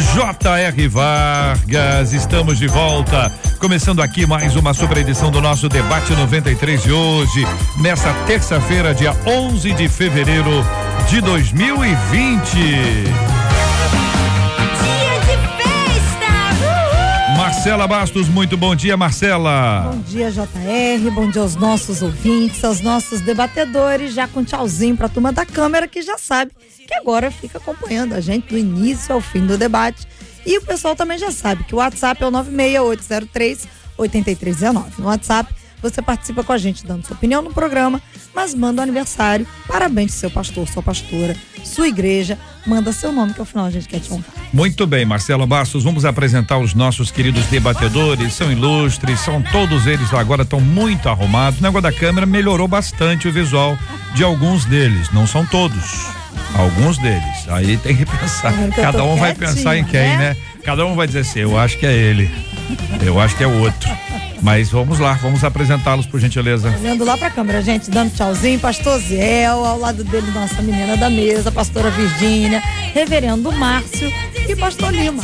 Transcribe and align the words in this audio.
J.R. 0.00 0.88
Vargas. 0.88 2.12
Estamos 2.12 2.58
de 2.58 2.66
volta. 2.66 3.32
Começando 3.58 4.02
aqui 4.02 4.26
mais 4.26 4.56
uma 4.56 4.74
super 4.74 4.98
edição 4.98 5.30
do 5.30 5.40
nosso 5.40 5.68
debate 5.68 6.12
93 6.12 6.82
de 6.82 6.92
hoje, 6.92 7.46
nessa 7.80 8.12
terça-feira, 8.26 8.94
dia 8.94 9.14
11 9.26 9.72
de 9.72 9.88
fevereiro 9.88 10.64
de 11.08 11.20
2020. 11.20 13.35
Marcela 17.66 17.88
Bastos, 17.88 18.28
muito 18.28 18.56
bom 18.56 18.76
dia, 18.76 18.96
Marcela. 18.96 19.90
Bom 19.92 19.98
dia, 20.02 20.30
JR. 20.30 21.10
Bom 21.12 21.28
dia 21.28 21.42
aos 21.42 21.56
nossos 21.56 22.00
ouvintes, 22.00 22.62
aos 22.62 22.80
nossos 22.80 23.20
debatedores. 23.20 24.14
Já 24.14 24.28
com 24.28 24.44
tchauzinho 24.44 24.96
para 24.96 25.06
a 25.06 25.08
turma 25.08 25.32
da 25.32 25.44
Câmara 25.44 25.88
que 25.88 26.00
já 26.00 26.16
sabe 26.16 26.52
que 26.86 26.94
agora 26.94 27.28
fica 27.28 27.58
acompanhando 27.58 28.12
a 28.12 28.20
gente 28.20 28.50
do 28.50 28.56
início 28.56 29.12
ao 29.12 29.20
fim 29.20 29.44
do 29.44 29.58
debate. 29.58 30.06
E 30.46 30.56
o 30.58 30.62
pessoal 30.62 30.94
também 30.94 31.18
já 31.18 31.32
sabe 31.32 31.64
que 31.64 31.74
o 31.74 31.78
WhatsApp 31.78 32.22
é 32.22 32.26
o 32.28 32.30
96803 32.30 33.66
8319. 33.98 35.02
No 35.02 35.08
WhatsApp 35.08 35.52
você 35.82 36.00
participa 36.00 36.44
com 36.44 36.52
a 36.52 36.58
gente 36.58 36.86
dando 36.86 37.04
sua 37.04 37.16
opinião 37.16 37.42
no 37.42 37.52
programa, 37.52 38.00
mas 38.32 38.54
manda 38.54 38.80
o 38.80 38.84
aniversário, 38.84 39.44
parabéns 39.66 40.14
seu 40.14 40.30
pastor, 40.30 40.68
sua 40.68 40.84
pastora, 40.84 41.36
sua 41.64 41.88
igreja, 41.88 42.38
manda 42.66 42.92
seu 42.92 43.12
nome 43.12 43.32
que 43.32 43.40
ao 43.40 43.46
final 43.46 43.66
a 43.66 43.70
gente 43.70 43.88
quer 43.88 44.00
te 44.00 44.12
honrar. 44.12 44.26
Muito 44.52 44.86
bem, 44.86 45.04
Marcelo 45.04 45.46
Bastos, 45.46 45.84
vamos 45.84 46.04
apresentar 46.04 46.58
os 46.58 46.74
nossos 46.74 47.10
queridos 47.10 47.44
debatedores, 47.46 48.34
são 48.34 48.50
ilustres, 48.50 49.20
são 49.20 49.42
todos 49.42 49.86
eles 49.86 50.12
agora 50.12 50.42
estão 50.42 50.60
muito 50.60 51.08
arrumados. 51.08 51.60
O 51.60 51.62
negócio 51.62 51.82
da 51.82 51.92
câmera 51.92 52.26
melhorou 52.26 52.66
bastante 52.66 53.28
o 53.28 53.32
visual 53.32 53.78
de 54.14 54.24
alguns 54.24 54.64
deles, 54.64 55.10
não 55.12 55.26
são 55.26 55.44
todos. 55.46 56.06
Alguns 56.54 56.96
deles. 56.98 57.48
Aí 57.48 57.76
tem 57.76 57.96
que 57.96 58.06
pensar. 58.06 58.52
Cada 58.74 59.04
um 59.04 59.16
vai 59.16 59.34
pensar 59.34 59.76
em 59.76 59.84
quem, 59.84 60.16
né? 60.16 60.16
né? 60.16 60.36
Cada 60.64 60.86
um 60.86 60.94
vai 60.94 61.06
dizer 61.06 61.20
assim, 61.20 61.40
eu 61.40 61.58
acho 61.58 61.78
que 61.78 61.86
é 61.86 61.92
ele. 61.92 62.30
Eu 63.04 63.20
acho 63.20 63.36
que 63.36 63.44
é 63.44 63.46
o 63.46 63.60
outro. 63.60 63.88
Mas 64.42 64.70
vamos 64.70 64.98
lá, 64.98 65.14
vamos 65.14 65.42
apresentá-los, 65.42 66.06
por 66.06 66.20
gentileza. 66.20 66.74
Olhando 66.78 67.04
lá 67.04 67.16
pra 67.16 67.30
câmera, 67.30 67.62
gente, 67.62 67.90
dando 67.90 68.14
tchauzinho, 68.14 68.58
pastor 68.60 68.98
Ziel, 69.00 69.64
ao 69.64 69.78
lado 69.78 70.04
dele, 70.04 70.30
nossa 70.30 70.60
menina 70.62 70.96
da 70.96 71.10
mesa, 71.10 71.50
pastora 71.50 71.90
Virgínia, 71.90 72.62
reverendo 72.94 73.50
Márcio 73.52 74.12
e 74.48 74.54
pastor 74.54 74.92
Lima. 74.92 75.22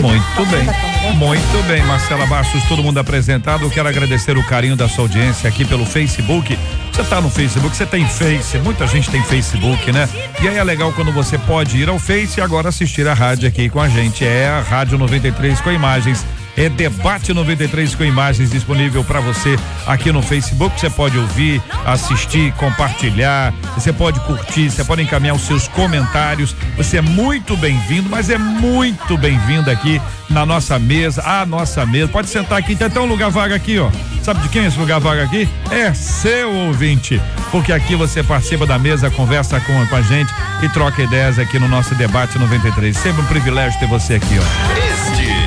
Muito 0.00 0.46
bem, 0.46 1.16
muito 1.16 1.66
bem, 1.66 1.82
Marcela 1.84 2.24
Bastos, 2.26 2.62
todo 2.64 2.82
mundo 2.82 2.98
apresentado. 2.98 3.64
Eu 3.64 3.70
quero 3.70 3.88
agradecer 3.88 4.36
o 4.38 4.46
carinho 4.46 4.76
da 4.76 4.88
sua 4.88 5.04
audiência 5.04 5.48
aqui 5.48 5.64
pelo 5.64 5.84
Facebook. 5.84 6.56
Você 6.92 7.02
está 7.02 7.20
no 7.20 7.28
Facebook, 7.28 7.76
você 7.76 7.84
tem 7.84 8.06
Face, 8.06 8.56
muita 8.58 8.86
gente 8.86 9.10
tem 9.10 9.22
Facebook, 9.22 9.90
né? 9.92 10.08
E 10.40 10.48
aí 10.48 10.56
é 10.56 10.64
legal 10.64 10.92
quando 10.92 11.12
você 11.12 11.36
pode 11.38 11.76
ir 11.76 11.88
ao 11.88 11.98
Face 11.98 12.38
e 12.38 12.42
agora 12.42 12.68
assistir 12.68 13.06
a 13.08 13.14
rádio 13.14 13.48
aqui 13.48 13.68
com 13.68 13.80
a 13.80 13.88
gente. 13.88 14.24
É 14.24 14.48
a 14.48 14.60
Rádio 14.60 14.96
93 14.96 15.60
com 15.60 15.70
imagens 15.70 16.24
é 16.56 16.68
Debate 16.68 17.32
93 17.32 17.94
com 17.94 18.04
imagens 18.04 18.50
disponível 18.50 19.04
para 19.04 19.20
você 19.20 19.56
aqui 19.86 20.12
no 20.12 20.22
Facebook. 20.22 20.78
Você 20.78 20.90
pode 20.90 21.18
ouvir, 21.18 21.62
assistir, 21.84 22.52
compartilhar, 22.52 23.52
você 23.74 23.92
pode 23.92 24.20
curtir, 24.20 24.70
você 24.70 24.84
pode 24.84 25.02
encaminhar 25.02 25.36
os 25.36 25.42
seus 25.42 25.68
comentários. 25.68 26.54
Você 26.76 26.98
é 26.98 27.00
muito 27.00 27.56
bem-vindo, 27.56 28.08
mas 28.08 28.30
é 28.30 28.38
muito 28.38 29.16
bem-vindo 29.16 29.70
aqui 29.70 30.00
na 30.28 30.46
nossa 30.46 30.78
mesa, 30.78 31.22
a 31.22 31.44
nossa 31.44 31.84
mesa. 31.86 32.08
Pode 32.08 32.28
sentar 32.28 32.58
aqui, 32.58 32.74
tem 32.76 32.86
até 32.86 33.00
um 33.00 33.06
lugar 33.06 33.30
vaga 33.30 33.54
aqui, 33.54 33.78
ó. 33.78 33.90
Sabe 34.22 34.40
de 34.40 34.48
quem 34.48 34.64
é 34.64 34.66
esse 34.66 34.78
lugar 34.78 35.00
vaga 35.00 35.24
aqui? 35.24 35.48
É 35.70 35.92
seu 35.94 36.52
ouvinte, 36.52 37.20
porque 37.50 37.72
aqui 37.72 37.96
você 37.96 38.22
participa 38.22 38.66
da 38.66 38.78
mesa, 38.78 39.10
conversa 39.10 39.58
com, 39.60 39.86
com 39.86 39.96
a 39.96 40.02
gente 40.02 40.32
e 40.62 40.68
troca 40.68 41.02
ideias 41.02 41.38
aqui 41.38 41.58
no 41.58 41.68
nosso 41.68 41.94
debate 41.94 42.38
93. 42.38 42.96
Sempre 42.96 43.22
um 43.22 43.26
privilégio 43.26 43.78
ter 43.80 43.86
você 43.86 44.14
aqui, 44.14 44.38
ó. 44.38 44.89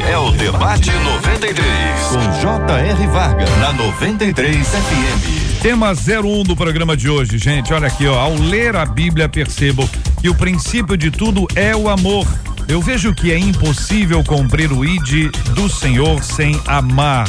É 0.09 0.17
o 0.17 0.31
Debate 0.31 0.91
93, 0.91 2.01
com 2.09 2.41
J.R. 2.41 3.07
Varga, 3.07 3.45
na 3.57 3.73
93 3.73 4.67
FM. 4.67 5.61
Tema 5.61 5.93
01 5.93 6.43
do 6.43 6.55
programa 6.55 6.95
de 6.97 7.09
hoje, 7.09 7.37
gente. 7.37 7.73
Olha 7.73 7.87
aqui, 7.87 8.05
ó. 8.05 8.19
Ao 8.19 8.35
ler 8.35 8.75
a 8.75 8.85
Bíblia, 8.85 9.29
percebo 9.29 9.89
que 10.21 10.29
o 10.29 10.35
princípio 10.35 10.97
de 10.97 11.09
tudo 11.09 11.47
é 11.55 11.75
o 11.75 11.89
amor. 11.89 12.27
Eu 12.67 12.81
vejo 12.81 13.13
que 13.13 13.31
é 13.31 13.37
impossível 13.37 14.23
cumprir 14.23 14.71
o 14.71 14.83
ID 14.85 15.31
do 15.55 15.69
Senhor 15.69 16.21
sem 16.23 16.59
amar. 16.67 17.27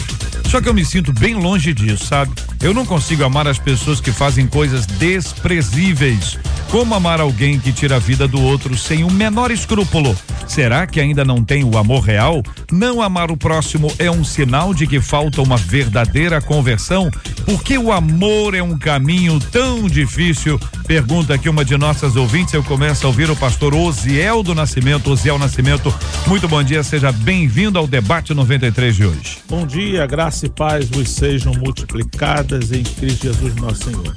Só 0.50 0.60
que 0.60 0.68
eu 0.68 0.74
me 0.74 0.84
sinto 0.84 1.12
bem 1.12 1.34
longe 1.34 1.72
disso, 1.72 2.06
sabe? 2.06 2.32
Eu 2.62 2.74
não 2.74 2.84
consigo 2.84 3.24
amar 3.24 3.46
as 3.46 3.58
pessoas 3.58 4.00
que 4.00 4.12
fazem 4.12 4.46
coisas 4.46 4.86
desprezíveis. 4.86 6.38
Como 6.74 6.92
amar 6.92 7.20
alguém 7.20 7.56
que 7.60 7.72
tira 7.72 7.94
a 7.94 7.98
vida 8.00 8.26
do 8.26 8.42
outro 8.42 8.76
sem 8.76 9.04
o 9.04 9.08
menor 9.08 9.52
escrúpulo? 9.52 10.12
Será 10.48 10.88
que 10.88 10.98
ainda 10.98 11.24
não 11.24 11.44
tem 11.44 11.62
o 11.62 11.78
amor 11.78 12.00
real? 12.00 12.42
Não 12.72 13.00
amar 13.00 13.30
o 13.30 13.36
próximo 13.36 13.92
é 13.96 14.10
um 14.10 14.24
sinal 14.24 14.74
de 14.74 14.84
que 14.84 15.00
falta 15.00 15.40
uma 15.40 15.56
verdadeira 15.56 16.40
conversão? 16.40 17.08
Porque 17.44 17.78
o 17.78 17.92
amor 17.92 18.56
é 18.56 18.62
um 18.62 18.76
caminho 18.76 19.38
tão 19.52 19.88
difícil? 19.88 20.58
Pergunta 20.84 21.34
aqui 21.34 21.48
uma 21.48 21.64
de 21.64 21.76
nossas 21.76 22.16
ouvintes. 22.16 22.54
Eu 22.54 22.64
começo 22.64 23.06
a 23.06 23.08
ouvir 23.08 23.30
o 23.30 23.36
pastor 23.36 23.72
Osiel 23.72 24.42
do 24.42 24.52
Nascimento. 24.52 25.12
Osiel 25.12 25.38
Nascimento, 25.38 25.94
muito 26.26 26.48
bom 26.48 26.60
dia, 26.60 26.82
seja 26.82 27.12
bem-vindo 27.12 27.78
ao 27.78 27.86
debate 27.86 28.34
93 28.34 28.96
de 28.96 29.06
hoje. 29.06 29.38
Bom 29.48 29.64
dia, 29.64 30.04
graça 30.08 30.46
e 30.46 30.48
paz 30.48 30.88
vos 30.88 31.08
sejam 31.08 31.52
multiplicadas 31.54 32.72
em 32.72 32.82
Cristo 32.82 33.28
Jesus, 33.28 33.54
nosso 33.54 33.84
Senhor. 33.84 34.12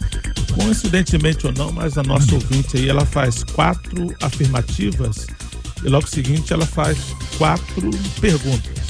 Coincidentemente 0.57 1.45
ou 1.45 1.53
não, 1.53 1.71
mas 1.71 1.97
a 1.97 2.03
nossa 2.03 2.33
ouvinte 2.33 2.77
aí, 2.77 2.89
ela 2.89 3.05
faz 3.05 3.43
quatro 3.43 4.13
afirmativas 4.21 5.27
e 5.83 5.87
logo 5.87 6.07
seguinte 6.07 6.51
ela 6.51 6.65
faz 6.65 6.97
quatro 7.37 7.91
perguntas. 8.19 8.87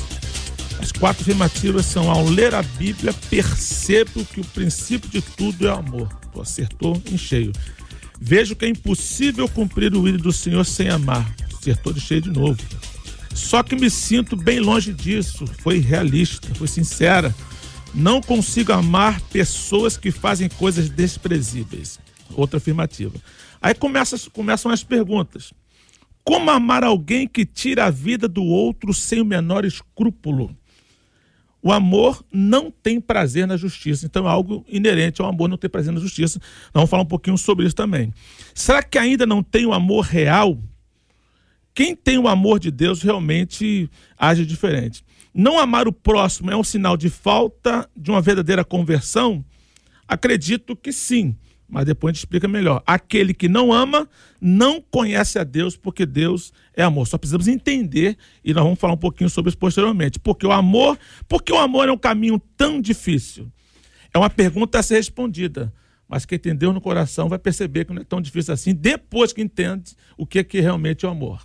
As 0.79 0.91
quatro 0.91 1.21
afirmativas 1.21 1.85
são: 1.85 2.09
ao 2.09 2.23
ler 2.23 2.55
a 2.55 2.63
Bíblia, 2.63 3.13
percebo 3.29 4.23
que 4.25 4.39
o 4.39 4.45
princípio 4.45 5.09
de 5.09 5.21
tudo 5.21 5.67
é 5.67 5.71
amor. 5.71 6.07
Tu 6.31 6.41
acertou 6.41 7.01
em 7.11 7.17
cheio. 7.17 7.51
Vejo 8.19 8.55
que 8.55 8.65
é 8.65 8.69
impossível 8.69 9.47
cumprir 9.49 9.93
o 9.93 10.07
ídolo 10.07 10.23
do 10.23 10.33
Senhor 10.33 10.63
sem 10.65 10.89
amar. 10.89 11.29
Acertou 11.53 11.91
de 11.91 11.99
cheio 11.99 12.21
de 12.21 12.29
novo. 12.29 12.57
Só 13.33 13.61
que 13.61 13.75
me 13.75 13.89
sinto 13.89 14.35
bem 14.35 14.59
longe 14.59 14.93
disso. 14.93 15.45
Foi 15.59 15.79
realista, 15.79 16.47
foi 16.55 16.67
sincera. 16.67 17.35
Não 17.97 18.21
consigo 18.21 18.71
amar 18.71 19.19
pessoas 19.21 19.97
que 19.97 20.11
fazem 20.11 20.47
coisas 20.47 20.87
desprezíveis. 20.87 21.99
Outra 22.35 22.57
afirmativa. 22.57 23.19
Aí 23.59 23.73
começa, 23.73 24.29
começam 24.29 24.71
as 24.71 24.83
perguntas. 24.83 25.51
Como 26.23 26.51
amar 26.51 26.83
alguém 26.83 27.27
que 27.27 27.43
tira 27.43 27.85
a 27.85 27.89
vida 27.89 28.27
do 28.27 28.43
outro 28.43 28.93
sem 28.93 29.19
o 29.19 29.25
menor 29.25 29.65
escrúpulo? 29.65 30.55
O 31.59 31.71
amor 31.71 32.23
não 32.31 32.69
tem 32.69 33.01
prazer 33.01 33.47
na 33.47 33.57
justiça. 33.57 34.05
Então 34.05 34.27
é 34.27 34.29
algo 34.29 34.63
inerente 34.69 35.19
ao 35.19 35.27
amor 35.27 35.49
não 35.49 35.57
ter 35.57 35.69
prazer 35.69 35.91
na 35.91 35.99
justiça. 35.99 36.39
Vamos 36.71 36.91
falar 36.91 37.01
um 37.01 37.07
pouquinho 37.07 37.35
sobre 37.35 37.65
isso 37.65 37.75
também. 37.75 38.13
Será 38.53 38.83
que 38.83 38.99
ainda 38.99 39.25
não 39.25 39.41
tem 39.41 39.65
o 39.65 39.73
amor 39.73 40.05
real? 40.05 40.55
Quem 41.73 41.95
tem 41.95 42.19
o 42.19 42.27
amor 42.27 42.59
de 42.59 42.69
Deus 42.69 43.01
realmente 43.01 43.89
age 44.15 44.45
diferente. 44.45 45.03
Não 45.37 45.59
amar 45.59 45.87
o 45.87 45.93
próximo 45.93 46.49
é 46.49 46.57
um 46.57 46.63
sinal 46.63 46.97
de 46.97 47.11
falta 47.11 47.87
de 47.95 48.09
uma 48.09 48.19
verdadeira 48.19 48.65
conversão? 48.65 49.45
Acredito 50.07 50.75
que 50.75 50.91
sim, 50.91 51.35
mas 51.69 51.85
depois 51.85 52.09
a 52.09 52.13
gente 52.13 52.23
explica 52.23 52.47
melhor. 52.47 52.81
Aquele 52.87 53.35
que 53.35 53.47
não 53.47 53.71
ama 53.71 54.09
não 54.41 54.81
conhece 54.81 55.37
a 55.37 55.43
Deus, 55.43 55.77
porque 55.77 56.07
Deus 56.07 56.51
é 56.75 56.81
amor. 56.81 57.05
Só 57.05 57.19
precisamos 57.19 57.47
entender 57.47 58.17
e 58.43 58.51
nós 58.51 58.63
vamos 58.63 58.79
falar 58.79 58.93
um 58.93 58.97
pouquinho 58.97 59.29
sobre 59.29 59.49
isso 59.49 59.59
posteriormente. 59.59 60.17
Porque 60.17 60.43
o 60.43 60.51
amor, 60.51 60.97
porque 61.27 61.53
o 61.53 61.59
amor 61.59 61.87
é 61.87 61.91
um 61.91 61.99
caminho 61.99 62.41
tão 62.57 62.81
difícil? 62.81 63.47
É 64.11 64.17
uma 64.17 64.31
pergunta 64.31 64.79
a 64.79 64.81
ser 64.81 64.95
respondida. 64.95 65.71
Mas 66.09 66.25
quem 66.25 66.37
entendeu 66.37 66.73
no 66.73 66.81
coração 66.81 67.29
vai 67.29 67.37
perceber 67.37 67.85
que 67.85 67.93
não 67.93 68.01
é 68.01 68.05
tão 68.05 68.19
difícil 68.19 68.55
assim, 68.55 68.73
depois 68.73 69.31
que 69.31 69.43
entende 69.43 69.93
o 70.17 70.25
que 70.25 70.39
é 70.39 70.43
que 70.43 70.59
realmente 70.59 71.05
é 71.05 71.07
o 71.07 71.11
amor. 71.11 71.43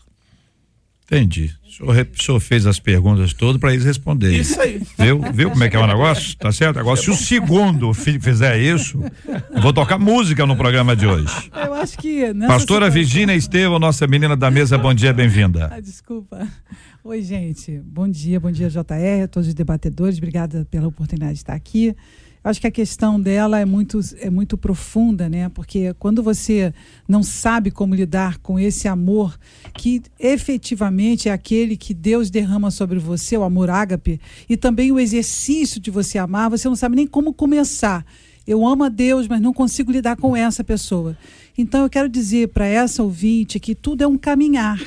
Entendi. 1.16 1.50
O 1.66 1.70
senhor, 1.92 2.06
o 2.18 2.22
senhor 2.22 2.40
fez 2.40 2.66
as 2.66 2.78
perguntas 2.78 3.32
todas 3.34 3.60
para 3.60 3.72
eles 3.72 3.84
responderem. 3.84 4.40
Isso 4.40 4.60
aí. 4.60 4.80
Viu? 4.98 5.20
Viu 5.32 5.50
como 5.50 5.62
é 5.64 5.68
que 5.68 5.76
é 5.76 5.78
o 5.78 5.86
negócio? 5.86 6.36
Tá 6.36 6.50
certo? 6.52 6.78
Agora, 6.78 6.96
se 6.96 7.10
o 7.10 7.14
segundo 7.14 7.92
fi- 7.92 8.18
fizer 8.20 8.58
isso, 8.58 8.98
vou 9.60 9.72
tocar 9.72 9.98
música 9.98 10.46
no 10.46 10.56
programa 10.56 10.94
de 10.96 11.06
hoje. 11.06 11.50
Eu 11.64 11.74
acho 11.74 11.98
que. 11.98 12.22
Pastora 12.46 12.86
situação- 12.86 12.90
Virgínia 12.90 13.34
Estevão, 13.34 13.78
nossa 13.78 14.06
menina 14.06 14.34
da 14.36 14.50
mesa, 14.50 14.78
bom 14.78 14.94
dia, 14.94 15.12
bem-vinda. 15.12 15.68
Ah, 15.72 15.80
desculpa. 15.80 16.46
Oi, 17.04 17.20
gente. 17.22 17.80
Bom 17.84 18.08
dia, 18.08 18.38
bom 18.38 18.50
dia, 18.50 18.68
JR, 18.70 19.24
a 19.24 19.28
todos 19.28 19.48
os 19.48 19.54
debatedores. 19.54 20.18
Obrigada 20.18 20.66
pela 20.70 20.86
oportunidade 20.86 21.32
de 21.34 21.38
estar 21.40 21.54
aqui. 21.54 21.94
Eu 22.44 22.50
Acho 22.50 22.60
que 22.60 22.66
a 22.66 22.72
questão 22.72 23.20
dela 23.20 23.60
é 23.60 23.64
muito, 23.64 24.00
é 24.18 24.28
muito 24.28 24.58
profunda, 24.58 25.28
né? 25.28 25.48
Porque 25.48 25.94
quando 25.94 26.22
você 26.22 26.74
não 27.06 27.22
sabe 27.22 27.70
como 27.70 27.94
lidar 27.94 28.38
com 28.38 28.58
esse 28.58 28.88
amor, 28.88 29.38
que 29.74 30.02
efetivamente 30.18 31.28
é 31.28 31.32
aquele 31.32 31.76
que 31.76 31.94
Deus 31.94 32.30
derrama 32.30 32.72
sobre 32.72 32.98
você, 32.98 33.36
o 33.36 33.44
amor 33.44 33.70
ágape, 33.70 34.20
e 34.48 34.56
também 34.56 34.90
o 34.90 34.98
exercício 34.98 35.80
de 35.80 35.90
você 35.90 36.18
amar, 36.18 36.50
você 36.50 36.68
não 36.68 36.74
sabe 36.74 36.96
nem 36.96 37.06
como 37.06 37.32
começar. 37.32 38.04
Eu 38.44 38.66
amo 38.66 38.82
a 38.82 38.88
Deus, 38.88 39.28
mas 39.28 39.40
não 39.40 39.52
consigo 39.52 39.92
lidar 39.92 40.16
com 40.16 40.36
essa 40.36 40.64
pessoa. 40.64 41.16
Então 41.56 41.82
eu 41.82 41.90
quero 41.90 42.08
dizer 42.08 42.48
para 42.48 42.66
essa 42.66 43.04
ouvinte 43.04 43.60
que 43.60 43.72
tudo 43.72 44.02
é 44.02 44.06
um 44.06 44.18
caminhar. 44.18 44.80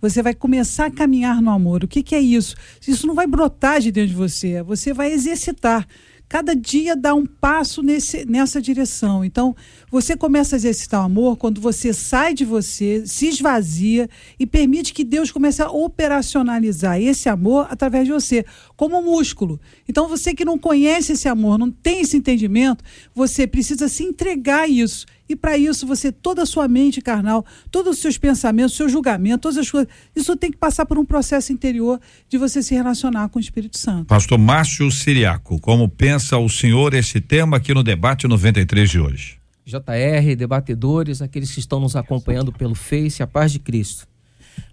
Você 0.00 0.22
vai 0.22 0.32
começar 0.32 0.86
a 0.86 0.90
caminhar 0.90 1.42
no 1.42 1.50
amor. 1.50 1.82
O 1.82 1.88
que, 1.88 2.04
que 2.04 2.14
é 2.14 2.20
isso? 2.20 2.54
Isso 2.86 3.06
não 3.06 3.14
vai 3.14 3.26
brotar 3.26 3.80
de 3.80 3.90
dentro 3.90 4.10
de 4.10 4.16
você. 4.16 4.62
Você 4.62 4.94
vai 4.94 5.12
exercitar. 5.12 5.86
Cada 6.30 6.54
dia 6.54 6.94
dá 6.94 7.12
um 7.12 7.26
passo 7.26 7.82
nesse, 7.82 8.24
nessa 8.24 8.62
direção. 8.62 9.24
Então, 9.24 9.52
você 9.90 10.16
começa 10.16 10.54
a 10.54 10.58
exercitar 10.58 11.00
o 11.00 11.04
amor 11.06 11.36
quando 11.36 11.60
você 11.60 11.92
sai 11.92 12.34
de 12.34 12.44
você, 12.44 13.04
se 13.04 13.26
esvazia 13.26 14.08
e 14.38 14.46
permite 14.46 14.94
que 14.94 15.02
Deus 15.02 15.32
comece 15.32 15.60
a 15.60 15.68
operacionalizar 15.68 17.02
esse 17.02 17.28
amor 17.28 17.66
através 17.68 18.04
de 18.04 18.12
você, 18.12 18.46
como 18.76 18.96
um 18.96 19.02
músculo. 19.02 19.60
Então, 19.88 20.06
você 20.06 20.32
que 20.32 20.44
não 20.44 20.56
conhece 20.56 21.14
esse 21.14 21.26
amor, 21.26 21.58
não 21.58 21.68
tem 21.68 22.02
esse 22.02 22.16
entendimento, 22.16 22.84
você 23.12 23.44
precisa 23.44 23.88
se 23.88 24.04
entregar 24.04 24.60
a 24.60 24.68
isso. 24.68 25.06
E 25.30 25.36
para 25.36 25.56
isso, 25.56 25.86
você, 25.86 26.10
toda 26.10 26.42
a 26.42 26.46
sua 26.46 26.66
mente 26.66 27.00
carnal, 27.00 27.46
todos 27.70 27.94
os 27.94 28.02
seus 28.02 28.18
pensamentos, 28.18 28.74
seu 28.74 28.88
julgamento, 28.88 29.42
todas 29.42 29.58
as 29.58 29.70
coisas, 29.70 29.88
isso 30.14 30.36
tem 30.36 30.50
que 30.50 30.56
passar 30.56 30.84
por 30.84 30.98
um 30.98 31.04
processo 31.04 31.52
interior 31.52 32.00
de 32.28 32.36
você 32.36 32.60
se 32.60 32.74
relacionar 32.74 33.28
com 33.28 33.38
o 33.38 33.40
Espírito 33.40 33.78
Santo. 33.78 34.06
Pastor 34.06 34.36
Márcio 34.36 34.90
Siriaco, 34.90 35.60
como 35.60 35.88
pensa 35.88 36.36
o 36.36 36.48
senhor 36.48 36.94
esse 36.94 37.20
tema 37.20 37.58
aqui 37.58 37.72
no 37.72 37.84
debate 37.84 38.26
93 38.26 38.90
de 38.90 38.98
hoje? 38.98 39.38
JR, 39.64 40.34
debatedores, 40.36 41.22
aqueles 41.22 41.52
que 41.52 41.60
estão 41.60 41.78
nos 41.78 41.94
acompanhando 41.94 42.50
pelo 42.50 42.74
Face, 42.74 43.22
a 43.22 43.26
paz 43.28 43.52
de 43.52 43.60
Cristo. 43.60 44.08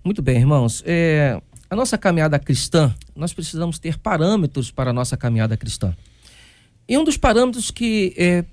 Muito 0.04 0.24
bem, 0.24 0.38
irmãos. 0.38 0.81
É, 0.88 1.39
a 1.69 1.75
nossa 1.75 2.00
caminhada 2.00 2.39
cristã, 2.39 2.92
nós 3.15 3.31
precisamos 3.31 3.77
ter 3.77 4.00
parâmetros 4.00 4.71
para 4.71 4.89
a 4.89 4.94
nossa 4.94 5.15
caminhada 5.15 5.56
cristã. 5.56 5.95
E 6.89 6.98
um 6.98 7.04
dos 7.04 7.15
parâmetros 7.15 7.69
que 7.69 8.15
é, 8.18 8.44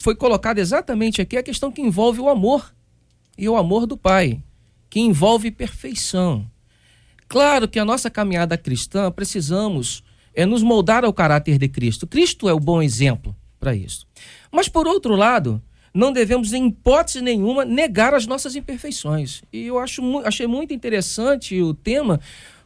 foi 0.00 0.16
colocado 0.16 0.58
exatamente 0.58 1.20
aqui 1.20 1.36
a 1.36 1.42
questão 1.42 1.70
que 1.70 1.82
envolve 1.82 2.20
o 2.20 2.28
amor 2.28 2.74
e 3.36 3.46
o 3.48 3.56
amor 3.56 3.86
do 3.86 3.98
Pai, 3.98 4.42
que 4.88 4.98
envolve 4.98 5.50
perfeição. 5.50 6.50
Claro 7.28 7.68
que 7.68 7.78
a 7.78 7.84
nossa 7.84 8.10
caminhada 8.10 8.56
cristã 8.56 9.12
precisamos 9.12 10.02
é 10.34 10.46
nos 10.46 10.62
moldar 10.62 11.04
ao 11.04 11.12
caráter 11.12 11.58
de 11.58 11.68
Cristo. 11.68 12.06
Cristo 12.06 12.48
é 12.48 12.52
o 12.52 12.58
bom 12.58 12.80
exemplo 12.80 13.36
para 13.58 13.74
isso. 13.74 14.06
Mas 14.50 14.68
por 14.68 14.86
outro 14.86 15.14
lado, 15.14 15.62
não 15.92 16.12
devemos 16.12 16.54
em 16.54 16.68
hipótese 16.68 17.20
nenhuma 17.20 17.64
negar 17.64 18.14
as 18.14 18.26
nossas 18.26 18.56
imperfeições. 18.56 19.42
E 19.52 19.66
eu 19.66 19.78
acho, 19.78 20.02
achei 20.20 20.46
muito 20.46 20.72
interessante 20.72 21.60
o 21.60 21.74
tema, 21.74 22.18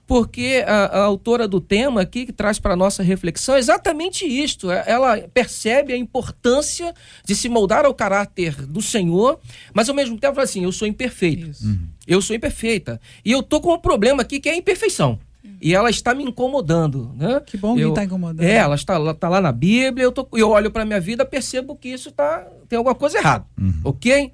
porque 0.07 0.63
a, 0.67 0.85
a 1.01 1.05
autora 1.05 1.49
do 1.49 1.61
tema 1.61 2.03
aqui 2.03 2.27
que 2.27 2.33
traz 2.33 2.59
para 2.59 2.75
a 2.75 2.77
nossa 2.77 3.03
reflexão 3.03 3.55
é 3.55 3.59
exatamente 3.59 4.25
isto. 4.27 4.71
É- 4.71 4.85
Ela 4.87 5.19
percebe 5.33 5.93
a 5.93 5.97
importância 5.97 6.95
de 7.25 7.35
se 7.35 7.49
moldar 7.49 7.85
ao 7.85 7.95
caráter 7.95 8.55
do 8.67 8.83
Senhor, 8.83 9.41
mas 9.73 9.89
ao 9.89 9.95
mesmo 9.95 10.19
tempo 10.19 10.35
fala 10.35 10.45
assim: 10.45 10.65
eu 10.65 10.73
sou 10.73 10.87
imperfeito. 10.87 11.49
Isso. 11.51 11.79
Eu 12.07 12.21
sou 12.21 12.37
imperfeita. 12.37 13.01
E 13.25 13.33
eu 13.33 13.43
tô 13.43 13.61
com 13.61 13.73
um 13.75 13.79
problema 13.79 14.23
aqui 14.23 14.39
que 14.41 14.49
é 14.49 14.53
a 14.53 14.57
imperfeição. 14.57 15.19
E 15.61 15.75
ela 15.75 15.89
está 15.89 16.15
me 16.15 16.25
incomodando, 16.25 17.11
né? 17.17 17.41
Que 17.45 17.57
bom 17.57 17.75
que 17.75 17.81
eu, 17.81 17.91
está 17.91 18.05
incomodando. 18.05 18.45
É, 18.45 18.57
ela 18.57 18.75
está, 18.75 18.95
ela 18.95 19.15
tá 19.15 19.29
lá 19.29 19.41
na 19.41 19.53
Bíblia, 19.53 20.05
eu, 20.05 20.13
tô, 20.13 20.27
eu 20.35 20.51
olho 20.51 20.71
para 20.71 20.85
minha 20.85 21.01
vida, 21.01 21.25
percebo 21.25 21.75
que 21.77 21.89
isso 21.89 22.11
tá, 22.11 22.47
tem 22.69 22.77
alguma 22.77 22.95
coisa 22.95 23.19
errada. 23.19 23.47
Ok? 23.83 24.33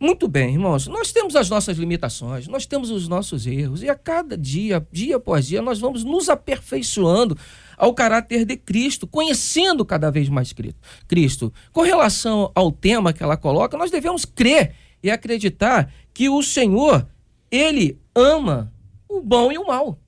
Muito 0.00 0.28
bem, 0.28 0.52
irmãos. 0.52 0.86
Nós 0.86 1.10
temos 1.10 1.34
as 1.34 1.50
nossas 1.50 1.76
limitações, 1.76 2.46
nós 2.46 2.64
temos 2.66 2.88
os 2.90 3.08
nossos 3.08 3.46
erros, 3.48 3.82
e 3.82 3.88
a 3.88 3.96
cada 3.96 4.36
dia, 4.38 4.86
dia 4.92 5.16
após 5.16 5.46
dia, 5.48 5.60
nós 5.60 5.80
vamos 5.80 6.04
nos 6.04 6.28
aperfeiçoando 6.28 7.36
ao 7.76 7.92
caráter 7.92 8.44
de 8.44 8.56
Cristo, 8.56 9.08
conhecendo 9.08 9.84
cada 9.84 10.08
vez 10.10 10.28
mais 10.28 10.52
Cri- 10.52 10.76
Cristo. 11.08 11.52
Com 11.72 11.80
relação 11.82 12.52
ao 12.54 12.70
tema 12.70 13.12
que 13.12 13.22
ela 13.24 13.36
coloca, 13.36 13.76
nós 13.76 13.90
devemos 13.90 14.24
crer 14.24 14.74
e 15.02 15.10
acreditar 15.10 15.92
que 16.14 16.28
o 16.28 16.42
Senhor, 16.44 17.04
ele 17.50 18.00
ama 18.14 18.72
o 19.08 19.20
bom 19.20 19.50
e 19.50 19.58
o 19.58 19.66
mal. 19.66 19.98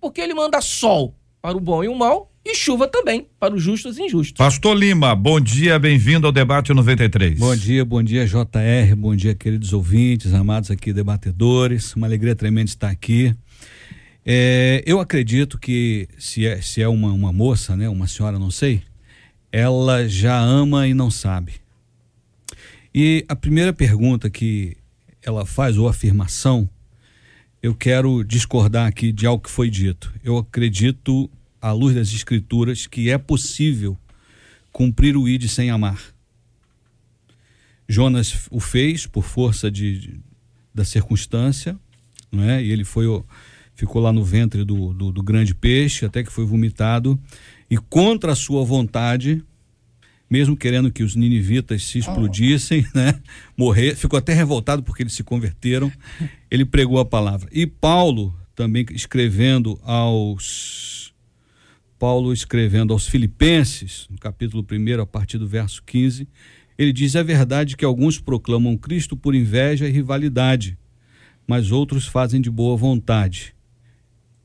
Porque 0.00 0.20
ele 0.20 0.34
manda 0.34 0.60
sol 0.60 1.14
para 1.40 1.56
o 1.56 1.60
bom 1.60 1.84
e 1.84 1.88
o 1.88 1.94
mal 1.94 2.32
e 2.48 2.54
chuva 2.54 2.86
também 2.86 3.26
para 3.40 3.54
os 3.54 3.62
justos 3.62 3.98
e 3.98 4.02
injustos. 4.02 4.38
Pastor 4.38 4.76
Lima, 4.76 5.16
bom 5.16 5.40
dia, 5.40 5.78
bem-vindo 5.80 6.28
ao 6.28 6.32
debate 6.32 6.72
93. 6.72 7.38
Bom 7.38 7.56
dia, 7.56 7.84
bom 7.84 8.00
dia 8.00 8.24
JR, 8.24 8.94
bom 8.96 9.16
dia 9.16 9.34
queridos 9.34 9.72
ouvintes, 9.72 10.32
amados 10.32 10.70
aqui 10.70 10.92
debatedores, 10.92 11.94
uma 11.96 12.06
alegria 12.06 12.36
tremenda 12.36 12.70
estar 12.70 12.88
aqui. 12.88 13.34
É, 14.24 14.80
eu 14.86 15.00
acredito 15.00 15.58
que 15.58 16.08
se 16.18 16.46
é, 16.46 16.60
se 16.62 16.80
é 16.80 16.86
uma, 16.86 17.12
uma 17.12 17.32
moça, 17.32 17.76
né, 17.76 17.88
uma 17.88 18.06
senhora, 18.06 18.38
não 18.38 18.50
sei, 18.50 18.82
ela 19.50 20.08
já 20.08 20.38
ama 20.38 20.86
e 20.86 20.94
não 20.94 21.10
sabe. 21.10 21.54
E 22.94 23.24
a 23.28 23.34
primeira 23.34 23.72
pergunta 23.72 24.30
que 24.30 24.76
ela 25.20 25.44
faz, 25.44 25.76
ou 25.76 25.88
afirmação, 25.88 26.68
eu 27.60 27.74
quero 27.74 28.22
discordar 28.22 28.86
aqui 28.86 29.10
de 29.10 29.26
algo 29.26 29.42
que 29.42 29.50
foi 29.50 29.68
dito. 29.68 30.14
Eu 30.22 30.38
acredito, 30.38 31.28
à 31.68 31.72
luz 31.72 31.94
das 31.94 32.08
escrituras, 32.12 32.86
que 32.86 33.10
é 33.10 33.18
possível 33.18 33.96
cumprir 34.72 35.16
o 35.16 35.28
ID 35.28 35.46
sem 35.48 35.70
amar. 35.70 36.00
Jonas 37.88 38.46
o 38.50 38.60
fez 38.60 39.06
por 39.06 39.24
força 39.24 39.70
de, 39.70 39.98
de- 39.98 40.20
da 40.74 40.84
circunstância, 40.84 41.78
não 42.30 42.42
é? 42.44 42.62
E 42.62 42.70
ele 42.70 42.84
foi 42.84 43.06
ficou 43.74 44.00
lá 44.00 44.12
no 44.12 44.24
ventre 44.24 44.64
do, 44.64 44.92
do, 44.92 45.12
do 45.12 45.22
grande 45.22 45.54
peixe 45.54 46.04
até 46.04 46.22
que 46.24 46.32
foi 46.32 46.44
vomitado 46.44 47.18
e 47.70 47.76
contra 47.76 48.32
a 48.32 48.36
sua 48.36 48.64
vontade, 48.64 49.42
mesmo 50.30 50.56
querendo 50.56 50.90
que 50.90 51.02
os 51.02 51.14
ninivitas 51.14 51.84
se 51.84 51.98
explodissem, 51.98 52.86
né? 52.94 53.20
Morrer, 53.56 53.94
ficou 53.94 54.18
até 54.18 54.32
revoltado 54.34 54.82
porque 54.82 55.02
eles 55.02 55.12
se 55.12 55.22
converteram. 55.22 55.92
Ele 56.50 56.64
pregou 56.64 56.98
a 56.98 57.04
palavra. 57.04 57.48
E 57.52 57.66
Paulo 57.66 58.34
também 58.54 58.84
escrevendo 58.90 59.78
aos 59.84 60.95
Paulo 61.98 62.32
escrevendo 62.32 62.92
aos 62.92 63.06
Filipenses, 63.06 64.06
no 64.10 64.18
capítulo 64.18 64.64
1, 64.70 65.00
a 65.00 65.06
partir 65.06 65.38
do 65.38 65.46
verso 65.46 65.82
15, 65.84 66.28
ele 66.76 66.92
diz: 66.92 67.14
É 67.14 67.22
verdade 67.22 67.76
que 67.76 67.84
alguns 67.84 68.20
proclamam 68.20 68.76
Cristo 68.76 69.16
por 69.16 69.34
inveja 69.34 69.88
e 69.88 69.92
rivalidade, 69.92 70.76
mas 71.46 71.72
outros 71.72 72.06
fazem 72.06 72.40
de 72.40 72.50
boa 72.50 72.76
vontade, 72.76 73.54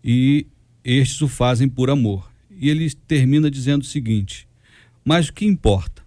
e 0.03 0.47
estes 0.83 1.21
o 1.21 1.27
fazem 1.27 1.67
por 1.67 1.89
amor. 1.89 2.31
E 2.49 2.69
ele 2.69 2.89
termina 3.07 3.51
dizendo 3.51 3.81
o 3.81 3.85
seguinte: 3.85 4.47
Mas 5.03 5.27
o 5.27 5.33
que 5.33 5.45
importa? 5.45 6.01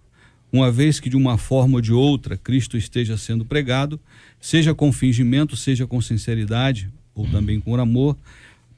Uma 0.51 0.71
vez 0.71 0.99
que 0.99 1.09
de 1.09 1.17
uma 1.17 1.37
forma 1.37 1.75
ou 1.75 1.81
de 1.81 1.91
outra 1.91 2.37
Cristo 2.37 2.77
esteja 2.77 3.17
sendo 3.17 3.45
pregado, 3.45 3.99
seja 4.39 4.73
com 4.73 4.91
fingimento, 4.91 5.55
seja 5.55 5.85
com 5.85 6.01
sinceridade, 6.01 6.89
ou 7.13 7.27
também 7.27 7.59
com 7.59 7.75
amor, 7.75 8.17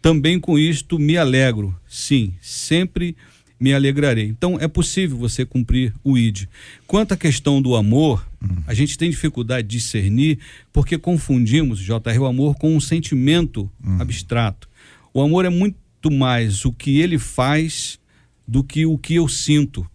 também 0.01 0.39
com 0.39 0.57
isto 0.57 0.97
me 0.99 1.17
alegro. 1.17 1.75
Sim, 1.87 2.33
sempre 2.41 3.15
me 3.59 3.73
alegrarei. 3.73 4.25
Então 4.27 4.57
é 4.59 4.67
possível 4.67 5.17
você 5.17 5.43
cumprir 5.45 5.93
o 6.03 6.17
ID. 6.17 6.45
Quanto 6.85 7.13
à 7.13 7.17
questão 7.17 7.61
do 7.61 7.75
amor, 7.75 8.25
a 8.67 8.73
gente 8.73 8.97
tem 8.97 9.09
dificuldade 9.09 9.67
de 9.67 9.77
discernir 9.77 10.37
porque 10.71 10.97
confundimos, 10.97 11.79
JR, 11.79 12.19
o 12.21 12.25
amor 12.25 12.55
com 12.55 12.75
um 12.75 12.79
sentimento 12.79 13.69
abstrato. 13.99 14.69
O 15.13 15.21
amor 15.21 15.45
é 15.45 15.49
muito 15.49 15.75
mais 16.11 16.63
o 16.65 16.71
que 16.71 16.99
ele 16.99 17.17
faz 17.17 17.99
do 18.47 18.63
que 18.63 18.85
o 18.85 18.97
que 18.97 19.15
eu 19.15 19.27
sinto. 19.27 19.85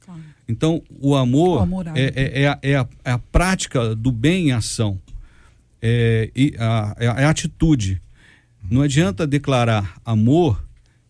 Claro. 0.00 0.20
Então, 0.48 0.80
o 1.00 1.14
amor, 1.16 1.58
O 1.58 1.62
amor 1.62 1.86
é, 1.88 2.12
é, 2.14 2.42
é 2.42 2.48
a, 2.48 2.58
é 2.62 2.76
a- 2.76 2.88
é 3.04 3.10
a 3.10 3.18
prática 3.18 3.94
do 3.96 4.10
bem 4.12 4.48
em 4.48 4.52
ação. 4.52 4.98
É, 5.82 6.30
a, 6.58 6.96
é 6.98 7.04
é 7.06 7.24
a 7.24 7.30
atitude. 7.30 8.00
Não 8.70 8.82
adianta 8.82 9.26
declarar 9.26 9.96
amor 10.04 10.62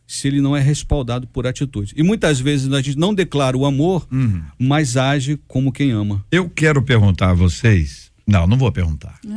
se 0.07 0.27
ele 0.27 0.41
não 0.41 0.57
é 0.57 0.61
respaldado 0.61 1.27
por 1.27 1.47
atitude. 1.47 1.93
E 1.97 2.03
muitas 2.03 2.41
vezes 2.41 2.73
a 2.73 2.81
gente 2.81 2.99
não 2.99 3.15
declara 3.15 3.57
o 3.57 3.67
amor, 3.67 4.07
Uhum. 4.11 4.43
mas 4.59 4.97
age 4.97 5.39
como 5.47 5.71
quem 5.71 5.91
ama. 5.91 6.25
Eu 6.31 6.49
quero 6.49 6.81
perguntar 6.83 7.31
a 7.31 7.35
vocês. 7.35 8.11
Não, 8.27 8.47
não 8.47 8.57
vou 8.57 8.73
perguntar. 8.73 9.19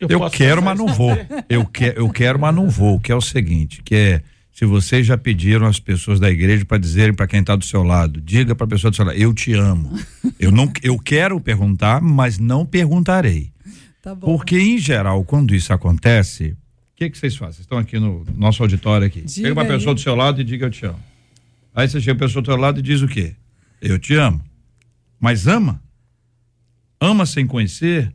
Eu, 0.00 0.18
posso 0.18 0.34
quero, 0.34 0.62
mas 0.62 0.78
não 0.78 0.86
vou. 0.86 1.10
Eu, 1.46 1.66
que, 1.66 1.92
eu 1.94 2.08
quero, 2.08 2.38
mas 2.38 2.54
não 2.54 2.70
vou. 2.70 2.98
Que 2.98 3.12
é 3.12 3.14
o 3.14 3.20
seguinte, 3.20 3.82
que 3.82 3.94
é 3.94 4.22
se 4.50 4.64
vocês 4.64 5.06
já 5.06 5.18
pediram 5.18 5.66
às 5.66 5.78
pessoas 5.78 6.18
da 6.18 6.30
igreja 6.30 6.64
para 6.64 6.78
dizerem 6.78 7.12
para 7.14 7.26
quem 7.26 7.40
está 7.40 7.54
do 7.54 7.64
seu 7.66 7.82
lado, 7.82 8.18
diga 8.18 8.54
para 8.54 8.64
a 8.64 8.68
pessoa 8.68 8.90
do 8.90 8.96
seu 8.96 9.04
lado, 9.04 9.18
eu 9.18 9.32
te 9.34 9.52
amo. 9.52 9.92
Eu 10.38 10.50
não, 10.50 10.72
eu 10.82 10.98
quero 10.98 11.38
perguntar, 11.38 12.00
mas 12.00 12.38
não 12.38 12.64
perguntarei. 12.64 13.52
Tá 14.02 14.14
bom. 14.14 14.26
Porque 14.26 14.58
em 14.58 14.78
geral, 14.78 15.22
quando 15.22 15.54
isso 15.54 15.70
acontece, 15.72 16.56
que 17.00 17.08
que 17.08 17.16
vocês 17.18 17.34
fazem? 17.34 17.54
Vocês 17.54 17.64
estão 17.64 17.78
aqui 17.78 17.98
no 17.98 18.26
nosso 18.36 18.62
auditório 18.62 19.06
aqui. 19.06 19.22
Diga 19.22 19.48
Pega 19.48 19.54
uma 19.54 19.62
aí. 19.62 19.68
pessoa 19.68 19.94
do 19.94 20.00
seu 20.00 20.14
lado 20.14 20.38
e 20.38 20.44
diga 20.44 20.66
eu 20.66 20.70
te 20.70 20.84
amo. 20.84 21.00
Aí 21.74 21.88
você 21.88 21.98
chega 21.98 22.12
a 22.12 22.26
pessoa 22.26 22.42
do 22.42 22.46
seu 22.46 22.56
lado 22.56 22.78
e 22.78 22.82
diz 22.82 23.00
o 23.00 23.08
quê? 23.08 23.34
Eu 23.80 23.98
te 23.98 24.14
amo. 24.14 24.42
Mas 25.18 25.46
ama? 25.46 25.82
Ama 27.00 27.24
sem 27.24 27.46
conhecer? 27.46 28.12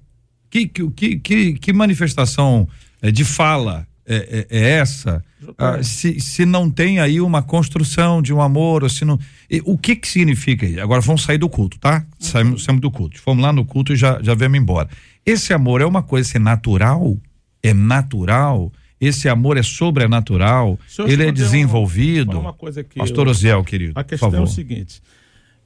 Que, 0.51 0.67
que, 0.67 1.17
que, 1.17 1.53
que, 1.53 1.73
manifestação 1.73 2.67
eh, 3.01 3.11
de 3.11 3.25
fala 3.25 3.87
é, 4.05 4.45
é- 4.51 4.57
é 4.59 4.69
essa? 4.73 5.23
Ah, 5.57 5.81
se, 5.81 6.19
se 6.19 6.45
não 6.45 6.69
tem 6.69 6.99
aí 6.99 7.19
uma 7.19 7.41
construção 7.41 8.21
de 8.21 8.31
um 8.31 8.39
amor, 8.41 8.83
ou 8.83 8.89
se 8.89 9.03
não. 9.03 9.19
e 9.49 9.61
o 9.65 9.77
que 9.79 9.95
que 9.95 10.07
significa 10.07 10.63
isso? 10.63 10.79
Agora 10.79 11.01
vamos 11.01 11.23
sair 11.23 11.39
do 11.39 11.49
culto, 11.49 11.79
tá? 11.79 12.05
Saímos, 12.19 12.63
saímos 12.63 12.81
do 12.81 12.91
culto. 12.91 13.19
Fomos 13.19 13.43
lá 13.43 13.51
no 13.51 13.65
culto 13.65 13.93
e 13.93 13.95
já, 13.95 14.21
já 14.21 14.35
viemos 14.35 14.59
embora. 14.59 14.87
Esse 15.25 15.53
amor 15.53 15.81
é 15.81 15.85
uma 15.85 16.03
coisa 16.03 16.29
assim, 16.29 16.37
natural? 16.39 17.17
É 17.67 17.73
natural? 17.73 18.71
Esse 18.99 19.27
amor 19.27 19.57
é 19.57 19.63
sobrenatural? 19.63 20.79
Ele 21.07 21.23
é 21.27 21.31
desenvolvido? 21.31 22.39
uma 22.39 22.53
coisa 22.53 22.83
que 22.83 22.97
Pastor 22.97 23.27
eu- 23.27 23.31
Oziel, 23.31 23.63
querido, 23.63 23.93
A 23.95 24.03
questão 24.03 24.33
é 24.33 24.39
o 24.39 24.47
seguinte: 24.47 25.01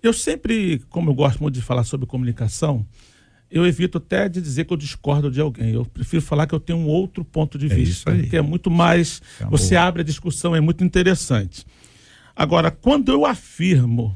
eu 0.02 0.14
sempre, 0.14 0.82
como 0.90 1.10
eu 1.12 1.14
gosto 1.14 1.40
muito 1.42 1.56
de 1.56 1.62
falar 1.62 1.84
sobre 1.84 2.06
comunicação, 2.08 2.86
eu 3.52 3.66
evito 3.66 3.98
até 3.98 4.28
de 4.30 4.42
dizer 4.42 4.66
que 4.66 4.74
eu 4.74 4.78
discordo 4.78 5.30
de 5.32 5.40
alguém. 5.42 5.72
Eu 5.72 5.86
prefiro 5.86 6.22
falar 6.22 6.48
que 6.48 6.54
eu 6.56 6.60
tenho 6.60 6.80
um 6.80 6.88
outro 6.88 7.24
ponto 7.26 7.58
de 7.58 7.66
É 7.66 7.70
vista, 7.76 8.16
que 8.16 8.36
é 8.38 8.42
muito 8.42 8.70
mais. 8.72 9.22
É 9.40 9.46
você 9.46 9.76
abre 9.76 10.02
a 10.02 10.06
discussão, 10.06 10.56
é 10.56 10.62
muito 10.62 10.84
interessante. 10.84 11.66
Agora, 12.36 12.72
quando 12.72 13.12
eu 13.12 13.26
afirmo 13.26 14.16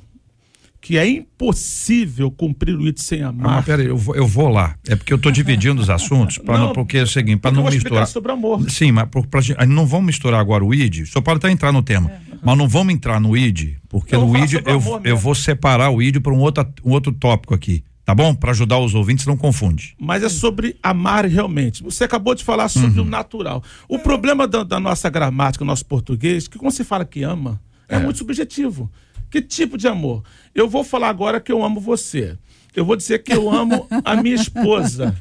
que 0.83 0.97
é 0.97 1.07
impossível 1.07 2.29
cumprir 2.29 2.75
o 2.75 2.85
item 2.85 3.01
sem 3.01 3.23
Ah, 3.23 3.29
amar, 3.29 3.55
mas 3.55 3.65
peraí, 3.65 3.87
eu 3.87 3.95
vou, 3.97 4.15
eu 4.15 4.27
vou 4.27 4.49
lá. 4.49 4.75
É 4.85 4.97
porque 4.97 5.13
eu 5.13 5.15
estou 5.15 5.31
dividindo 5.31 5.81
os 5.81 5.89
assuntos, 5.89 6.37
pra 6.37 6.57
não, 6.57 6.65
Não, 6.67 6.73
porque 6.73 6.97
é 6.97 7.03
o 7.03 7.07
seguinte, 7.07 7.39
para 7.39 7.51
eu 7.51 7.55
não 7.55 7.63
misturar. 7.71 8.05
sobre 8.05 8.33
amor. 8.33 8.69
Sim, 8.69 8.91
mas 8.91 9.07
por, 9.09 9.25
pra, 9.27 9.39
gente- 9.39 9.65
não 9.65 9.85
vamos 9.85 10.07
misturar 10.07 10.41
agora 10.41 10.61
o 10.63 10.73
ID. 10.73 11.05
Só 11.05 11.21
pode 11.21 11.37
até 11.37 11.49
entrar 11.49 11.71
no 11.71 11.81
tema, 11.81 12.11
mas 12.43 12.57
não 12.57 12.67
vamos 12.67 12.93
entrar 12.93 13.17
no 13.21 13.35
ID, 13.37 13.75
porque 13.87 14.13
Eu 14.13 14.27
no 14.27 14.37
ID 14.37 14.55
eu, 14.65 14.75
amor 14.75 15.01
eu 15.05 15.15
vou 15.17 15.33
separar 15.33 15.89
o 15.89 16.01
ID 16.01 16.19
para 16.19 16.33
um 16.33 16.39
outro, 16.39 16.67
um 16.83 16.91
outro 16.91 17.13
tópico 17.13 17.53
aqui, 17.53 17.81
tá 18.03 18.13
bom? 18.13 18.35
Para 18.35 18.51
ajudar 18.51 18.77
os 18.79 18.93
ouvintes, 18.93 19.25
não 19.25 19.37
confunde. 19.37 19.95
mas 19.97 20.21
é 20.21 20.27
sobre 20.27 20.75
amar 20.83 21.25
realmente. 21.25 21.81
Você 21.81 22.03
acabou 22.03 22.35
de 22.35 22.43
falar 22.43 22.67
sobre 22.67 22.99
o 22.99 23.05
natural. 23.05 23.63
O 23.87 23.97
problema 23.99 24.45
da, 24.45 24.63
da 24.65 24.81
nossa 24.81 25.09
gramática, 25.09 25.63
nosso 25.63 25.85
português, 25.85 26.45
que 26.45 26.57
quando 26.57 26.73
se 26.73 26.83
fala 26.83 27.05
que 27.05 27.23
ama, 27.23 27.61
é, 27.87 27.97
muito 27.99 28.17
subjetivo. 28.17 28.91
Que 29.33 29.41
tipo 29.41 29.79
de 29.79 29.87
amor? 29.87 30.23
Eu 30.53 30.69
vou 30.69 30.83
falar 30.83 31.09
agora 31.09 31.41
que 31.41 31.51
eu 31.51 31.65
amo 31.65 31.79
você. 31.79 32.37
Eu 32.75 32.85
vou 32.85 32.95
dizer 32.95 33.23
que 33.23 33.33
eu 33.33 33.49
amo 33.49 33.87
a 34.05 34.15
minha 34.15 34.35
esposa. 34.35 35.15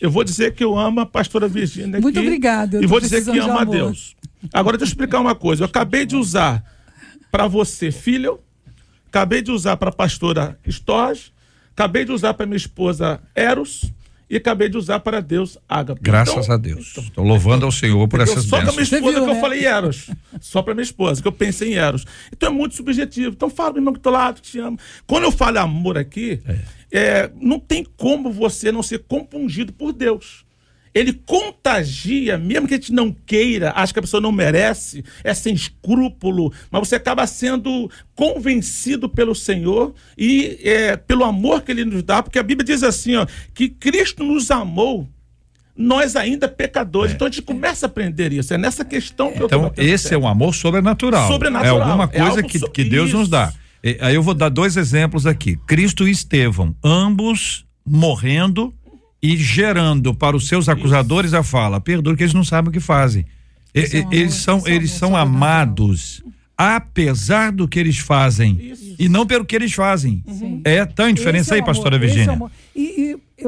Eu 0.00 0.10
vou 0.10 0.24
dizer 0.24 0.54
que 0.54 0.64
eu 0.64 0.76
amo 0.76 0.98
a 0.98 1.06
pastora 1.06 1.46
Virgínia. 1.46 2.00
Muito 2.00 2.18
aqui, 2.18 2.26
obrigada, 2.26 2.78
eu 2.78 2.82
E 2.82 2.86
vou 2.88 2.98
dizer 2.98 3.18
que 3.20 3.30
precisando 3.30 3.44
de 3.44 3.48
amo 3.48 3.60
a. 3.60 3.64
Deus. 3.64 4.16
Agora 4.52 4.76
deixa 4.76 4.90
eu 4.90 4.94
explicar 4.94 5.20
uma 5.20 5.36
coisa. 5.36 5.62
Eu 5.62 5.66
acabei 5.66 6.04
de 6.04 6.16
usar 6.16 6.64
para 7.30 7.46
você, 7.46 7.92
filho. 7.92 8.40
Acabei 9.06 9.40
de 9.40 9.52
usar 9.52 9.76
para 9.76 9.90
a 9.90 9.94
pastora 9.94 10.58
Storge. 10.66 11.30
Acabei 11.70 12.04
de 12.04 12.10
usar 12.10 12.34
para 12.34 12.44
minha 12.44 12.56
esposa 12.56 13.20
Eros. 13.36 13.84
E 14.30 14.36
acabei 14.36 14.68
de 14.68 14.76
usar 14.76 15.00
para 15.00 15.20
Deus 15.20 15.56
Ágape. 15.68 16.00
Graças 16.02 16.44
Então, 16.44 16.54
a 16.54 16.58
Deus. 16.58 16.96
Estou 16.98 17.24
louvando 17.24 17.64
ao 17.64 17.72
Senhor 17.72 18.06
por 18.08 18.20
eu 18.20 18.24
essas 18.24 18.44
só 18.44 18.56
para 18.56 18.66
minha 18.72 18.76
bênçãos. 18.76 18.92
esposa 18.92 19.14
viu, 19.16 19.24
que 19.24 19.30
eu 19.30 19.34
né? 19.34 19.40
falei 19.40 19.64
Eros. 19.66 20.10
Só 20.40 20.62
para 20.62 20.74
minha 20.74 20.82
esposa, 20.84 21.22
que 21.22 21.28
eu 21.28 21.32
pensei 21.32 21.72
em 21.72 21.76
Eros. 21.76 22.04
Então 22.32 22.50
é 22.50 22.52
muito 22.52 22.74
subjetivo. 22.74 23.30
Então 23.30 23.48
fala, 23.48 23.72
meu 23.72 23.80
irmão, 23.80 23.94
que 23.94 24.00
tô 24.00 24.10
lá, 24.10 24.32
que 24.32 24.42
te 24.42 24.58
amo. 24.58 24.78
Quando 25.06 25.24
eu 25.24 25.32
falo 25.32 25.58
amor 25.58 25.96
aqui, 25.96 26.40
é, 26.92 27.30
não 27.40 27.58
tem 27.58 27.86
como 27.96 28.30
você 28.30 28.70
não 28.70 28.82
ser 28.82 29.04
compungido 29.08 29.72
por 29.72 29.92
Deus. 29.92 30.44
Ele 30.94 31.12
contagia, 31.12 32.38
mesmo 32.38 32.66
que 32.66 32.74
a 32.74 32.76
gente 32.76 32.92
não 32.92 33.12
queira, 33.12 33.72
acha 33.76 33.92
que 33.92 33.98
a 33.98 34.02
pessoa 34.02 34.20
não 34.20 34.32
merece, 34.32 35.04
é 35.22 35.32
sem 35.34 35.54
escrúpulo, 35.54 36.52
mas 36.70 36.88
você 36.88 36.96
acaba 36.96 37.26
sendo 37.26 37.90
convencido 38.14 39.08
pelo 39.08 39.34
Senhor 39.34 39.94
e 40.16 40.58
é, 40.62 40.96
pelo 40.96 41.24
amor 41.24 41.62
que 41.62 41.70
ele 41.72 41.84
nos 41.84 42.02
dá, 42.02 42.22
porque 42.22 42.38
a 42.38 42.42
Bíblia 42.42 42.64
diz 42.64 42.82
assim, 42.82 43.16
ó, 43.16 43.26
que 43.54 43.68
Cristo 43.68 44.22
nos 44.24 44.50
amou 44.50 45.08
nós 45.76 46.16
ainda 46.16 46.48
pecadores. 46.48 47.12
Então 47.14 47.28
a 47.28 47.30
gente 47.30 47.42
começa 47.42 47.86
a 47.86 47.88
aprender 47.88 48.32
isso. 48.32 48.52
É 48.52 48.58
nessa 48.58 48.84
questão 48.84 49.30
que 49.30 49.40
eu 49.40 49.48
tô 49.48 49.56
Então, 49.56 49.72
esse 49.76 50.12
é 50.12 50.18
um 50.18 50.26
amor 50.26 50.52
sobrenatural. 50.52 51.28
Sobrenatural. 51.30 51.78
É 51.78 51.82
alguma 51.84 52.04
É 52.12 52.18
coisa 52.18 52.36
algo 52.38 52.48
que, 52.48 52.58
so- 52.58 52.68
que 52.70 52.82
Deus 52.82 53.12
nos 53.12 53.22
Isso. 53.22 53.30
dá. 53.30 53.52
E, 53.84 53.96
aí 54.00 54.16
eu 54.16 54.22
vou 54.22 54.34
dar 54.34 54.48
dois 54.48 54.76
exemplos 54.76 55.24
aqui. 55.24 55.56
Cristo 55.68 56.08
e 56.08 56.10
Estevão, 56.10 56.74
ambos 56.82 57.64
morrendo 57.86 58.74
e 59.22 59.36
gerando 59.36 60.14
para 60.14 60.36
os 60.36 60.46
seus 60.48 60.68
acusadores 60.68 61.34
a 61.34 61.42
fala: 61.42 61.80
perdoe 61.80 62.16
que 62.16 62.22
eles 62.22 62.34
não 62.34 62.44
sabem 62.44 62.70
o 62.70 62.72
que 62.72 62.80
fazem. 62.80 63.24
E- 63.74 63.80
é 63.80 63.82
um 63.82 63.86
e- 63.86 64.00
amor- 64.02 64.14
eles 64.14 64.34
são, 64.34 64.58
é 64.58 64.62
um 64.62 64.66
eles 64.68 64.90
são 64.92 65.16
amados, 65.16 66.22
apesar 66.56 67.52
do 67.52 67.68
que 67.68 67.78
eles 67.78 67.98
fazem. 67.98 68.58
Isso. 68.72 68.96
E 68.98 69.08
não 69.08 69.26
pelo 69.26 69.44
que 69.44 69.54
eles 69.54 69.72
fazem. 69.72 70.22
Sim. 70.28 70.60
É, 70.64 70.84
tá 70.84 71.06
a 71.06 71.12
diferença 71.12 71.54
é 71.54 71.56
aí, 71.56 71.64
pastora 71.64 71.96
é 71.96 71.98
Virgínia? 71.98 72.40
E, 72.74 72.97
e 72.97 72.97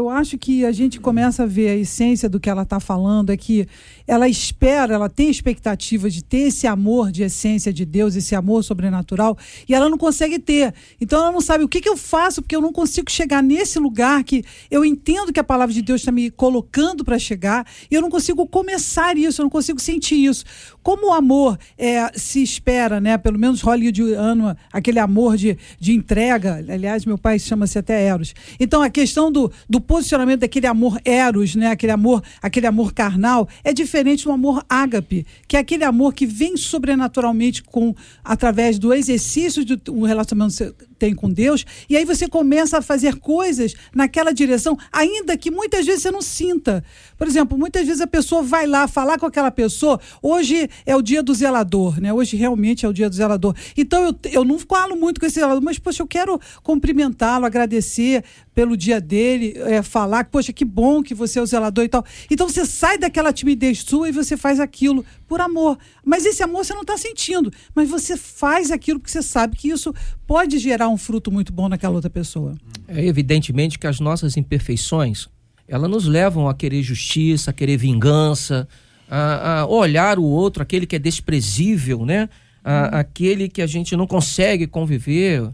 eu 0.01 0.09
acho 0.09 0.39
que 0.39 0.65
a 0.65 0.73
gente 0.73 0.99
começa 0.99 1.43
a 1.43 1.47
ver 1.47 1.69
a 1.69 1.77
essência 1.77 2.29
do 2.29 2.41
que 2.41 2.49
ela 2.49 2.63
está 2.63 2.81
falando, 2.81 3.31
é 3.31 3.37
que 3.37 3.67
ela 4.07 4.29
espera, 4.29 4.95
ela 4.95 5.09
tem 5.09 5.31
expectativa 5.31 6.11
de 6.11 6.25
ter 6.25 6.49
esse 6.49 6.67
amor 6.67 7.13
de 7.13 7.23
essência 7.23 7.73
de 7.73 7.85
Deus, 7.85 8.17
esse 8.17 8.35
amor 8.35 8.65
sobrenatural, 8.65 9.37
e 9.69 9.75
ela 9.75 9.89
não 9.89 9.99
consegue 9.99 10.39
ter. 10.39 10.75
Então 11.01 11.21
ela 11.21 11.31
não 11.33 11.41
sabe 11.41 11.63
o 11.63 11.69
que, 11.69 11.81
que 11.81 11.89
eu 11.89 11.97
faço, 11.97 12.43
porque 12.43 12.57
eu 12.57 12.61
não 12.61 12.73
consigo 12.73 13.11
chegar 13.11 13.43
nesse 13.43 13.79
lugar 13.79 14.25
que 14.25 14.43
eu 14.71 14.85
entendo 14.85 15.33
que 15.33 15.39
a 15.39 15.45
palavra 15.45 15.73
de 15.73 15.83
Deus 15.83 16.01
está 16.01 16.11
me 16.11 16.31
colocando 16.31 17.05
para 17.05 17.19
chegar, 17.19 17.67
e 17.91 17.95
eu 17.95 18.01
não 18.01 18.11
consigo 18.11 18.47
começar 18.47 19.17
isso, 19.17 19.41
eu 19.41 19.45
não 19.45 19.51
consigo 19.51 19.79
sentir 19.79 20.17
isso. 20.17 20.45
Como 20.83 21.09
o 21.09 21.13
amor 21.13 21.59
é, 21.77 22.11
se 22.19 22.43
espera, 22.43 23.01
né? 23.01 23.19
Pelo 23.19 23.39
menos 23.39 23.61
hollywoodiano, 23.61 24.57
aquele 24.73 24.99
amor 24.99 25.37
de, 25.37 25.59
de 25.79 25.93
entrega. 25.93 26.65
Aliás, 26.69 27.05
meu 27.05 27.19
pai 27.19 27.39
chama-se 27.39 27.79
até 27.79 28.03
Eros. 28.03 28.35
Então, 28.59 28.83
a 28.83 28.89
questão 28.89 29.31
do, 29.31 29.53
do 29.69 29.81
posicionamento 29.91 30.43
daquele 30.43 30.69
amor 30.69 31.01
Eros, 31.05 31.57
né? 31.57 31.67
Aquele 31.67 31.91
amor, 31.91 32.23
aquele 32.41 32.69
amor 32.69 32.95
carnal, 32.95 33.49
é 33.65 33.73
diferente 33.73 34.23
do 34.23 34.31
amor 34.31 34.65
ágape, 34.69 35.27
que 35.49 35.57
é 35.57 35.59
aquele 35.59 35.83
amor 35.83 36.15
que 36.15 36.25
vem 36.25 36.57
sobrenaturalmente 36.57 37.61
com 37.65 37.93
através 38.23 38.79
do 38.79 38.95
exercício 38.95 39.65
do 39.65 39.93
um 39.93 40.03
relacionamento 40.03 40.73
tem 41.01 41.15
com 41.15 41.31
Deus, 41.31 41.65
e 41.89 41.97
aí 41.97 42.05
você 42.05 42.29
começa 42.29 42.77
a 42.77 42.83
fazer 42.83 43.17
coisas 43.17 43.75
naquela 43.95 44.33
direção, 44.33 44.77
ainda 44.93 45.35
que 45.35 45.51
muitas 45.51 45.87
vezes 45.87 46.03
você 46.03 46.11
não 46.11 46.21
sinta. 46.21 46.85
Por 47.17 47.27
exemplo, 47.27 47.57
muitas 47.57 47.87
vezes 47.87 48.03
a 48.03 48.07
pessoa 48.07 48.43
vai 48.43 48.67
lá 48.67 48.87
falar 48.87 49.19
com 49.19 49.25
aquela 49.25 49.51
pessoa, 49.51 49.99
hoje 50.23 50.69
é 50.85 50.95
o 50.95 51.01
dia 51.01 51.23
do 51.23 51.33
zelador, 51.33 51.99
né? 51.99 52.13
Hoje 52.13 52.37
realmente 52.37 52.85
é 52.85 52.89
o 52.89 52.93
dia 52.93 53.09
do 53.09 53.17
zelador. 53.17 53.55
Então 53.75 54.05
eu, 54.05 54.15
eu 54.31 54.45
não 54.45 54.59
falo 54.59 54.95
muito 54.95 55.19
com 55.19 55.25
esse 55.25 55.41
zelador, 55.41 55.63
mas 55.63 55.79
poxa, 55.79 56.03
eu 56.03 56.07
quero 56.07 56.39
cumprimentá-lo, 56.63 57.47
agradecer 57.47 58.23
pelo 58.55 58.77
dia 58.77 59.01
dele, 59.01 59.55
é, 59.57 59.83
falar 59.83 60.25
poxa, 60.25 60.53
que 60.53 60.67
bom 60.67 61.03
que 61.03 61.15
você 61.15 61.39
é 61.39 61.43
o 61.43 61.47
zelador 61.47 61.83
e 61.83 61.89
tal. 61.89 62.05
Então 62.31 62.47
você 62.47 62.67
sai 62.67 62.99
daquela 62.99 63.33
timidez 63.33 63.79
sua 63.79 64.11
e 64.11 64.13
você 64.13 64.37
faz 64.37 64.61
aquilo 64.61 65.03
por 65.27 65.41
amor. 65.41 65.79
Mas 66.05 66.27
esse 66.27 66.43
amor 66.43 66.65
você 66.65 66.75
não 66.75 66.83
está 66.83 66.99
sentindo, 66.99 67.51
mas 67.75 67.89
você 67.89 68.19
faz 68.19 68.71
aquilo 68.71 69.01
porque 69.01 69.13
você 69.13 69.23
sabe 69.23 69.57
que 69.57 69.71
isso 69.71 69.95
pode 70.27 70.59
gerar 70.59 70.90
um 70.91 70.97
fruto 70.99 71.31
muito 71.31 71.53
bom 71.53 71.69
naquela 71.69 71.95
outra 71.95 72.11
pessoa. 72.11 72.55
É 72.89 73.05
evidentemente 73.05 73.79
que 73.79 73.87
as 73.87 74.01
nossas 74.01 74.37
imperfeições, 74.37 75.29
elas 75.67 75.91
nos 75.91 76.05
levam 76.07 76.49
a 76.49 76.55
querer 76.55 76.83
justiça, 76.83 77.51
a 77.51 77.55
querer 77.55 77.77
vingança, 77.77 78.69
a, 79.09 79.61
a 79.61 79.67
olhar 79.67 80.19
o 80.19 80.25
outro, 80.25 80.63
aquele 80.63 80.87
que 80.87 80.97
é 80.97 80.99
desprezível, 80.99 82.05
né? 82.05 82.29
A- 82.63 83.01
aquele 83.01 83.49
que 83.49 83.63
a 83.63 83.67
gente 83.67 83.97
não 83.97 84.07
consegue 84.07 84.67
conviver. 84.67 85.49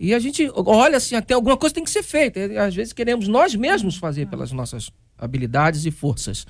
E 0.00 0.14
a 0.14 0.18
gente 0.18 0.48
olha 0.54 0.96
assim, 0.96 1.14
até 1.16 1.34
alguma 1.34 1.56
coisa 1.56 1.74
tem 1.74 1.84
que 1.84 1.90
ser 1.90 2.02
feita. 2.02 2.40
Às 2.64 2.74
vezes 2.74 2.92
queremos 2.92 3.26
nós 3.28 3.54
mesmos 3.54 3.96
fazer 3.96 4.26
pelas 4.28 4.52
nossas 4.52 4.90
habilidades 5.18 5.84
e 5.84 5.90
forças. 5.90 6.46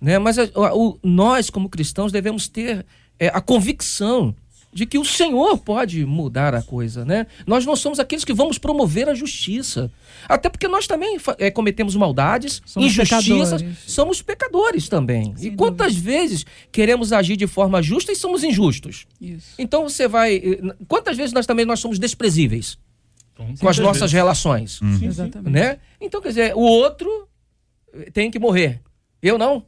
Né? 0.00 0.18
Mas 0.18 0.38
a- 0.38 0.50
o- 0.74 0.98
nós, 1.02 1.48
como 1.50 1.68
cristãos, 1.68 2.12
devemos 2.12 2.46
ter 2.48 2.84
é, 3.18 3.28
a 3.28 3.40
convicção 3.40 4.34
de 4.74 4.84
que 4.86 4.98
o 4.98 5.04
Senhor 5.04 5.56
pode 5.58 6.04
mudar 6.04 6.52
a 6.52 6.60
coisa, 6.60 7.04
né? 7.04 7.28
Nós 7.46 7.64
não 7.64 7.76
somos 7.76 8.00
aqueles 8.00 8.24
que 8.24 8.32
vamos 8.34 8.58
promover 8.58 9.08
a 9.08 9.14
justiça. 9.14 9.88
Até 10.28 10.48
porque 10.50 10.66
nós 10.66 10.88
também 10.88 11.16
é, 11.38 11.48
cometemos 11.50 11.94
maldades, 11.94 12.60
Somos 12.66 12.90
injustiças, 12.90 13.62
pecadores. 13.62 13.78
somos 13.86 14.20
pecadores 14.20 14.88
também. 14.88 15.32
Sem 15.36 15.52
e 15.52 15.56
quantas 15.56 15.94
vezes 15.94 16.44
queremos 16.72 17.12
agir 17.12 17.36
de 17.36 17.46
forma 17.46 17.80
justa 17.80 18.10
e 18.10 18.16
somos 18.16 18.42
injustos? 18.42 19.06
Isso. 19.20 19.54
Então 19.58 19.88
você 19.88 20.08
vai. 20.08 20.34
eh, 20.36 20.60
Quantas 20.88 21.16
vezes 21.16 21.32
nós 21.32 21.46
também 21.46 21.64
nós 21.64 21.78
somos 21.78 21.98
desprezíveis 21.98 22.76
com 23.60 23.68
as 23.68 23.78
nossas 23.78 24.00
vezes. 24.00 24.12
relações? 24.12 24.72
Sim, 24.78 24.98
sim. 24.98 25.06
Exatamente. 25.06 25.50
né? 25.52 25.78
Então, 26.00 26.20
quer 26.20 26.28
dizer, 26.30 26.54
o 26.56 26.60
outro 26.60 27.28
eh, 27.92 28.10
tem 28.12 28.28
que 28.30 28.38
morrer. 28.40 28.80
Eu 29.22 29.38
não. 29.38 29.64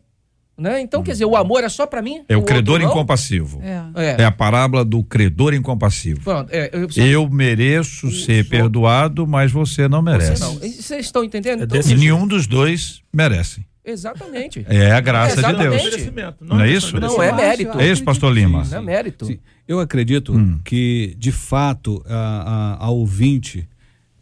Né? 0.58 0.80
Então, 0.80 1.02
quer 1.02 1.12
dizer, 1.12 1.26
o 1.26 1.36
amor 1.36 1.62
é 1.64 1.68
só 1.68 1.86
para 1.86 2.00
mim? 2.00 2.22
É 2.28 2.34
o, 2.34 2.38
outro 2.38 2.54
credor 2.54 2.80
não? 2.80 2.88
incompassivo. 2.88 3.60
É. 3.62 3.82
É. 3.94 4.22
É 4.22 4.24
a 4.24 4.30
parábola 4.32 4.84
do 4.86 5.04
credor 5.04 5.52
incompassivo. 5.52 6.22
Pronto, 6.22 6.48
é, 6.50 6.70
eu, 6.72 6.88
Eu 7.04 7.28
mereço 7.28 8.10
ser 8.10 8.42
só- 8.44 8.50
perdoado, 8.50 9.26
mas 9.26 9.52
você 9.52 9.86
não 9.86 10.00
merece. 10.00 10.36
Você 10.36 10.44
não. 10.44 10.54
Vocês 10.54 11.04
estão 11.06 11.22
entendendo? 11.22 11.60
É 11.60 11.64
Então, 11.64 11.80
E 11.92 11.94
nenhum 11.94 12.26
dos 12.26 12.46
dois 12.46 13.02
merece. 13.12 13.66
Exatamente. 13.84 14.64
É 14.68 14.90
a 14.92 15.00
graça 15.00 15.40
de. 15.42 15.54
Deus. 15.58 15.84
Merecimento, 15.84 16.36
Não 16.44 16.60
é 16.60 16.68
questão 16.68 16.98
isso? 16.98 17.00
Não 17.00 17.22
é 17.22 17.30
Eu 17.30 17.34
mérito. 17.36 17.70
eu 17.72 17.80
É 17.80 17.88
isso, 17.92 18.02
pastor 18.02 18.32
Lima? 18.32 18.64
Não 18.64 18.78
é 18.78 18.80
mérito. 18.80 19.26
Sim, 19.26 19.38
eu 19.68 19.78
acredito 19.78 20.32
Hum. 20.34 20.58
que, 20.64 21.14
de 21.18 21.30
fato, 21.30 22.02
a, 22.08 22.76
a, 22.80 22.84
a 22.86 22.90
ouvinte 22.90 23.68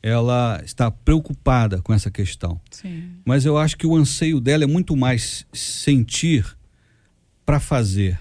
ela 0.05 0.61
está 0.63 0.91
preocupada 0.91 1.81
com 1.81 1.91
essa 1.91 2.11
questão. 2.11 2.61
Sim. 2.71 3.05
Mas 3.25 3.47
eu 3.47 3.57
acho 3.57 3.75
que 3.75 3.87
o 3.87 3.97
anseio 3.97 4.39
dela 4.39 4.63
é 4.63 4.67
muito 4.67 4.95
mais 4.95 5.47
sentir 5.51 6.45
para 7.47 7.59
fazer. 7.59 8.21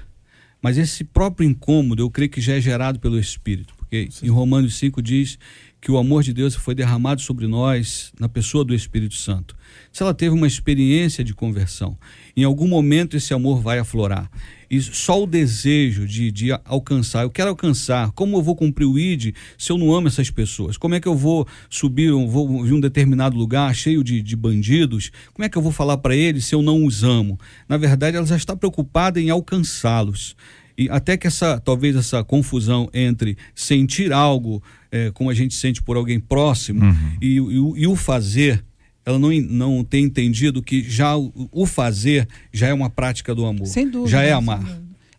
Mas 0.61 0.77
esse 0.77 1.03
próprio 1.03 1.45
incômodo, 1.45 2.01
eu 2.01 2.09
creio 2.09 2.31
que 2.31 2.39
já 2.39 2.53
é 2.53 2.61
gerado 2.61 3.01
pelo 3.01 3.19
Espírito. 3.19 3.73
Porque 3.75 4.07
em 4.23 4.29
Romanos 4.29 4.77
5 4.77 5.01
diz 5.01 5.37
que 5.81 5.91
o 5.91 5.97
amor 5.97 6.23
de 6.23 6.31
Deus 6.31 6.55
foi 6.55 6.73
derramado 6.73 7.21
sobre 7.21 7.47
nós 7.47 8.13
na 8.17 8.29
pessoa 8.29 8.63
do 8.63 8.73
Espírito 8.73 9.15
Santo. 9.15 9.53
Se 9.91 10.01
ela 10.01 10.13
teve 10.13 10.33
uma 10.33 10.47
experiência 10.47 11.21
de 11.21 11.33
conversão, 11.33 11.97
em 12.35 12.43
algum 12.43 12.67
momento 12.67 13.15
esse 13.15 13.33
amor 13.33 13.61
vai 13.61 13.79
aflorar. 13.79 14.29
E 14.69 14.81
só 14.81 15.21
o 15.21 15.27
desejo 15.27 16.07
de, 16.07 16.31
de 16.31 16.51
alcançar, 16.65 17.21
eu 17.21 17.29
quero 17.29 17.49
alcançar, 17.51 18.11
como 18.13 18.37
eu 18.37 18.41
vou 18.41 18.55
cumprir 18.55 18.85
o 18.85 18.97
ID 18.97 19.35
se 19.55 19.71
eu 19.71 19.77
não 19.77 19.93
amo 19.93 20.07
essas 20.07 20.31
pessoas? 20.31 20.77
Como 20.77 20.95
é 20.95 20.99
que 20.99 21.07
eu 21.07 21.15
vou 21.15 21.47
subir, 21.69 22.07
eu 22.07 22.27
vou 22.27 22.65
em 22.65 22.71
um 22.73 22.79
determinado 22.79 23.37
lugar 23.37 23.75
cheio 23.75 24.03
de, 24.03 24.19
de 24.23 24.35
bandidos? 24.35 25.11
Como 25.31 25.45
é 25.45 25.49
que 25.49 25.55
eu 25.57 25.61
vou 25.61 25.71
falar 25.71 25.97
para 25.97 26.15
eles 26.15 26.45
se 26.45 26.55
eu 26.55 26.63
não 26.63 26.85
os 26.85 27.03
amo? 27.03 27.39
Na 27.69 27.77
verdade, 27.77 28.17
ela 28.17 28.25
já 28.25 28.35
está 28.35 28.55
preocupada 28.55 29.21
em 29.21 29.29
alcançá-los. 29.29 30.35
E 30.75 30.89
até 30.89 31.15
que 31.17 31.27
essa, 31.27 31.59
talvez 31.59 31.95
essa 31.95 32.23
confusão 32.23 32.89
entre 32.93 33.37
sentir 33.53 34.11
algo 34.11 34.61
eh, 34.91 35.11
como 35.13 35.29
a 35.29 35.33
gente 35.35 35.53
sente 35.53 35.83
por 35.83 35.97
alguém 35.97 36.19
próximo 36.19 36.81
e, 37.21 37.39
o- 37.39 37.51
e 37.51 37.59
o- 37.59 37.77
e 37.77 37.85
o 37.87 37.95
fazer, 37.95 38.63
ela 39.05 39.19
não, 39.19 39.29
não 39.31 39.83
tem 39.83 40.03
entendido 40.05 40.61
que 40.61 40.81
já 40.89 41.15
o, 41.17 41.31
o 41.51 41.65
fazer 41.65 42.27
já 42.51 42.67
é 42.67 42.73
uma 42.73 42.89
prática 42.89 43.33
do 43.35 43.45
amor. 43.45 43.65
Sem 43.67 43.89
dúvida. 43.89 44.09
Já 44.11 44.21
é 44.21 44.27
sem 44.27 44.33
amar. 44.33 44.61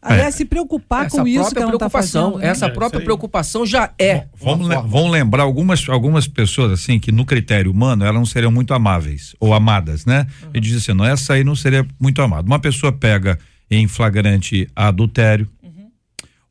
Aliás, 0.06 0.34
se 0.34 0.44
preocupar 0.44 1.06
essa 1.06 1.16
com 1.16 1.26
isso 1.26 1.50
que 1.50 1.58
ela 1.58 1.68
preocupação, 1.68 2.32
fazendo. 2.32 2.42
né? 2.44 2.48
essa 2.50 2.66
É, 2.66 2.68
própria 2.68 3.00
preocupação 3.00 3.64
já 3.64 3.90
é. 3.98 4.26
Vamos, 4.38 4.66
uma 4.66 4.82
le- 4.82 4.88
vamos 4.88 5.10
lembrar 5.10 5.44
algumas, 5.44 5.88
algumas 5.88 6.28
pessoas 6.28 6.72
assim 6.72 6.98
que 7.00 7.10
no 7.10 7.24
critério 7.24 7.70
humano 7.70 8.04
elas 8.04 8.14
não 8.18 8.26
seriam 8.26 8.52
muito 8.52 8.74
amáveis 8.74 9.34
ou 9.40 9.54
amadas, 9.54 10.04
né? 10.04 10.26
Ele 10.52 10.60
diz 10.60 10.76
assim, 10.76 10.92
não, 10.92 11.06
essa 11.06 11.32
aí 11.32 11.42
não 11.42 11.56
seria 11.56 11.86
muito 11.98 12.20
amada. 12.20 12.46
Uma 12.46 12.58
pessoa 12.58 12.92
pega 12.92 13.38
em 13.70 13.88
flagrante 13.88 14.68
adultério, 14.76 15.48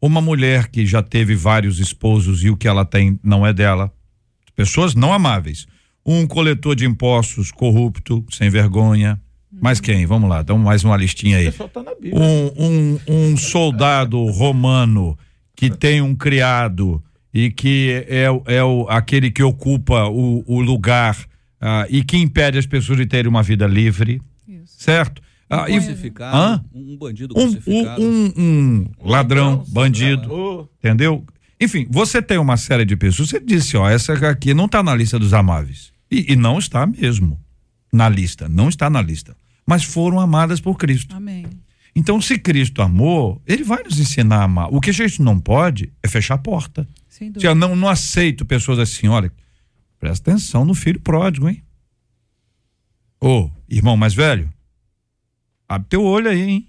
uma 0.01 0.19
mulher 0.19 0.67
que 0.69 0.83
já 0.85 1.03
teve 1.03 1.35
vários 1.35 1.77
esposos 1.79 2.43
e 2.43 2.49
o 2.49 2.57
que 2.57 2.67
ela 2.67 2.83
tem 2.83 3.19
não 3.23 3.45
é 3.45 3.53
dela, 3.53 3.91
pessoas 4.55 4.95
não 4.95 5.13
amáveis. 5.13 5.67
Um 6.05 6.27
coletor 6.27 6.75
de 6.75 6.85
impostos 6.85 7.51
corrupto, 7.51 8.25
sem 8.29 8.49
vergonha. 8.49 9.19
Mais 9.51 9.79
quem? 9.79 10.05
Vamos 10.05 10.29
lá, 10.29 10.41
dá 10.41 10.53
mais 10.55 10.83
uma 10.83 10.97
listinha 10.97 11.37
O 11.37 11.39
aí. 11.39 11.51
tá 11.51 11.69
um, 12.11 12.65
um, 12.65 12.99
um 13.31 13.37
soldado 13.37 14.23
romano 14.25 15.17
que 15.55 15.69
tem 15.69 16.01
um 16.01 16.15
criado 16.15 17.01
e 17.33 17.51
que 17.51 18.03
é, 18.07 18.25
é 18.47 18.63
o, 18.63 18.87
aquele 18.89 19.29
que 19.31 19.43
ocupa 19.43 20.05
o, 20.07 20.43
o 20.47 20.59
lugar 20.61 21.15
ah, 21.61 21.85
e 21.89 22.03
que 22.03 22.17
impede 22.17 22.57
as 22.57 22.65
pessoas 22.65 22.97
de 22.97 23.05
terem 23.05 23.29
uma 23.29 23.43
vida 23.43 23.65
livre, 23.67 24.21
Isso. 24.47 24.75
certo? 24.77 25.21
Ah, 25.49 25.69
e- 25.69 25.73
Crucificado, 25.73 26.35
Hã? 26.35 26.65
um 26.73 26.97
bandido 26.97 27.33
um, 27.37 27.51
crucificado. 27.51 28.01
um, 28.01 28.33
um, 28.35 28.85
um 28.99 29.09
ladrão, 29.09 29.63
bandido, 29.69 30.67
entendeu? 30.79 31.23
Enfim, 31.63 31.87
você 31.89 32.21
tem 32.21 32.37
uma 32.37 32.57
série 32.57 32.83
de 32.83 32.95
pessoas, 32.97 33.29
você 33.29 33.39
disse, 33.39 33.77
ó, 33.77 33.89
essa 33.89 34.13
aqui 34.29 34.53
não 34.53 34.65
está 34.65 34.83
na 34.83 34.93
lista 34.93 35.17
dos 35.17 35.33
amáveis. 35.33 35.93
E, 36.11 36.33
e 36.33 36.35
não 36.35 36.59
está 36.59 36.85
mesmo 36.85 37.39
na 37.91 38.09
lista, 38.09 38.49
não 38.49 38.67
está 38.67 38.89
na 38.89 39.01
lista. 39.01 39.35
Mas 39.65 39.83
foram 39.83 40.19
amadas 40.19 40.59
por 40.59 40.77
Cristo. 40.77 41.15
Amém. 41.15 41.45
Então, 41.95 42.19
se 42.19 42.37
Cristo 42.37 42.81
amou, 42.81 43.41
ele 43.47 43.63
vai 43.63 43.81
nos 43.83 43.99
ensinar 43.99 44.39
a 44.39 44.43
amar. 44.43 44.67
O 44.73 44.81
que 44.81 44.89
a 44.89 44.93
gente 44.93 45.21
não 45.21 45.39
pode 45.39 45.93
é 46.01 46.07
fechar 46.07 46.33
a 46.35 46.39
porta. 46.39 46.87
Sem 47.07 47.27
Se 47.27 47.33
dúvida. 47.33 47.49
eu 47.49 47.55
não, 47.55 47.75
não 47.75 47.87
aceito 47.87 48.45
pessoas 48.45 48.79
assim, 48.79 49.07
olha, 49.07 49.31
presta 49.99 50.31
atenção 50.31 50.65
no 50.65 50.73
filho 50.73 50.99
pródigo, 50.99 51.47
hein? 51.47 51.63
Ô, 53.21 53.49
irmão 53.69 53.95
mais 53.95 54.13
velho, 54.13 54.51
abre 55.69 55.87
teu 55.87 56.03
olho 56.03 56.29
aí, 56.29 56.41
hein? 56.41 56.67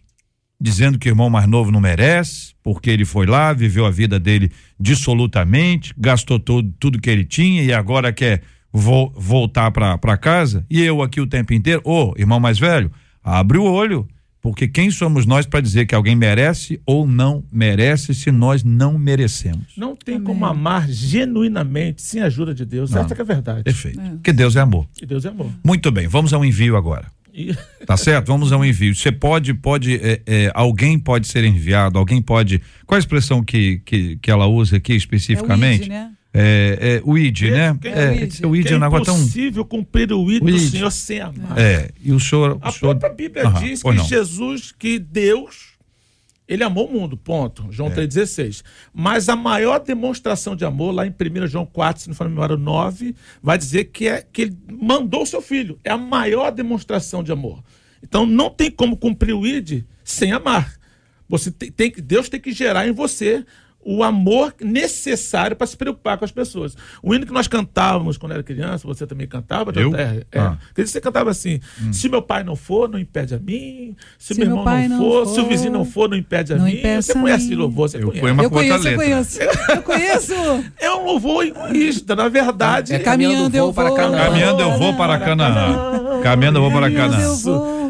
Dizendo 0.64 0.98
que 0.98 1.08
o 1.08 1.12
irmão 1.12 1.28
mais 1.28 1.46
novo 1.46 1.70
não 1.70 1.78
merece, 1.78 2.54
porque 2.62 2.88
ele 2.88 3.04
foi 3.04 3.26
lá, 3.26 3.52
viveu 3.52 3.84
a 3.84 3.90
vida 3.90 4.18
dele 4.18 4.50
dissolutamente, 4.80 5.92
gastou 5.98 6.38
todo, 6.38 6.72
tudo 6.80 6.98
que 6.98 7.10
ele 7.10 7.22
tinha 7.24 7.62
e 7.62 7.70
agora 7.70 8.10
quer 8.14 8.40
vo- 8.72 9.12
voltar 9.14 9.70
para 9.70 10.16
casa. 10.16 10.64
E 10.70 10.80
eu 10.80 11.02
aqui 11.02 11.20
o 11.20 11.26
tempo 11.26 11.52
inteiro, 11.52 11.82
ô, 11.84 12.14
irmão 12.16 12.40
mais 12.40 12.58
velho, 12.58 12.90
abre 13.22 13.58
o 13.58 13.64
olho, 13.64 14.08
porque 14.40 14.66
quem 14.66 14.90
somos 14.90 15.26
nós 15.26 15.44
para 15.44 15.60
dizer 15.60 15.84
que 15.86 15.94
alguém 15.94 16.16
merece 16.16 16.80
ou 16.86 17.06
não 17.06 17.44
merece 17.52 18.14
se 18.14 18.30
nós 18.32 18.64
não 18.64 18.98
merecemos? 18.98 19.66
Não 19.76 19.94
tem 19.94 20.14
Amém. 20.16 20.26
como 20.26 20.46
amar 20.46 20.88
genuinamente 20.88 22.00
sem 22.00 22.22
a 22.22 22.26
ajuda 22.26 22.54
de 22.54 22.64
Deus. 22.64 22.90
Não. 22.90 23.02
Essa 23.02 23.14
que 23.14 23.20
é 23.20 23.24
a 23.24 23.26
verdade. 23.26 23.62
Perfeito. 23.64 24.00
É. 24.00 24.08
Porque 24.10 24.32
Deus 24.32 24.56
é 24.56 24.60
amor. 24.60 24.86
E 25.00 25.04
Deus 25.04 25.26
é 25.26 25.28
amor. 25.28 25.50
Muito 25.62 25.90
bem, 25.90 26.08
vamos 26.08 26.32
ao 26.32 26.42
envio 26.42 26.74
agora. 26.76 27.06
Tá 27.86 27.96
certo? 27.96 28.28
Vamos 28.28 28.52
ao 28.52 28.64
envio. 28.64 28.94
Você 28.94 29.10
pode, 29.12 29.52
pode, 29.54 29.96
é, 29.96 30.20
é, 30.26 30.50
alguém 30.54 30.98
pode 30.98 31.26
ser 31.28 31.44
enviado, 31.44 31.98
alguém 31.98 32.22
pode. 32.22 32.60
Qual 32.86 32.96
a 32.96 32.98
expressão 32.98 33.42
que, 33.42 33.80
que, 33.84 34.16
que 34.22 34.30
ela 34.30 34.46
usa 34.46 34.76
aqui 34.76 34.92
É 34.92 34.94
o 34.94 34.98
especificamente? 34.98 35.82
ID, 35.82 35.88
né? 35.88 36.10
É, 36.36 37.00
é 37.00 37.02
o 37.04 37.16
ID, 37.16 37.38
Quem- 37.38 37.50
né? 37.52 37.78
quem- 37.80 37.92
é, 37.92 38.08
o 38.10 38.14
ID. 38.14 38.44
o 38.46 38.56
ID 38.56 38.66
que 38.66 38.72
é 38.72 38.74
é 38.74 38.76
um 38.76 38.80
negócio 38.80 39.04
tão. 39.04 39.16
impossível 39.18 39.64
cumprir 39.64 40.12
o 40.12 40.32
ídolo 40.32 40.50
O 40.50 40.56
do 40.56 40.56
id. 40.64 40.70
Senhor 40.70 40.90
sem 40.90 41.20
amar. 41.20 41.56
É, 41.58 41.90
e 42.02 42.10
o 42.12 42.18
senhor. 42.18 42.58
A 42.60 42.70
o 42.70 42.72
senhor 42.72 42.96
própria 42.96 43.10
Bíblia 43.28 43.46
Aham, 43.46 43.60
diz 43.62 43.82
que. 43.82 43.98
Jesus, 43.98 44.72
que 44.76 44.98
Deus, 44.98 45.73
ele 46.46 46.62
amou 46.62 46.88
o 46.88 46.92
mundo, 46.92 47.16
ponto. 47.16 47.66
João 47.70 47.90
É. 47.90 47.94
3,16. 47.94 48.62
Mas 48.92 49.28
a 49.28 49.36
maior 49.36 49.78
demonstração 49.80 50.54
de 50.54 50.64
amor, 50.64 50.92
lá 50.92 51.06
em 51.06 51.10
1 51.10 51.46
João 51.46 51.64
4, 51.66 52.02
se 52.02 52.08
não 52.08 52.14
for 52.14 52.28
memória 52.28 52.56
9, 52.56 53.14
vai 53.42 53.56
dizer 53.56 53.84
que, 53.86 54.08
é, 54.08 54.20
que 54.30 54.42
ele 54.42 54.58
mandou 54.70 55.22
o 55.22 55.26
seu 55.26 55.40
filho. 55.40 55.78
É 55.82 55.90
a 55.90 55.96
maior 55.98 56.50
demonstração 56.52 57.22
de 57.22 57.32
amor. 57.32 57.62
Então 58.02 58.26
não 58.26 58.50
tem 58.50 58.70
como 58.70 58.96
cumprir 58.96 59.34
o 59.34 59.46
ID 59.46 59.84
sem 60.04 60.32
amar. 60.32 60.74
Você 61.26 61.50
tem, 61.50 61.72
tem 61.72 61.90
que- 61.90 62.02
Deus 62.02 62.28
tem 62.28 62.38
que 62.38 62.52
gerar 62.52 62.86
em 62.86 62.92
você 62.92 63.44
o 63.84 64.02
amor 64.02 64.54
necessário 64.60 65.54
para 65.56 65.66
se 65.66 65.76
preocupar 65.76 66.16
com 66.18 66.24
as 66.24 66.30
pessoas. 66.32 66.76
O 67.02 67.14
hino 67.14 67.26
que 67.26 67.32
nós 67.32 67.46
cantávamos 67.46 68.16
quando 68.16 68.32
era 68.32 68.42
criança, 68.42 68.86
você 68.86 69.06
também 69.06 69.26
cantava, 69.26 69.72
Eu? 69.74 69.90
JR? 69.90 70.24
É. 70.32 70.38
Ah. 70.38 70.56
Quer 70.74 70.82
dizer, 70.82 70.92
você 70.94 71.00
cantava 71.00 71.30
assim: 71.30 71.60
se 71.92 72.08
meu 72.08 72.22
pai 72.22 72.42
não 72.42 72.56
for, 72.56 72.88
não 72.88 72.98
impede 72.98 73.34
a 73.34 73.38
mim. 73.38 73.94
Se, 74.18 74.34
Se 74.34 74.40
meu 74.40 74.48
meu 74.48 74.56
irmão 74.58 74.64
pai 74.64 74.88
não 74.88 74.98
for, 74.98 75.26
for, 75.26 75.34
se 75.34 75.40
o 75.40 75.46
vizinho 75.46 75.72
não 75.72 75.84
for, 75.84 76.08
não 76.08 76.16
impede 76.16 76.52
a 76.52 76.56
não 76.56 76.64
mim. 76.64 76.80
Você 77.00 77.12
a 77.12 77.14
conhece 77.20 77.44
mim. 77.44 77.46
esse 77.46 77.54
louvor, 77.54 77.88
você 77.88 77.98
Eu 77.98 78.06
conhece. 78.06 78.20
fui 78.20 78.30
uma 78.30 78.42
Eu 78.42 78.50
conheço, 78.50 78.88
eu 78.88 78.96
conheço. 78.96 79.38
Eu 79.42 79.82
conheço. 79.82 80.34
É 80.78 80.90
um 80.90 81.04
louvor 81.04 81.44
egoísta, 81.44 82.16
na 82.16 82.28
verdade. 82.28 82.94
É 82.94 82.98
Caminhando 82.98 83.56
eu 83.56 83.72
para 83.72 83.88
vou. 83.88 83.96
Canaã. 83.96 84.24
Caminhando 84.24 84.62
eu 84.62 84.78
vou 84.78 84.94
para 84.94 85.18
Canaã. 85.18 86.20
Caminhando 86.22 86.58
eu 86.58 86.62
vou 86.62 86.70
para 86.72 86.90
Canaã. 86.90 87.34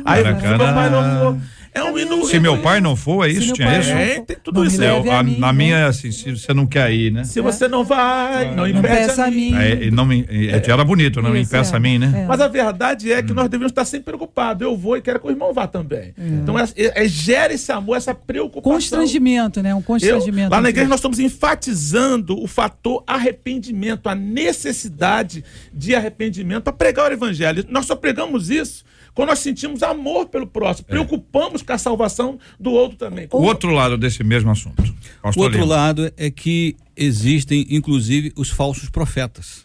Aí, 0.05 0.23
Para 0.23 0.39
se 0.41 0.47
meu 0.49 0.59
pai 0.59 0.91
não 0.91 1.19
for. 1.35 1.39
É 1.75 1.83
um 1.83 1.99
hino. 1.99 2.25
Se 2.27 2.39
meu 2.39 2.57
pai 2.63 2.81
não 2.81 2.95
for, 2.95 3.27
é 3.29 3.33
isso? 3.33 3.53
Tinha 3.53 3.79
isso? 3.81 3.91
É, 3.91 4.21
tem 4.21 4.37
tudo 4.43 4.61
Não 4.61 4.67
isso. 4.67 4.81
Eu- 4.83 5.11
a 5.11 5.19
a- 5.19 5.23
mim, 5.25 5.39
na 5.39 5.53
né? 5.53 5.59
minha 5.59 5.77
é 5.79 5.85
assim, 5.85 6.13
se 6.13 6.31
você 6.31 6.55
não 6.55 6.67
quer 6.67 6.93
ir, 6.93 7.11
né? 7.11 7.25
Se 7.25 7.41
você 7.41 7.67
não 7.67 7.85
vai, 7.85 8.47
não 8.51 8.59
Não 8.59 8.69
impede 8.69 8.87
peça 8.87 9.25
a 9.25 9.31
mim. 9.31 9.53
É, 9.57 9.91
não 9.91 10.07
me, 10.07 10.25
é, 10.29 10.63
era 10.71 10.85
bonito, 10.85 11.21
não 11.21 11.31
me 11.31 11.41
Isso, 11.41 11.51
impeça 11.55 11.75
é. 11.75 11.77
a 11.77 11.81
mim, 11.81 11.99
né? 11.99 12.23
É. 12.23 12.27
Mas 12.27 12.41
a 12.41 12.47
verdade 12.47 13.13
é 13.13 13.23
que 13.23 13.33
nós 13.33 13.49
devemos 13.49 13.73
estar 13.73 13.85
sempre 13.85 14.05
preocupados. 14.05 14.63
Eu 14.63 14.77
vou 14.77 14.97
e 14.97 15.03
quero 15.03 15.19
que 15.19 15.27
o 15.27 15.31
irmão 15.31 15.53
vá 15.53 15.67
também. 15.67 16.15
Então, 16.17 16.57
é, 16.57 16.63
é- 16.77 17.05
é- 17.05 17.09
gera 17.09 17.53
esse 17.53 17.73
amor, 17.73 17.97
essa 17.97 18.15
preocupação. 18.15 18.73
Constrangimento, 18.73 19.61
né? 19.61 19.75
Um 19.75 19.79
Eu, 19.79 19.83
constrangimento. 19.83 20.51
lá 20.53 20.61
na 20.61 20.69
igreja 20.69 20.89
nós 20.89 20.99
estamos 21.01 21.19
enfatizando 21.19 22.41
o 22.41 22.47
fator 22.47 23.03
arrependimento, 23.07 24.09
a 24.09 24.15
necessidade 24.15 25.45
de 25.73 25.95
arrependimento 25.95 26.63
para 26.63 26.73
pregar 26.73 27.11
o 27.11 27.15
evangelho. 27.15 27.65
Nós 27.69 27.87
só 27.87 27.97
pregamos 27.97 28.49
isso 28.51 28.85
quando 29.15 29.29
nós 29.29 29.39
sentimos 29.39 29.83
amor 29.83 30.27
pelo 30.27 30.47
próximo, 30.47 30.89
preocupamos 30.89 31.63
com 31.63 31.73
a 31.73 31.79
salvação 31.79 32.39
do 32.59 32.73
outro 32.73 32.97
também. 32.99 33.29
O 33.31 33.43
outro 33.43 33.71
lado 33.71 33.97
desse 33.97 34.25
mesmo 34.25 34.51
assunto. 34.51 34.83
O 34.83 35.23
Pastor 35.23 35.45
outro 35.45 35.61
Lima. 35.61 35.75
lado 35.75 36.13
é 36.17 36.31
que 36.31 36.77
existem, 36.97 37.67
inclusive, 37.71 38.33
os 38.37 38.51
falsos 38.51 38.89
profetas. 38.91 39.65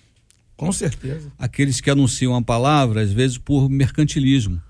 Com 0.55 0.71
certeza. 0.71 1.31
Aqueles 1.39 1.81
que 1.81 1.89
anunciam 1.89 2.35
a 2.35 2.41
palavra, 2.41 3.01
às 3.01 3.11
vezes, 3.11 3.37
por 3.37 3.69
mercantilismo. 3.69 4.61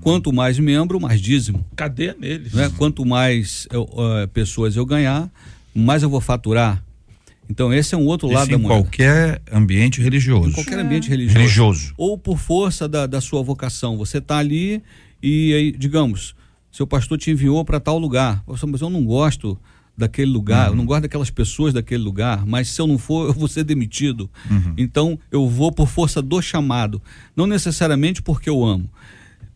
Quanto 0.00 0.32
mais 0.32 0.58
membro, 0.58 0.98
mais 1.00 1.20
dízimo. 1.20 1.64
Cadê 1.76 2.14
neles? 2.14 2.52
né? 2.52 2.72
Quanto 2.76 3.04
mais 3.04 3.68
eu, 3.70 3.88
eh, 3.98 4.26
pessoas 4.28 4.76
eu 4.76 4.86
ganhar, 4.86 5.30
mais 5.74 6.02
eu 6.02 6.08
vou 6.08 6.20
faturar. 6.20 6.82
Então, 7.48 7.72
esse 7.72 7.94
é 7.94 7.98
um 7.98 8.06
outro 8.06 8.28
lado 8.28 8.42
Isso 8.42 8.50
da 8.50 8.56
em 8.56 8.60
moeda. 8.60 8.82
qualquer 8.82 9.42
ambiente 9.52 10.00
religioso. 10.00 10.50
Em 10.50 10.52
qualquer 10.52 10.78
ambiente 10.78 11.08
religioso. 11.08 11.38
Religioso. 11.38 11.94
Ou 11.96 12.18
por 12.18 12.38
força 12.38 12.88
da, 12.88 13.06
da 13.06 13.20
sua 13.20 13.42
vocação. 13.42 13.96
Você 13.98 14.18
está 14.18 14.38
ali 14.38 14.82
E 15.22 15.52
aí, 15.54 15.72
digamos, 15.72 16.34
seu 16.70 16.86
pastor 16.86 17.16
te 17.18 17.30
enviou 17.30 17.64
para 17.64 17.80
tal 17.80 17.98
lugar. 17.98 18.42
Mas 18.46 18.80
eu 18.80 18.90
não 18.90 19.04
gosto 19.04 19.58
daquele 19.96 20.30
lugar, 20.30 20.66
Uhum. 20.66 20.72
eu 20.72 20.76
não 20.76 20.84
gosto 20.84 21.02
daquelas 21.02 21.30
pessoas 21.30 21.72
daquele 21.72 22.02
lugar, 22.02 22.44
mas 22.44 22.68
se 22.68 22.78
eu 22.78 22.86
não 22.86 22.98
for, 22.98 23.28
eu 23.28 23.32
vou 23.32 23.48
ser 23.48 23.64
demitido. 23.64 24.28
Então 24.76 25.18
eu 25.32 25.48
vou 25.48 25.72
por 25.72 25.88
força 25.88 26.20
do 26.20 26.42
chamado, 26.42 27.00
não 27.34 27.46
necessariamente 27.46 28.20
porque 28.20 28.50
eu 28.50 28.62
amo. 28.62 28.90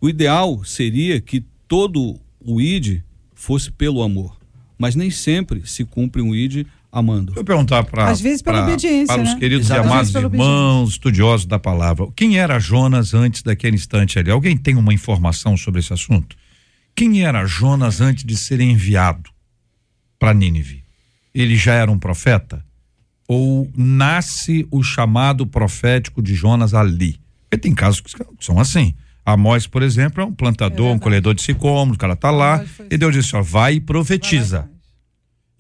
O 0.01 0.09
ideal 0.09 0.65
seria 0.65 1.21
que 1.21 1.45
todo 1.69 2.19
o 2.41 2.59
ID 2.59 3.03
fosse 3.35 3.71
pelo 3.71 4.01
amor, 4.03 4.35
mas 4.79 4.95
nem 4.95 5.11
sempre 5.11 5.61
se 5.67 5.85
cumpre 5.85 6.23
um 6.23 6.35
ID 6.35 6.67
amando. 6.93 7.27
Deixa 7.27 7.41
eu 7.41 7.45
perguntar 7.45 7.85
para 7.85 8.09
Às 8.09 8.21
vezes 8.21 8.43
pela 8.43 8.63
obediência, 8.63 9.15
para 9.15 9.23
os 9.23 9.31
né? 9.31 9.39
queridos 9.39 9.67
Exatamente. 9.67 9.89
e 9.89 9.93
amados 9.93 10.15
irmãos, 10.15 10.91
estudiosos 10.91 11.47
da 11.47 11.59
palavra. 11.59 12.09
Quem 12.17 12.39
era 12.39 12.59
Jonas 12.59 13.15
antes 13.15 13.43
daquele 13.43 13.77
instante 13.77 14.19
ali? 14.19 14.31
Alguém 14.31 14.57
tem 14.57 14.77
uma 14.77 14.93
informação 14.93 15.57
sobre 15.57 15.81
esse 15.81 15.93
assunto? 15.93 16.37
Quem 16.95 17.25
era 17.25 17.47
Jonas 17.47 18.01
antes 18.01 18.25
de 18.25 18.37
ser 18.37 18.61
enviado 18.61 19.31
para 20.19 20.35
Nínive? 20.35 20.85
Ele 21.35 21.57
já 21.57 21.75
era 21.75 21.91
um 21.91 21.99
profeta? 21.99 22.65
Ou 23.29 23.71
nasce 23.77 24.67
o 24.71 24.83
chamado 24.83 25.47
profético 25.47 26.21
de 26.21 26.35
Jonas 26.35 26.75
ali? 26.75 27.21
Porque 27.49 27.59
tem 27.59 27.75
casos 27.75 28.01
que 28.01 28.11
são 28.41 28.59
assim. 28.59 28.95
Amós, 29.25 29.67
por 29.67 29.83
exemplo, 29.83 30.23
é 30.23 30.25
um 30.25 30.33
plantador, 30.33 30.87
um 30.87 30.91
verdade. 30.91 31.03
colhedor 31.03 31.35
de 31.35 31.43
sicômoros, 31.43 31.97
o 31.97 31.99
cara 31.99 32.17
tá 32.17 32.31
lá, 32.31 32.65
e 32.91 32.97
Deus 32.97 33.13
disse, 33.13 33.37
ó, 33.37 33.43
vai 33.43 33.75
e 33.75 33.81
profetiza. 33.81 34.69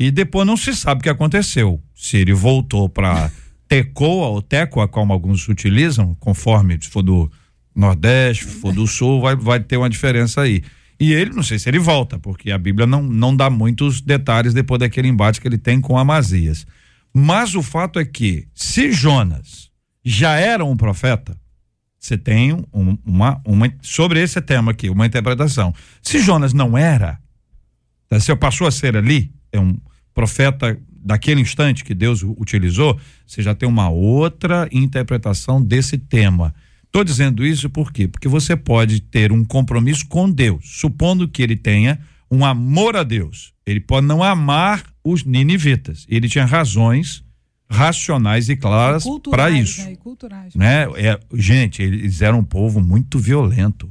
E 0.01 0.11
depois 0.11 0.47
não 0.47 0.57
se 0.57 0.75
sabe 0.75 1.01
o 1.01 1.03
que 1.03 1.11
aconteceu. 1.11 1.81
Se 1.95 2.17
ele 2.17 2.33
voltou 2.33 2.89
para 2.89 3.31
Tecoa 3.69 4.29
ou 4.29 4.41
Tecoa, 4.43 4.89
como 4.89 5.13
alguns 5.13 5.47
utilizam, 5.49 6.15
conforme 6.19 6.79
se 6.81 6.89
for 6.89 7.03
do 7.03 7.31
Nordeste, 7.77 8.45
se 8.47 8.51
for 8.61 8.73
do 8.73 8.87
Sul, 8.87 9.21
vai, 9.21 9.37
vai 9.37 9.61
ter 9.61 9.77
uma 9.77 9.91
diferença 9.91 10.41
aí. 10.41 10.63
E 10.99 11.13
ele, 11.13 11.31
não 11.35 11.43
sei 11.43 11.59
se 11.59 11.69
ele 11.69 11.79
volta, 11.79 12.19
porque 12.19 12.51
a 12.51 12.59
Bíblia 12.59 12.87
não, 12.87 13.03
não 13.03 13.37
dá 13.37 13.49
muitos 13.51 14.01
detalhes 14.01 14.55
depois 14.55 14.81
daquele 14.81 15.07
embate 15.09 15.41
que 15.41 15.47
ele 15.47 15.59
tem 15.59 15.81
com 15.81 15.97
Amazias. 15.99 16.67
Mas 17.15 17.55
o 17.55 17.63
fato 17.63 17.99
é 17.99 18.05
que, 18.05 18.49
se 18.55 18.91
Jonas 18.93 19.71
já 20.05 20.37
era 20.37 20.65
um 20.65 20.77
profeta, 20.77 21.37
você 21.99 22.17
tem 22.17 22.53
um- 22.55 22.99
uma, 23.05 23.41
uma. 23.47 23.71
Sobre 23.83 24.23
esse 24.23 24.41
tema 24.41 24.71
aqui, 24.73 24.89
uma 24.89 25.05
interpretação. 25.07 25.75
Se 26.03 26.19
Jonas 26.21 26.55
não 26.55 26.77
era, 26.77 27.19
Tá? 28.09 28.19
Se 28.19 28.35
passou 28.35 28.67
a 28.67 28.71
ser 28.71 28.97
ali, 28.97 29.33
é 29.53 29.61
um 29.61 29.77
profeta 30.21 30.79
daquele 31.03 31.41
instante 31.41 31.83
que 31.83 31.95
Deus 31.95 32.23
utilizou, 32.23 33.01
você 33.27 33.43
já 33.43 33.55
tem 33.55 33.67
uma 33.67 33.89
outra 33.89 34.69
interpretação 34.71 35.63
desse 35.63 35.97
tema. 35.97 36.55
Estou 36.85 37.03
dizendo 37.03 37.47
isso 37.47 37.71
por 37.71 37.91
quê? 37.91 38.07
Porque 38.07 38.29
você 38.29 38.55
pode 38.55 39.01
ter 39.01 39.33
um 39.33 39.43
compromisso 39.43 40.07
com 40.09 40.31
Deus, 40.31 40.63
supondo 40.65 41.27
que 41.27 41.43
ele 41.43 41.57
tenha 41.57 41.99
um 42.31 42.45
amor 42.45 42.97
a 42.97 43.03
Deus. 43.03 43.55
Ele 43.65 43.81
pode 43.81 44.07
não 44.07 44.23
amar 44.23 44.85
os 45.03 45.25
ninivitas. 45.25 46.05
Ele 46.07 46.29
tinha 46.29 46.45
razões 46.45 47.25
racionais 47.71 48.51
e 48.51 48.57
claras 48.57 49.05
para 49.31 49.49
isso 49.49 49.83
Né? 49.85 49.93
E 49.93 49.97
culturais. 49.97 50.55
né? 50.55 50.87
É, 50.97 51.19
gente, 51.33 51.83
eles 51.83 52.21
eram 52.21 52.41
um 52.41 52.45
povo 52.45 52.79
muito 52.81 53.19
violento. 53.19 53.91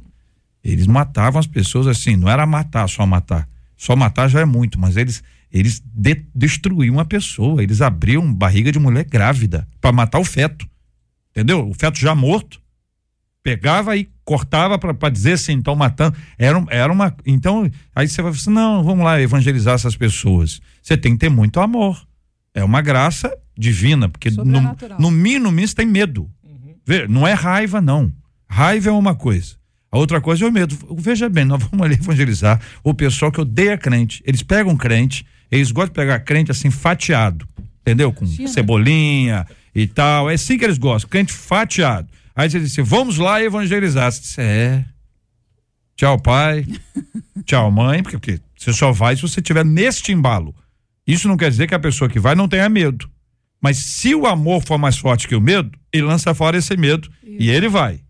Eles 0.62 0.86
matavam 0.86 1.40
as 1.40 1.46
pessoas 1.46 1.88
assim, 1.88 2.14
não 2.14 2.28
era 2.30 2.46
matar, 2.46 2.88
só 2.88 3.04
matar. 3.04 3.48
Só 3.76 3.96
matar 3.96 4.28
já 4.28 4.40
é 4.40 4.44
muito, 4.44 4.78
mas 4.78 4.96
eles 4.96 5.22
eles 5.52 5.82
de- 5.84 6.26
destruíam 6.34 6.98
a 6.98 7.04
pessoa, 7.04 7.62
eles 7.62 7.80
abriam 7.80 8.32
barriga 8.32 8.70
de 8.70 8.78
mulher 8.78 9.04
grávida 9.04 9.66
para 9.80 9.92
matar 9.92 10.18
o 10.18 10.24
feto. 10.24 10.68
Entendeu? 11.30 11.68
O 11.68 11.74
feto 11.74 11.98
já 11.98 12.14
morto. 12.14 12.60
Pegava 13.42 13.96
e 13.96 14.10
cortava 14.22 14.78
para 14.78 15.08
dizer 15.08 15.32
assim, 15.32 15.58
estão 15.58 15.74
matando. 15.74 16.14
Era, 16.36 16.62
era 16.68 16.92
uma. 16.92 17.14
Então, 17.24 17.70
aí 17.94 18.06
você 18.06 18.20
vai 18.20 18.32
falar 18.32 18.40
assim: 18.40 18.50
não, 18.50 18.84
vamos 18.84 19.04
lá 19.04 19.20
evangelizar 19.20 19.74
essas 19.74 19.96
pessoas. 19.96 20.60
Você 20.82 20.96
tem 20.96 21.12
que 21.12 21.18
ter 21.20 21.30
muito 21.30 21.58
amor. 21.58 22.06
É 22.52 22.62
uma 22.62 22.82
graça 22.82 23.34
divina, 23.56 24.08
porque 24.08 24.30
no, 24.44 24.60
no 24.98 25.10
mínimo 25.10 25.50
você 25.50 25.74
tem 25.74 25.86
medo. 25.86 26.30
Vê, 26.86 27.08
não 27.08 27.26
é 27.26 27.32
raiva, 27.32 27.80
não. 27.80 28.12
Raiva 28.48 28.90
é 28.90 28.92
uma 28.92 29.14
coisa. 29.14 29.56
A 29.92 29.98
outra 29.98 30.20
coisa 30.20 30.44
é 30.44 30.48
o 30.48 30.52
medo. 30.52 30.76
Veja 30.98 31.28
bem, 31.28 31.44
nós 31.44 31.62
vamos 31.62 31.84
ali 31.84 31.94
evangelizar 31.96 32.60
o 32.84 32.94
pessoal 32.94 33.32
que 33.32 33.40
odeia 33.40 33.76
crente. 33.76 34.22
Eles 34.24 34.42
pegam 34.42 34.76
crente, 34.76 35.26
eles 35.50 35.72
gostam 35.72 35.92
de 35.92 35.94
pegar 35.94 36.20
crente 36.20 36.50
assim, 36.50 36.70
fatiado. 36.70 37.48
Entendeu? 37.80 38.12
Com 38.12 38.26
China. 38.26 38.48
cebolinha 38.48 39.46
e 39.74 39.86
tal. 39.86 40.30
É 40.30 40.34
assim 40.34 40.56
que 40.56 40.64
eles 40.64 40.78
gostam, 40.78 41.10
crente 41.10 41.32
fatiado. 41.32 42.08
Aí 42.36 42.48
você 42.48 42.60
disse, 42.60 42.80
vamos 42.82 43.18
lá 43.18 43.42
evangelizar. 43.42 44.12
Você 44.12 44.20
disse, 44.20 44.40
é. 44.40 44.84
Tchau, 45.96 46.18
pai. 46.20 46.64
Tchau, 47.44 47.70
mãe. 47.70 48.02
Porque, 48.02 48.18
porque 48.18 48.40
você 48.56 48.72
só 48.72 48.92
vai 48.92 49.16
se 49.16 49.22
você 49.22 49.40
estiver 49.40 49.64
neste 49.64 50.12
embalo. 50.12 50.54
Isso 51.06 51.26
não 51.26 51.36
quer 51.36 51.50
dizer 51.50 51.66
que 51.66 51.74
a 51.74 51.80
pessoa 51.80 52.08
que 52.08 52.20
vai 52.20 52.36
não 52.36 52.48
tenha 52.48 52.68
medo. 52.68 53.10
Mas 53.60 53.76
se 53.78 54.14
o 54.14 54.26
amor 54.26 54.62
for 54.62 54.78
mais 54.78 54.96
forte 54.96 55.26
que 55.26 55.34
o 55.34 55.40
medo, 55.40 55.70
ele 55.92 56.04
lança 56.04 56.32
fora 56.32 56.56
esse 56.56 56.76
medo 56.76 57.10
e 57.22 57.50
ele 57.50 57.68
vai. 57.68 58.00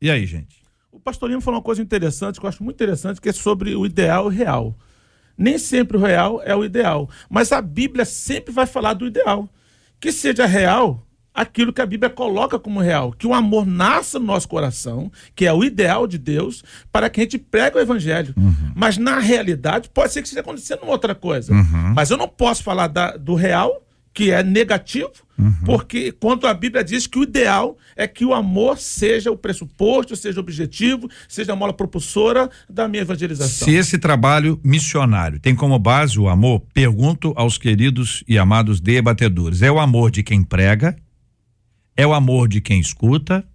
E 0.00 0.10
aí, 0.10 0.26
gente? 0.26 0.56
O 1.06 1.10
pastorinho 1.10 1.40
falou 1.40 1.58
uma 1.60 1.64
coisa 1.64 1.80
interessante, 1.80 2.40
que 2.40 2.44
eu 2.44 2.48
acho 2.48 2.64
muito 2.64 2.74
interessante, 2.74 3.20
que 3.20 3.28
é 3.28 3.32
sobre 3.32 3.76
o 3.76 3.86
ideal 3.86 4.24
e 4.24 4.26
o 4.26 4.28
real. 4.36 4.76
Nem 5.38 5.56
sempre 5.56 5.96
o 5.96 6.00
real 6.00 6.42
é 6.44 6.52
o 6.56 6.64
ideal, 6.64 7.08
mas 7.30 7.52
a 7.52 7.62
Bíblia 7.62 8.04
sempre 8.04 8.52
vai 8.52 8.66
falar 8.66 8.94
do 8.94 9.06
ideal. 9.06 9.48
Que 10.00 10.10
seja 10.10 10.46
real 10.46 11.06
aquilo 11.32 11.72
que 11.72 11.80
a 11.80 11.86
Bíblia 11.86 12.10
coloca 12.10 12.58
como 12.58 12.80
real, 12.80 13.12
que 13.12 13.24
o 13.24 13.32
amor 13.32 13.64
nasça 13.64 14.18
no 14.18 14.24
nosso 14.26 14.48
coração, 14.48 15.12
que 15.36 15.46
é 15.46 15.52
o 15.52 15.62
ideal 15.62 16.08
de 16.08 16.18
Deus, 16.18 16.64
para 16.90 17.08
que 17.08 17.20
a 17.20 17.22
gente 17.22 17.38
pregue 17.38 17.76
o 17.76 17.80
evangelho. 17.80 18.34
Mas 18.74 18.98
na 18.98 19.20
realidade 19.20 19.88
pode 19.90 20.12
ser 20.12 20.22
que 20.22 20.26
esteja 20.26 20.40
acontecendo 20.40 20.80
outra 20.86 21.14
coisa. 21.14 21.54
Mas 21.94 22.10
eu 22.10 22.16
não 22.16 22.26
posso 22.26 22.64
falar 22.64 22.88
da- 22.88 23.16
do 23.16 23.36
real, 23.36 23.85
que 24.16 24.30
é 24.30 24.42
negativo, 24.42 25.12
porque 25.62 26.10
quando 26.10 26.46
a 26.46 26.54
Bíblia 26.54 26.82
diz 26.82 27.06
que 27.06 27.18
o 27.18 27.22
ideal 27.22 27.76
é 27.94 28.08
que 28.08 28.24
o 28.24 28.32
amor 28.32 28.78
seja 28.78 29.30
o 29.30 29.36
pressuposto, 29.36 30.16
seja 30.16 30.38
o 30.38 30.42
objetivo, 30.42 31.06
seja 31.28 31.52
a 31.52 31.56
mola 31.56 31.74
propulsora 31.74 32.48
da 32.66 32.88
minha 32.88 33.02
evangelização. 33.02 33.68
Se 33.68 33.74
esse 33.74 33.98
trabalho 33.98 34.58
missionário 34.64 35.38
tem 35.38 35.54
como 35.54 35.78
base 35.78 36.18
o 36.18 36.30
amor, 36.30 36.62
pergunto 36.72 37.34
aos 37.36 37.58
queridos 37.58 38.24
e 38.26 38.38
amados 38.38 38.80
debatedores: 38.80 39.60
é 39.60 39.70
o 39.70 39.78
amor 39.78 40.10
de 40.10 40.22
quem 40.22 40.42
prega? 40.42 40.96
É 41.94 42.06
o 42.06 42.14
amor 42.14 42.48
de 42.48 42.62
quem 42.62 42.80
escuta? 42.80 43.46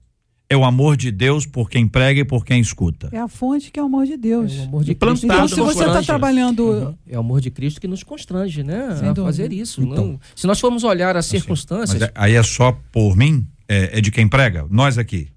É 0.52 0.58
o 0.58 0.66
amor 0.66 0.98
de 0.98 1.12
Deus 1.12 1.46
por 1.46 1.70
quem 1.70 1.88
prega 1.88 2.20
e 2.20 2.26
por 2.26 2.44
quem 2.46 2.60
escuta? 2.60 3.08
É 3.12 3.18
a 3.20 3.28
fonte 3.28 3.72
que 3.72 3.80
é 3.80 3.84
o 3.84 3.86
amor 3.86 4.06
de 4.06 4.18
Deus. 4.18 4.52
É 4.54 4.60
o 4.60 4.64
amor 4.64 4.84
de 4.84 4.92
Implantado 4.92 5.20
Cristo 5.22 5.56
que 5.56 5.62
Então, 5.62 5.68
se 5.70 5.76
você 5.76 5.86
está 5.86 6.04
trabalhando. 6.04 6.64
Uhum. 6.64 6.96
É 7.08 7.18
o 7.18 7.20
amor 7.22 7.40
de 7.40 7.50
Cristo 7.50 7.80
que 7.80 7.88
nos 7.88 8.04
constrange, 8.04 8.62
né? 8.62 8.96
Sem 8.98 9.08
a 9.08 9.14
dúvida. 9.14 9.24
fazer 9.24 9.54
isso. 9.54 9.82
Então. 9.82 10.06
não- 10.08 10.20
se 10.36 10.46
nós 10.46 10.60
formos 10.60 10.84
olhar 10.84 11.16
as 11.16 11.26
Assim, 11.26 11.38
circunstâncias, 11.38 12.00
Mas 12.00 12.10
é- 12.10 12.12
aí 12.16 12.36
é 12.36 12.44
só 12.44 12.78
por 12.92 13.16
mim? 13.16 13.48
É, 13.68 14.00
é 14.00 14.02
de 14.02 14.12
quem 14.12 14.28
prega? 14.28 14.66
Nós 14.70 14.98
aqui. 14.98 15.30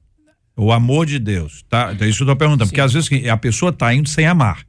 O 0.56 0.72
amor 0.72 1.06
de 1.06 1.18
Deus, 1.20 1.64
tá? 1.68 1.92
Então, 1.92 2.06
isso 2.08 2.22
eu 2.22 2.26
tô 2.26 2.34
perguntando, 2.36 2.68
porque 2.68 2.80
às 2.80 2.92
vezes 2.92 3.08
a 3.28 3.36
pessoa 3.36 3.72
tá 3.72 3.94
indo 3.94 4.08
sem 4.08 4.26
amar. 4.26 4.64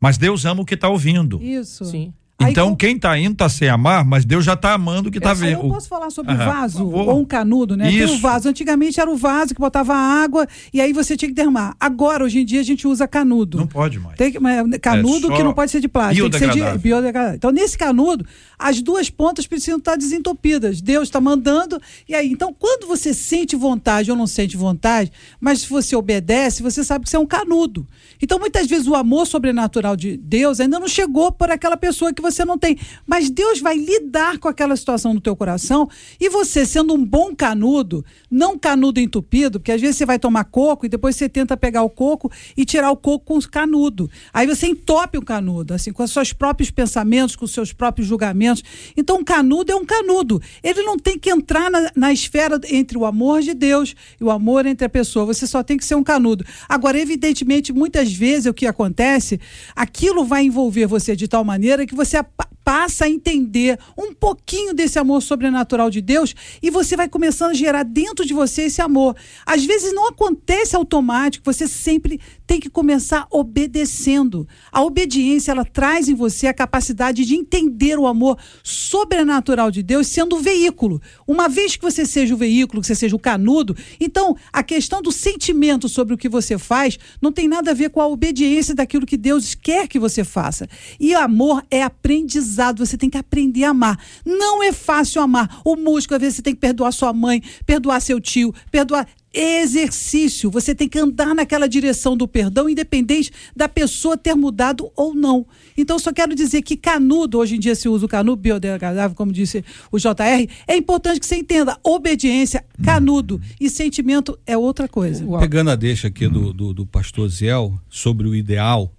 Mas 0.00 0.18
Deus 0.18 0.44
ama 0.44 0.60
o 0.62 0.64
que 0.66 0.76
tá 0.76 0.88
ouvindo. 0.88 1.40
Isso. 1.42 1.84
sim. 1.86 2.12
Aí, 2.40 2.50
Então, 2.50 2.70
com- 2.70 2.76
quem 2.76 2.98
tá 2.98 3.16
indo 3.16 3.36
tá 3.36 3.48
sem 3.48 3.68
amar, 3.68 4.04
mas 4.04 4.24
Deus 4.24 4.44
já 4.44 4.56
tá 4.56 4.72
amando 4.72 5.08
o 5.08 5.12
que 5.12 5.20
tá 5.20 5.30
Aí 5.30 5.36
vendo. 5.36 5.62
eu 5.62 5.68
posso 5.68 5.88
falar 5.88 6.10
sobre 6.10 6.32
Aham, 6.32 6.42
o 6.42 6.52
vaso 6.52 6.88
ou 6.90 7.20
um 7.20 7.24
canudo, 7.24 7.76
né? 7.76 7.88
Tem 7.88 7.98
Isso. 8.02 8.14
o 8.14 8.18
vaso. 8.18 8.48
Antigamente 8.48 8.98
era 9.00 9.08
o 9.08 9.16
vaso 9.16 9.54
que 9.54 9.60
botava 9.60 9.94
água 9.94 10.48
e 10.74 10.80
aí 10.80 10.92
você 10.92 11.16
tinha 11.16 11.28
que 11.28 11.34
derramar. 11.34 11.76
Agora, 11.78 12.24
hoje 12.24 12.40
em 12.40 12.44
dia, 12.44 12.58
a 12.60 12.64
gente 12.64 12.88
usa 12.88 13.06
canudo. 13.06 13.58
Não 13.58 13.66
pode 13.66 14.00
mais. 14.00 14.16
Tem 14.16 14.32
que, 14.32 14.40
mas 14.40 14.66
canudo 14.80 15.26
É 15.28 15.30
só 15.30 15.36
que 15.36 15.42
não 15.44 15.52
pode 15.54 15.70
ser 15.70 15.80
de 15.80 15.86
plástico, 15.88 16.28
tem 16.30 16.30
que 16.30 16.38
ser 16.38 16.44
de 16.46 16.46
biodegradável. 16.54 16.80
biodegradável. 16.80 17.36
Então, 17.36 17.50
nesse 17.52 17.78
canudo, 17.78 18.26
as 18.58 18.82
duas 18.82 19.08
pontas 19.08 19.46
precisam 19.46 19.78
estar 19.78 19.94
desentupidas. 19.96 20.80
Deus 20.80 21.04
está 21.08 21.20
mandando. 21.20 21.80
E 22.08 22.14
aí, 22.14 22.28
então, 22.32 22.52
quando 22.58 22.88
você 22.88 23.14
sente 23.14 23.54
vontade 23.54 24.10
ou 24.10 24.16
não 24.16 24.26
sente 24.26 24.56
vontade, 24.56 25.12
mas 25.40 25.60
se 25.60 25.68
você 25.68 25.94
obedece, 25.94 26.60
você 26.62 26.82
sabe 26.82 27.04
que 27.04 27.10
você 27.10 27.16
é 27.16 27.20
um 27.20 27.26
canudo. 27.26 27.86
Então, 28.20 28.38
muitas 28.40 28.66
vezes, 28.66 28.88
o 28.88 28.96
amor 28.96 29.26
sobrenatural 29.28 29.94
de 29.94 30.16
Deus 30.16 30.58
ainda 30.58 30.80
não 30.80 30.88
chegou 30.88 31.30
por 31.30 31.48
aquela 31.50 31.76
pessoa 31.76 32.12
que 32.12 32.21
você 32.22 32.44
não 32.44 32.56
tem. 32.56 32.78
Mas 33.06 33.28
Deus 33.28 33.60
vai 33.60 33.76
lidar 33.76 34.38
com 34.38 34.48
aquela 34.48 34.76
situação 34.76 35.12
no 35.12 35.20
teu 35.20 35.36
coração 35.36 35.88
e 36.20 36.28
você, 36.28 36.64
sendo 36.64 36.94
um 36.94 37.04
bom 37.04 37.34
canudo, 37.34 38.04
não 38.30 38.58
canudo 38.58 39.00
entupido, 39.00 39.60
porque 39.60 39.72
às 39.72 39.80
vezes 39.80 39.96
você 39.96 40.06
vai 40.06 40.18
tomar 40.18 40.44
coco 40.44 40.86
e 40.86 40.88
depois 40.88 41.16
você 41.16 41.28
tenta 41.28 41.56
pegar 41.56 41.82
o 41.82 41.90
coco 41.90 42.30
e 42.56 42.64
tirar 42.64 42.90
o 42.90 42.96
coco 42.96 43.26
com 43.26 43.38
o 43.38 43.48
canudo. 43.48 44.10
Aí 44.32 44.46
você 44.46 44.68
entope 44.68 45.18
o 45.18 45.22
canudo, 45.22 45.74
assim, 45.74 45.92
com 45.92 46.02
os 46.02 46.10
seus 46.10 46.32
próprios 46.32 46.70
pensamentos, 46.70 47.36
com 47.36 47.44
os 47.44 47.52
seus 47.52 47.72
próprios 47.72 48.06
julgamentos. 48.08 48.62
Então, 48.96 49.18
um 49.18 49.24
canudo 49.24 49.72
é 49.72 49.74
um 49.74 49.84
canudo. 49.84 50.40
Ele 50.62 50.82
não 50.82 50.96
tem 50.96 51.18
que 51.18 51.30
entrar 51.30 51.70
na, 51.70 51.90
na 51.94 52.12
esfera 52.12 52.60
entre 52.70 52.96
o 52.96 53.04
amor 53.04 53.42
de 53.42 53.54
Deus 53.54 53.94
e 54.20 54.24
o 54.24 54.30
amor 54.30 54.66
entre 54.66 54.86
a 54.86 54.88
pessoa. 54.88 55.26
Você 55.26 55.46
só 55.46 55.62
tem 55.62 55.76
que 55.76 55.84
ser 55.84 55.94
um 55.94 56.02
canudo. 56.02 56.44
Agora, 56.68 56.98
evidentemente, 56.98 57.72
muitas 57.72 58.12
vezes 58.12 58.46
o 58.46 58.54
que 58.54 58.66
acontece, 58.66 59.40
aquilo 59.74 60.24
vai 60.24 60.44
envolver 60.44 60.86
você 60.86 61.16
de 61.16 61.26
tal 61.26 61.44
maneira 61.44 61.86
que 61.86 61.94
você 61.94 62.11
apa- 62.16 62.48
passa 62.64 63.06
a 63.06 63.10
entender 63.10 63.78
um 63.98 64.14
pouquinho 64.14 64.72
desse 64.72 64.98
amor 64.98 65.20
sobrenatural 65.20 65.90
de 65.90 66.00
Deus 66.00 66.34
e 66.62 66.70
você 66.70 66.96
vai 66.96 67.08
começando 67.08 67.50
a 67.50 67.54
gerar 67.54 67.82
dentro 67.82 68.24
de 68.24 68.32
você 68.32 68.62
esse 68.62 68.80
amor. 68.80 69.16
Às 69.44 69.64
vezes 69.64 69.92
não 69.92 70.08
acontece 70.08 70.76
automático, 70.76 71.44
você 71.44 71.66
sempre 71.66 72.20
tem 72.52 72.60
que 72.60 72.68
começar 72.68 73.26
obedecendo. 73.30 74.46
A 74.70 74.82
obediência, 74.82 75.52
ela 75.52 75.64
traz 75.64 76.06
em 76.06 76.14
você 76.14 76.46
a 76.46 76.52
capacidade 76.52 77.24
de 77.24 77.34
entender 77.34 77.98
o 77.98 78.06
amor 78.06 78.38
sobrenatural 78.62 79.70
de 79.70 79.82
Deus 79.82 80.06
sendo 80.08 80.36
o 80.36 80.38
veículo. 80.38 81.00
Uma 81.26 81.48
vez 81.48 81.76
que 81.76 81.82
você 81.82 82.04
seja 82.04 82.34
o 82.34 82.36
veículo, 82.36 82.82
que 82.82 82.86
você 82.86 82.94
seja 82.94 83.16
o 83.16 83.18
canudo, 83.18 83.74
então 83.98 84.36
a 84.52 84.62
questão 84.62 85.00
do 85.00 85.10
sentimento 85.10 85.88
sobre 85.88 86.12
o 86.12 86.18
que 86.18 86.28
você 86.28 86.58
faz 86.58 86.98
não 87.22 87.32
tem 87.32 87.48
nada 87.48 87.70
a 87.70 87.74
ver 87.74 87.88
com 87.88 88.02
a 88.02 88.06
obediência 88.06 88.74
daquilo 88.74 89.06
que 89.06 89.16
Deus 89.16 89.54
quer 89.54 89.88
que 89.88 89.98
você 89.98 90.22
faça. 90.22 90.68
E 91.00 91.14
amor 91.14 91.64
é 91.70 91.82
aprendizado, 91.82 92.84
você 92.84 92.98
tem 92.98 93.08
que 93.08 93.16
aprender 93.16 93.64
a 93.64 93.70
amar. 93.70 93.98
Não 94.26 94.62
é 94.62 94.72
fácil 94.72 95.22
amar. 95.22 95.62
O 95.64 95.74
músico, 95.74 96.14
às 96.14 96.20
vezes, 96.20 96.36
você 96.36 96.42
tem 96.42 96.54
que 96.54 96.60
perdoar 96.60 96.92
sua 96.92 97.14
mãe, 97.14 97.42
perdoar 97.64 97.98
seu 98.02 98.20
tio, 98.20 98.54
perdoar 98.70 99.08
exercício. 99.32 100.50
Você 100.50 100.74
tem 100.74 100.88
que 100.88 100.98
andar 100.98 101.34
naquela 101.34 101.68
direção 101.68 102.16
do 102.16 102.28
perdão, 102.28 102.68
independente 102.68 103.30
da 103.56 103.68
pessoa 103.68 104.16
ter 104.16 104.34
mudado 104.34 104.90
ou 104.94 105.14
não. 105.14 105.46
Então, 105.76 105.98
só 105.98 106.12
quero 106.12 106.34
dizer 106.34 106.62
que 106.62 106.76
canudo, 106.76 107.38
hoje 107.38 107.56
em 107.56 107.60
dia 107.60 107.74
se 107.74 107.88
usa 107.88 108.04
o 108.06 108.08
canudo 108.08 108.40
biodegradável, 108.40 109.16
como 109.16 109.32
disse 109.32 109.64
o 109.90 109.98
JR, 109.98 110.48
é 110.66 110.76
importante 110.76 111.20
que 111.20 111.26
você 111.26 111.36
entenda 111.36 111.78
obediência, 111.82 112.64
canudo 112.84 113.40
e 113.60 113.70
sentimento 113.70 114.38
é 114.46 114.56
outra 114.56 114.86
coisa. 114.86 115.24
Pegando 115.38 115.70
a 115.70 115.76
deixa 115.76 116.08
aqui 116.08 116.28
do, 116.28 116.52
do, 116.52 116.74
do 116.74 116.86
pastor 116.86 117.28
Ziel 117.28 117.78
sobre 117.88 118.28
o 118.28 118.34
ideal, 118.34 118.92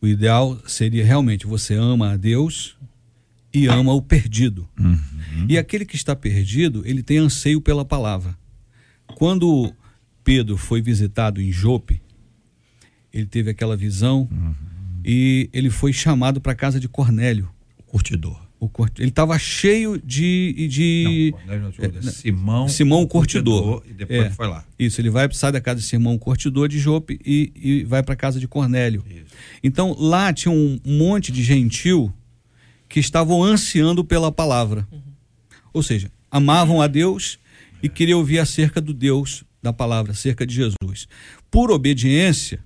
o 0.00 0.06
ideal 0.06 0.58
seria 0.66 1.04
realmente 1.04 1.46
você 1.46 1.74
ama 1.74 2.12
a 2.12 2.16
Deus 2.16 2.76
e 3.52 3.66
ama 3.66 3.92
o 3.92 4.02
perdido. 4.02 4.68
Uhum. 4.78 5.46
E 5.48 5.58
aquele 5.58 5.84
que 5.84 5.96
está 5.96 6.14
perdido, 6.14 6.82
ele 6.84 7.02
tem 7.02 7.18
anseio 7.18 7.60
pela 7.60 7.84
palavra. 7.84 8.36
Quando 9.14 9.72
Pedro 10.22 10.56
foi 10.56 10.80
visitado 10.82 11.40
em 11.40 11.50
Jope, 11.50 12.00
ele 13.12 13.26
teve 13.26 13.50
aquela 13.50 13.76
visão 13.76 14.28
Uhum. 14.30 14.54
e 15.04 15.48
ele 15.52 15.70
foi 15.70 15.92
chamado 15.92 16.40
para 16.40 16.52
a 16.52 16.54
casa 16.56 16.78
de 16.78 16.88
Cornélio. 16.88 17.48
Curtidor. 17.86 18.46
O 18.60 18.68
cort- 18.68 18.98
Ele 18.98 19.08
estava 19.08 19.38
cheio 19.38 20.02
de. 20.04 20.66
de 20.68 21.30
Não, 21.32 21.38
Cornélio 21.38 21.62
não, 21.62 21.68
é, 21.68 21.88
desculpa, 21.88 22.10
Simão. 22.10 22.68
Simão 22.68 23.06
Curtidor. 23.06 23.82
E 23.88 23.92
depois 23.94 24.20
É. 24.26 24.30
foi 24.30 24.48
lá. 24.48 24.64
Isso, 24.76 25.00
ele 25.00 25.10
vai 25.10 25.32
sai 25.32 25.52
da 25.52 25.60
casa 25.60 25.80
de 25.80 25.86
Simão 25.86 26.18
Curtidor 26.18 26.68
de 26.68 26.78
Jope 26.78 27.20
e, 27.24 27.52
e 27.54 27.84
vai 27.84 28.02
para 28.02 28.14
a 28.14 28.16
casa 28.16 28.40
de 28.40 28.48
Cornélio. 28.48 29.04
Então 29.62 29.94
lá 29.98 30.32
tinha 30.32 30.50
um 30.52 30.78
monte 30.84 31.30
de 31.30 31.42
gentil 31.42 32.12
que 32.88 32.98
estavam 32.98 33.42
ansiando 33.44 34.04
pela 34.04 34.32
palavra. 34.32 34.86
Ou 35.72 35.82
seja, 35.82 36.10
amavam 36.28 36.82
a 36.82 36.88
Deus 36.88 37.38
e 37.82 37.88
queriam 37.88 38.18
ouvir 38.18 38.38
acerca 38.38 38.80
do 38.80 38.92
Deus 38.92 39.44
da 39.62 39.72
palavra, 39.72 40.12
acerca 40.12 40.46
de 40.46 40.54
Jesus. 40.54 41.08
Por 41.50 41.70
obediência, 41.70 42.60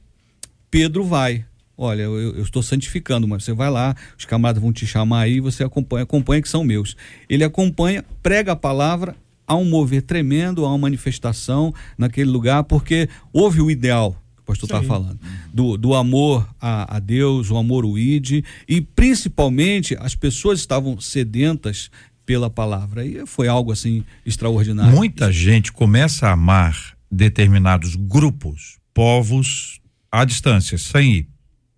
Pedro 0.71 1.05
vai. 1.05 1.45
Olha, 1.77 2.03
eu, 2.03 2.37
eu 2.37 2.43
estou 2.43 2.63
santificando, 2.63 3.27
mas 3.27 3.45
você 3.45 3.53
vai 3.53 3.71
lá, 3.71 3.97
os 4.17 4.25
camaradas 4.25 4.63
vão 4.63 4.73
te 4.73 4.87
chamar 4.87 5.23
aí, 5.23 5.41
você 5.41 5.65
acompanha, 5.65 6.05
acompanha 6.05 6.43
que 6.43 6.49
são 6.49 6.63
meus. 6.63 6.97
Ele 7.29 7.45
acompanha, 7.45 8.05
prega 8.23 8.53
a 8.53 8.57
palavra, 8.57 9.17
há 9.47 9.57
um 9.57 9.65
mover 9.65 10.03
tremendo, 10.03 10.65
há 10.65 10.69
uma 10.69 10.79
manifestação 10.79 11.75
naquele 11.97 12.31
lugar, 12.31 12.65
porque 12.65 13.09
houve 13.33 13.61
o 13.61 13.71
ideal 13.71 14.17
que 14.37 14.43
o 14.43 14.45
pastor 14.45 14.67
está 14.67 14.83
falando, 14.83 15.19
do, 15.53 15.77
do 15.77 15.95
amor 15.95 16.49
a, 16.61 16.97
a 16.97 16.99
Deus, 16.99 17.51
o 17.51 17.57
amor 17.57 17.85
ao 17.85 17.99
ide, 17.99 18.45
e 18.69 18.81
principalmente 18.81 19.97
as 19.99 20.15
pessoas 20.15 20.59
estavam 20.59 21.01
sedentas 21.01 21.91
pela 22.33 22.49
palavra. 22.49 23.05
E 23.05 23.27
foi 23.27 23.47
algo 23.47 23.71
assim 23.71 24.03
extraordinário. 24.25 24.91
Muita 24.91 25.31
gente 25.31 25.71
começa 25.71 26.29
a 26.29 26.33
amar 26.33 26.97
determinados 27.11 27.95
grupos, 27.95 28.79
povos 28.95 29.81
à 30.11 30.25
distância, 30.25 30.79
sem 30.79 31.13
ir. 31.13 31.29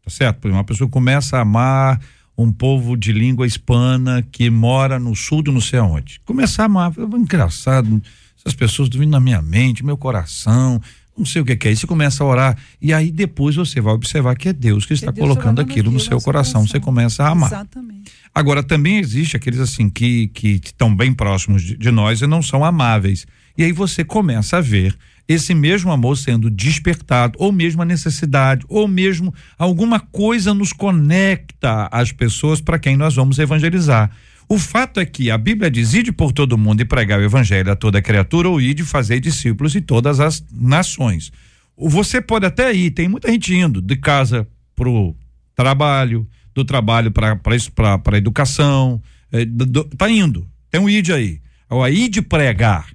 Tá 0.04 0.10
certo? 0.10 0.48
Uma 0.48 0.62
pessoa 0.62 0.88
começa 0.88 1.38
a 1.38 1.40
amar 1.40 2.00
um 2.38 2.52
povo 2.52 2.96
de 2.96 3.12
língua 3.12 3.46
hispana 3.46 4.22
que 4.30 4.48
mora 4.48 5.00
no 5.00 5.16
sul 5.16 5.42
do 5.42 5.50
não 5.50 5.60
sei 5.60 5.80
aonde. 5.80 6.20
Começar 6.24 6.62
a 6.62 6.66
amar, 6.66 6.92
engraçado, 7.16 8.00
essas 8.38 8.54
pessoas 8.54 8.88
vindo 8.88 9.10
na 9.10 9.20
minha 9.20 9.42
mente, 9.42 9.84
meu 9.84 9.96
coração, 9.96 10.80
não 11.16 11.24
sei 11.24 11.42
o 11.42 11.44
que, 11.44 11.56
que 11.56 11.68
é 11.68 11.70
isso, 11.72 11.82
você 11.82 11.86
começa 11.86 12.24
a 12.24 12.26
orar 12.26 12.58
e 12.80 12.92
aí 12.92 13.10
depois 13.10 13.54
você 13.56 13.80
vai 13.80 13.94
observar 13.94 14.36
que 14.36 14.48
é 14.48 14.52
Deus 14.52 14.84
que 14.84 14.94
está 14.94 15.10
Deus 15.10 15.26
colocando 15.26 15.60
aquilo 15.60 15.90
no 15.90 15.96
aquilo 15.96 16.00
seu 16.00 16.14
no 16.14 16.20
seu 16.20 16.24
coração, 16.24 16.52
coração. 16.60 16.66
você 16.66 16.80
começa 16.80 17.24
a 17.24 17.30
amar. 17.30 17.50
Exatamente. 17.50 18.12
Agora, 18.34 18.64
também 18.64 18.98
existe 18.98 19.36
aqueles 19.36 19.60
assim 19.60 19.88
que 19.88 20.28
que 20.28 20.60
estão 20.64 20.94
bem 20.94 21.14
próximos 21.14 21.62
de, 21.62 21.76
de 21.76 21.90
nós 21.90 22.20
e 22.20 22.26
não 22.26 22.42
são 22.42 22.64
amáveis. 22.64 23.26
E 23.56 23.62
aí 23.62 23.70
você 23.70 24.04
começa 24.04 24.56
a 24.56 24.60
ver 24.60 24.96
esse 25.26 25.54
mesmo 25.54 25.90
amor 25.90 26.16
sendo 26.16 26.50
despertado, 26.50 27.38
ou 27.38 27.50
mesmo 27.50 27.80
a 27.80 27.84
necessidade, 27.84 28.64
ou 28.68 28.86
mesmo 28.86 29.32
alguma 29.58 29.98
coisa 29.98 30.52
nos 30.52 30.72
conecta 30.72 31.88
às 31.90 32.12
pessoas 32.12 32.60
para 32.60 32.78
quem 32.78 32.96
nós 32.96 33.14
vamos 33.14 33.38
evangelizar. 33.38 34.10
O 34.48 34.58
fato 34.58 35.00
é 35.00 35.06
que 35.06 35.30
a 35.30 35.38
Bíblia 35.38 35.70
diz: 35.70 35.94
ide 35.94 36.12
por 36.12 36.32
todo 36.32 36.58
mundo 36.58 36.80
e 36.80 36.84
pregar 36.84 37.18
o 37.18 37.22
evangelho 37.24 37.70
a 37.72 37.76
toda 37.76 38.02
criatura, 38.02 38.48
ou 38.48 38.60
ide 38.60 38.82
fazer 38.84 39.20
discípulos 39.20 39.72
de 39.72 39.80
todas 39.80 40.20
as 40.20 40.44
nações. 40.52 41.32
Você 41.76 42.20
pode 42.20 42.46
até 42.46 42.72
ir, 42.72 42.90
tem 42.90 43.08
muita 43.08 43.30
gente 43.30 43.54
indo 43.54 43.80
de 43.80 43.96
casa 43.96 44.46
pro 44.76 45.14
trabalho, 45.56 46.28
do 46.54 46.64
trabalho 46.64 47.10
para 47.10 47.36
para 47.36 48.18
educação, 48.18 49.00
é, 49.32 49.44
do- 49.44 49.84
tá 49.84 50.08
indo. 50.10 50.46
Tem 50.70 50.80
um 50.80 50.88
id 50.88 51.10
aí. 51.10 51.40
Agora, 51.68 51.90
id 51.90 52.18
pregar 52.28 52.88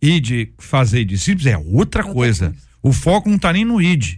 e 0.00 0.20
de 0.20 0.52
fazer 0.58 1.04
discípulos 1.04 1.46
é 1.46 1.56
outra, 1.56 1.74
Outra 1.74 2.02
coisa. 2.04 2.46
coisa. 2.50 2.64
O 2.82 2.92
foco 2.92 3.28
não 3.28 3.36
está 3.36 3.52
nem 3.52 3.64
no 3.64 3.80
id. 3.80 4.16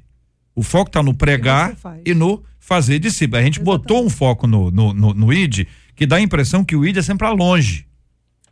O 0.54 0.62
foco 0.62 0.88
está 0.88 1.02
no 1.02 1.14
pregar 1.14 1.70
você 1.70 1.76
faz. 1.76 2.02
e 2.04 2.12
no 2.14 2.42
fazer 2.58 2.98
discípulos. 2.98 3.40
A 3.40 3.44
gente 3.44 3.60
Exatamente. 3.60 3.82
botou 3.82 4.04
um 4.04 4.10
foco 4.10 4.46
no, 4.46 4.70
no, 4.70 4.92
no, 4.92 5.14
no 5.14 5.32
id 5.32 5.66
que 5.96 6.06
dá 6.06 6.16
a 6.16 6.20
impressão 6.20 6.62
que 6.64 6.76
o 6.76 6.84
id 6.86 6.98
é 6.98 7.02
sempre 7.02 7.26
para 7.26 7.30
longe. 7.34 7.86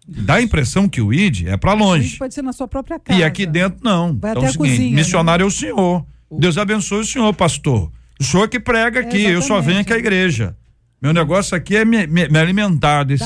Dá 0.06 0.34
a 0.34 0.42
impressão 0.42 0.88
que 0.88 1.00
o 1.00 1.12
id 1.14 1.46
é 1.46 1.56
para 1.56 1.72
longe. 1.74 2.16
Pode 2.18 2.34
ser 2.34 2.42
na 2.42 2.52
sua 2.52 2.66
própria 2.66 2.98
casa. 2.98 3.18
E 3.18 3.22
aqui 3.22 3.46
dentro 3.46 3.78
não. 3.82 4.16
Vai 4.18 4.32
então 4.32 4.42
até 4.42 4.46
é 4.46 4.46
o 4.46 4.48
a 4.48 4.52
seguinte, 4.52 4.70
cozinha, 4.70 4.90
né? 4.90 4.96
missionário 4.96 5.44
é 5.44 5.46
o 5.46 5.50
senhor. 5.50 6.04
Deus 6.32 6.58
abençoe 6.58 7.00
o 7.00 7.04
senhor, 7.04 7.32
pastor. 7.34 7.90
O 8.20 8.24
senhor 8.24 8.48
que 8.48 8.58
prega 8.58 9.00
aqui, 9.00 9.22
eu 9.22 9.40
só 9.42 9.60
venho 9.60 9.80
aqui 9.80 9.92
à 9.92 9.96
igreja. 9.98 10.56
Meu 11.00 11.12
negócio 11.12 11.54
aqui 11.56 11.76
é 11.76 11.84
me, 11.84 12.06
me- 12.06 12.28
me 12.28 12.38
alimentar 12.38 13.04
desse 13.04 13.24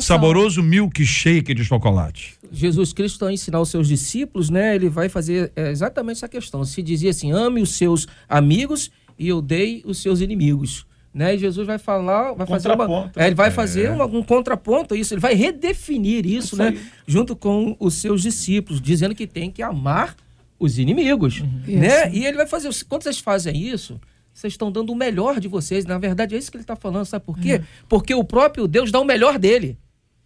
saboroso 0.00 0.62
milkshake 0.62 1.54
de 1.54 1.64
chocolate. 1.64 2.34
Jesus 2.50 2.92
Cristo, 2.92 3.24
ao 3.24 3.30
ensinar 3.30 3.60
os 3.60 3.68
seus 3.68 3.86
discípulos, 3.86 4.50
né, 4.50 4.74
ele 4.74 4.88
vai 4.88 5.08
fazer 5.08 5.52
é, 5.54 5.70
exatamente 5.70 6.16
essa 6.16 6.28
questão. 6.28 6.64
Se 6.64 6.82
dizia 6.82 7.10
assim: 7.10 7.30
ame 7.30 7.62
os 7.62 7.70
seus 7.76 8.08
amigos 8.28 8.90
e 9.18 9.32
odeie 9.32 9.82
os 9.84 9.98
seus 10.02 10.20
inimigos. 10.20 10.84
Né? 11.12 11.34
E 11.34 11.38
Jesus 11.38 11.66
vai 11.66 11.76
falar, 11.78 12.32
vai 12.34 12.46
fazer 12.46 12.68
uma, 12.68 12.76
Contraponto. 12.86 13.18
é, 13.18 13.26
ele 13.26 13.34
vai 13.34 13.50
fazer 13.50 13.90
uma- 13.90 14.06
um 14.06 14.22
contraponto 14.22 14.94
a 14.94 14.96
isso, 14.96 15.12
ele 15.12 15.20
vai 15.20 15.34
redefinir 15.34 16.24
isso, 16.24 16.56
né, 16.56 16.78
junto 17.04 17.34
com 17.34 17.76
os 17.80 17.94
seus 17.94 18.22
discípulos, 18.22 18.80
dizendo 18.80 19.12
que 19.14 19.26
tem 19.26 19.50
que 19.50 19.60
amar 19.60 20.14
os 20.58 20.78
inimigos, 20.78 21.40
né? 21.66 22.06
Isso. 22.06 22.16
E 22.16 22.24
ele 22.24 22.36
vai 22.36 22.46
fazer, 22.46 22.70
quando 22.88 23.02
vocês 23.02 23.18
fazem 23.18 23.56
isso, 23.56 24.00
vocês 24.32 24.52
estão 24.52 24.70
dando 24.70 24.92
o 24.92 24.94
melhor 24.94 25.40
de 25.40 25.48
vocês. 25.48 25.84
Na 25.84 25.98
verdade, 25.98 26.36
é 26.36 26.38
isso 26.38 26.48
que 26.50 26.56
ele 26.58 26.62
está 26.62 26.76
falando, 26.76 27.04
sabe 27.06 27.24
por 27.24 27.36
quê? 27.40 27.60
Porque 27.88 28.14
o 28.14 28.22
próprio 28.22 28.68
Deus 28.68 28.92
dá 28.92 29.00
o 29.00 29.04
melhor 29.04 29.36
dele. 29.36 29.76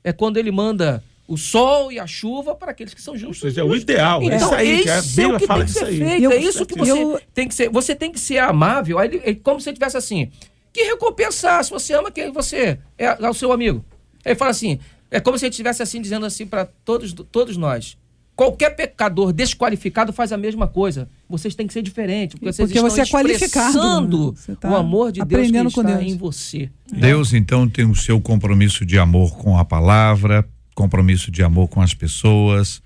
É 0.03 0.13
quando 0.13 0.37
ele 0.37 0.51
manda 0.51 1.03
o 1.27 1.39
sol 1.39 1.91
e 1.91 1.99
a 1.99 2.07
chuva 2.07 2.55
para 2.55 2.73
aqueles 2.73 2.93
que 2.93 3.01
são 3.01 3.15
Ou 3.15 3.19
justos. 3.19 3.39
seja, 3.41 3.63
é 3.63 3.65
o 3.65 3.75
ideal. 3.75 4.21
É 4.21 4.27
Então, 4.27 4.37
isso 4.39 4.55
aí, 4.55 4.83
que 4.83 4.91
a 4.91 4.99
isso 4.99 5.09
é 5.09 5.23
Bíblia 5.23 5.37
o 5.37 5.41
que 5.41 5.47
fala 5.47 5.65
tem 5.65 5.67
que 5.67 5.73
disso 5.73 5.87
ser 5.87 5.91
aí. 5.91 5.99
feito. 6.11 6.23
Eu- 6.25 6.31
é 6.33 6.37
isso 6.37 6.67
que 6.67 6.79
você 6.79 6.93
eu- 6.93 7.21
tem 7.33 7.49
que 7.49 7.55
ser. 7.55 7.71
Você 7.71 7.95
tem 7.95 8.13
que 8.13 8.21
ser 8.21 8.39
amável. 8.39 8.99
Aí, 8.99 9.09
ele- 9.09 9.23
é 9.25 9.35
como 9.35 9.59
se 9.59 9.71
ele 9.71 9.75
tivesse 9.79 9.97
assim: 9.97 10.31
que 10.75 10.83
recompensar 10.83 11.65
se 11.65 11.71
você 11.71 11.95
ama 11.95 12.11
quem 12.11 12.33
você 12.33 12.81
é, 12.99 13.05
é 13.07 13.31
o 13.31 13.33
seu 13.33 13.53
amigo. 13.53 13.85
Ele 14.25 14.35
fala 14.35 14.51
assim: 14.51 14.81
é 15.11 15.21
como 15.21 15.39
se 15.39 15.47
ele 15.47 15.51
estivesse 15.51 15.81
assim 15.83 16.03
dizendo 16.03 16.27
assim 16.27 16.45
para 16.45 16.67
todos, 16.85 17.13
todos 17.13 17.57
nós. 17.57 17.97
Qualquer 18.35 18.71
pecador 18.71 19.33
desqualificado 19.33 20.13
faz 20.13 20.33
a 20.33 20.37
mesma 20.37 20.67
coisa. 20.67 21.09
Vocês 21.29 21.55
têm 21.55 21.69
que 21.69 21.73
ser 21.73 21.83
diferentes, 21.83 22.35
porque 22.35 22.53
vocês 22.53 22.69
Porque 22.69 22.79
estão 22.79 22.91
você 22.91 23.03
é 23.03 23.07
qualificado, 23.07 24.27
né? 24.27 24.33
Você 24.35 24.57
tá 24.57 24.69
o 24.69 24.75
amor 24.75 25.13
de 25.13 25.25
Deus 25.25 25.51
que 25.53 25.57
está 25.57 25.71
com 25.71 25.87
Deus. 25.87 26.03
em 26.03 26.17
você. 26.17 26.69
Deus 26.93 27.33
então 27.33 27.69
tem 27.69 27.89
o 27.89 27.95
seu 27.95 28.21
compromisso 28.21 28.85
de 28.85 28.99
amor 28.99 29.37
com 29.37 29.57
a 29.57 29.65
palavra, 29.65 30.45
compromisso 30.75 31.31
de 31.31 31.45
amor 31.45 31.69
com 31.69 31.81
as 31.81 31.95
pessoas. 31.95 32.83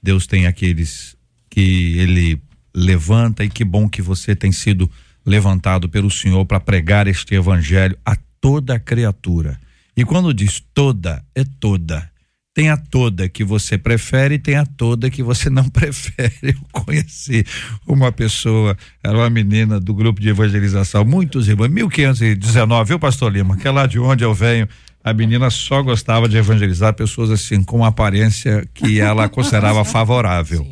Deus 0.00 0.28
tem 0.28 0.46
aqueles 0.46 1.16
que 1.50 1.98
ele 1.98 2.40
levanta 2.72 3.44
e 3.44 3.50
que 3.50 3.64
bom 3.64 3.88
que 3.88 4.00
você 4.00 4.36
tem 4.36 4.52
sido 4.52 4.88
levantado 5.24 5.88
pelo 5.88 6.10
Senhor 6.10 6.44
para 6.44 6.60
pregar 6.60 7.06
este 7.06 7.34
evangelho 7.34 7.96
a 8.04 8.16
toda 8.40 8.78
criatura. 8.78 9.58
E 9.96 10.04
quando 10.04 10.32
diz 10.32 10.62
toda, 10.74 11.24
é 11.34 11.44
toda. 11.44 12.10
Tem 12.54 12.68
a 12.68 12.76
toda 12.76 13.30
que 13.30 13.42
você 13.42 13.78
prefere 13.78 14.34
e 14.34 14.38
tem 14.38 14.56
a 14.56 14.66
toda 14.66 15.08
que 15.08 15.22
você 15.22 15.48
não 15.48 15.68
prefere. 15.70 16.32
Eu 16.42 16.60
conheci 16.70 17.44
uma 17.86 18.12
pessoa, 18.12 18.76
era 19.02 19.16
uma 19.16 19.30
menina 19.30 19.80
do 19.80 19.94
grupo 19.94 20.20
de 20.20 20.28
evangelização, 20.28 21.04
muitos 21.04 21.48
irmãos, 21.48 21.68
1519, 21.68 22.88
viu, 22.88 22.98
pastor 22.98 23.32
Lima? 23.32 23.56
Que 23.56 23.68
é 23.68 23.70
lá 23.70 23.86
de 23.86 23.98
onde 23.98 24.24
eu 24.24 24.34
venho. 24.34 24.68
A 25.04 25.12
menina 25.12 25.50
só 25.50 25.82
gostava 25.82 26.28
de 26.28 26.36
evangelizar 26.36 26.94
pessoas 26.94 27.30
assim, 27.30 27.62
com 27.64 27.78
uma 27.78 27.88
aparência 27.88 28.68
que 28.74 29.00
ela 29.00 29.28
considerava 29.30 29.84
favorável. 29.84 30.66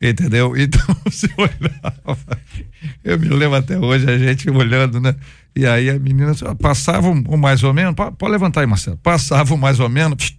Entendeu? 0.00 0.54
Então 0.58 0.96
você 1.04 1.28
olhava. 1.36 2.18
Eu 3.02 3.18
me 3.18 3.28
lembro 3.28 3.56
até 3.56 3.78
hoje, 3.78 4.08
a 4.08 4.18
gente 4.18 4.48
olhando, 4.50 5.00
né? 5.00 5.14
E 5.56 5.66
aí 5.66 5.90
a 5.90 5.98
menina 5.98 6.32
passava 6.60 7.08
um, 7.08 7.24
um 7.28 7.36
mais 7.36 7.62
ou 7.62 7.74
menos. 7.74 7.94
Pode 7.94 8.32
levantar 8.32 8.60
aí, 8.60 8.66
Marcelo. 8.66 8.96
Passavam 8.98 9.56
um 9.56 9.60
mais 9.60 9.80
ou 9.80 9.88
menos, 9.88 10.16
psh, 10.16 10.36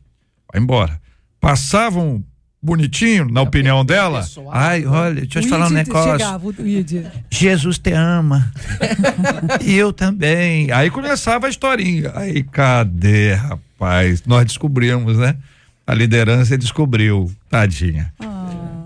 vai 0.51 0.61
embora. 0.61 1.01
Passavam 1.41 2.23
bonitinho, 2.61 3.29
na 3.29 3.41
opinião 3.41 3.83
dela. 3.83 4.25
Ai, 4.51 4.85
olha, 4.85 5.21
deixa 5.21 5.39
eu 5.39 5.43
te 5.43 5.49
falar 5.49 5.67
um 5.67 5.71
negócio. 5.71 6.25
Jesus 7.29 7.77
te 7.79 7.91
ama. 7.91 8.51
e 9.61 9.75
eu 9.75 9.91
também. 9.93 10.71
Aí 10.71 10.89
começava 10.89 11.47
a 11.47 11.49
historinha. 11.49 12.11
Aí, 12.15 12.43
cadê, 12.43 13.33
rapaz? 13.33 14.23
Nós 14.25 14.45
descobrimos, 14.45 15.17
né? 15.17 15.35
A 15.87 15.93
liderança 15.93 16.57
descobriu. 16.57 17.31
Tadinha. 17.49 18.13
Ah. 18.19 18.28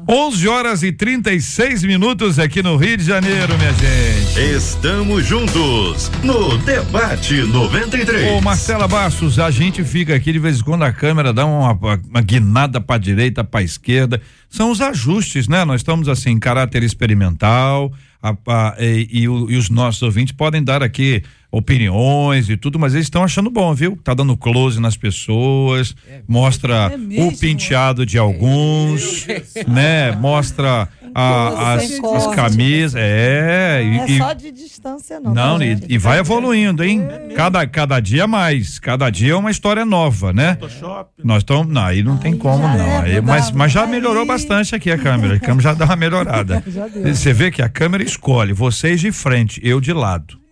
11 0.07 0.47
horas 0.49 0.83
e 0.83 0.91
36 0.91 1.83
minutos 1.83 2.37
aqui 2.37 2.61
no 2.61 2.75
Rio 2.75 2.97
de 2.97 3.05
Janeiro, 3.05 3.57
minha 3.57 3.71
gente. 3.71 4.53
Estamos 4.53 5.25
juntos 5.25 6.11
no 6.21 6.57
Debate 6.57 7.35
93. 7.35 8.33
Ô, 8.33 8.41
Marcela 8.41 8.85
Bastos, 8.85 9.39
a 9.39 9.49
gente 9.49 9.81
fica 9.85 10.13
aqui 10.13 10.33
de 10.33 10.39
vez 10.39 10.59
em 10.59 10.63
quando 10.63 10.83
a 10.83 10.91
câmera 10.91 11.31
dá 11.31 11.45
uma, 11.45 11.71
uma 11.71 12.21
guinada 12.21 12.81
para 12.81 12.99
direita, 12.99 13.45
para 13.45 13.63
esquerda. 13.63 14.21
São 14.49 14.71
os 14.71 14.81
ajustes, 14.81 15.47
né? 15.47 15.63
Nós 15.63 15.79
estamos 15.79 16.09
assim, 16.09 16.31
em 16.31 16.39
caráter 16.39 16.83
experimental. 16.83 17.93
A, 18.21 18.35
a, 18.47 18.75
e, 18.79 19.07
e, 19.09 19.21
e 19.21 19.27
os 19.27 19.69
nossos 19.69 20.01
ouvintes 20.01 20.33
podem 20.33 20.61
dar 20.61 20.83
aqui 20.83 21.23
opiniões 21.53 22.49
e 22.49 22.57
tudo, 22.57 22.79
mas 22.79 22.95
eles 22.95 23.05
estão 23.05 23.23
achando 23.23 23.47
bom, 23.47 23.75
viu? 23.75 23.95
Tá 24.03 24.15
dando 24.15 24.35
close 24.35 24.81
nas 24.81 24.97
pessoas, 24.97 25.95
é, 26.09 26.21
mostra 26.27 26.91
é 26.91 27.23
o 27.23 27.37
penteado 27.37 28.07
de 28.07 28.17
alguns, 28.17 29.29
é. 29.29 29.43
né? 29.67 30.11
Mostra 30.13 30.89
a, 31.13 31.73
as, 31.75 31.91
as, 31.91 32.27
camisas, 32.35 32.95
é. 32.97 33.83
Não 33.83 34.07
e, 34.07 34.15
é 34.15 34.17
só 34.17 34.33
de 34.33 34.51
distância, 34.51 35.19
não. 35.19 35.31
Não, 35.31 35.61
e, 35.61 35.77
e, 35.89 35.97
vai 35.99 36.17
evoluindo, 36.17 36.83
hein? 36.83 37.07
Cada, 37.35 37.67
cada 37.67 37.99
dia 37.99 38.25
mais. 38.25 38.79
Cada 38.79 39.11
dia 39.11 39.33
é 39.33 39.35
uma 39.35 39.51
história 39.51 39.85
nova, 39.85 40.33
né? 40.33 40.55
Photoshop. 40.55 41.11
Nós 41.23 41.43
estamos. 41.43 41.71
Não, 41.71 41.83
aí 41.83 42.01
não 42.01 42.17
tem 42.17 42.35
como, 42.35 42.67
não. 42.67 42.83
É, 42.83 42.97
aí, 42.97 43.21
mas, 43.21 43.51
mas 43.51 43.71
já 43.71 43.85
melhorou 43.85 44.25
bastante 44.25 44.73
aqui 44.73 44.89
a 44.89 44.97
câmera. 44.97 45.35
A 45.35 45.39
câmera 45.39 45.61
já 45.61 45.73
dá 45.75 45.85
uma 45.85 45.95
melhorada. 45.95 46.63
Você 47.05 47.31
vê 47.31 47.51
que 47.51 47.61
a 47.61 47.69
câmera 47.69 48.01
escolhe 48.01 48.53
vocês 48.53 48.99
de 48.99 49.11
frente, 49.11 49.61
eu 49.63 49.79
de 49.79 49.93
lado. 49.93 50.42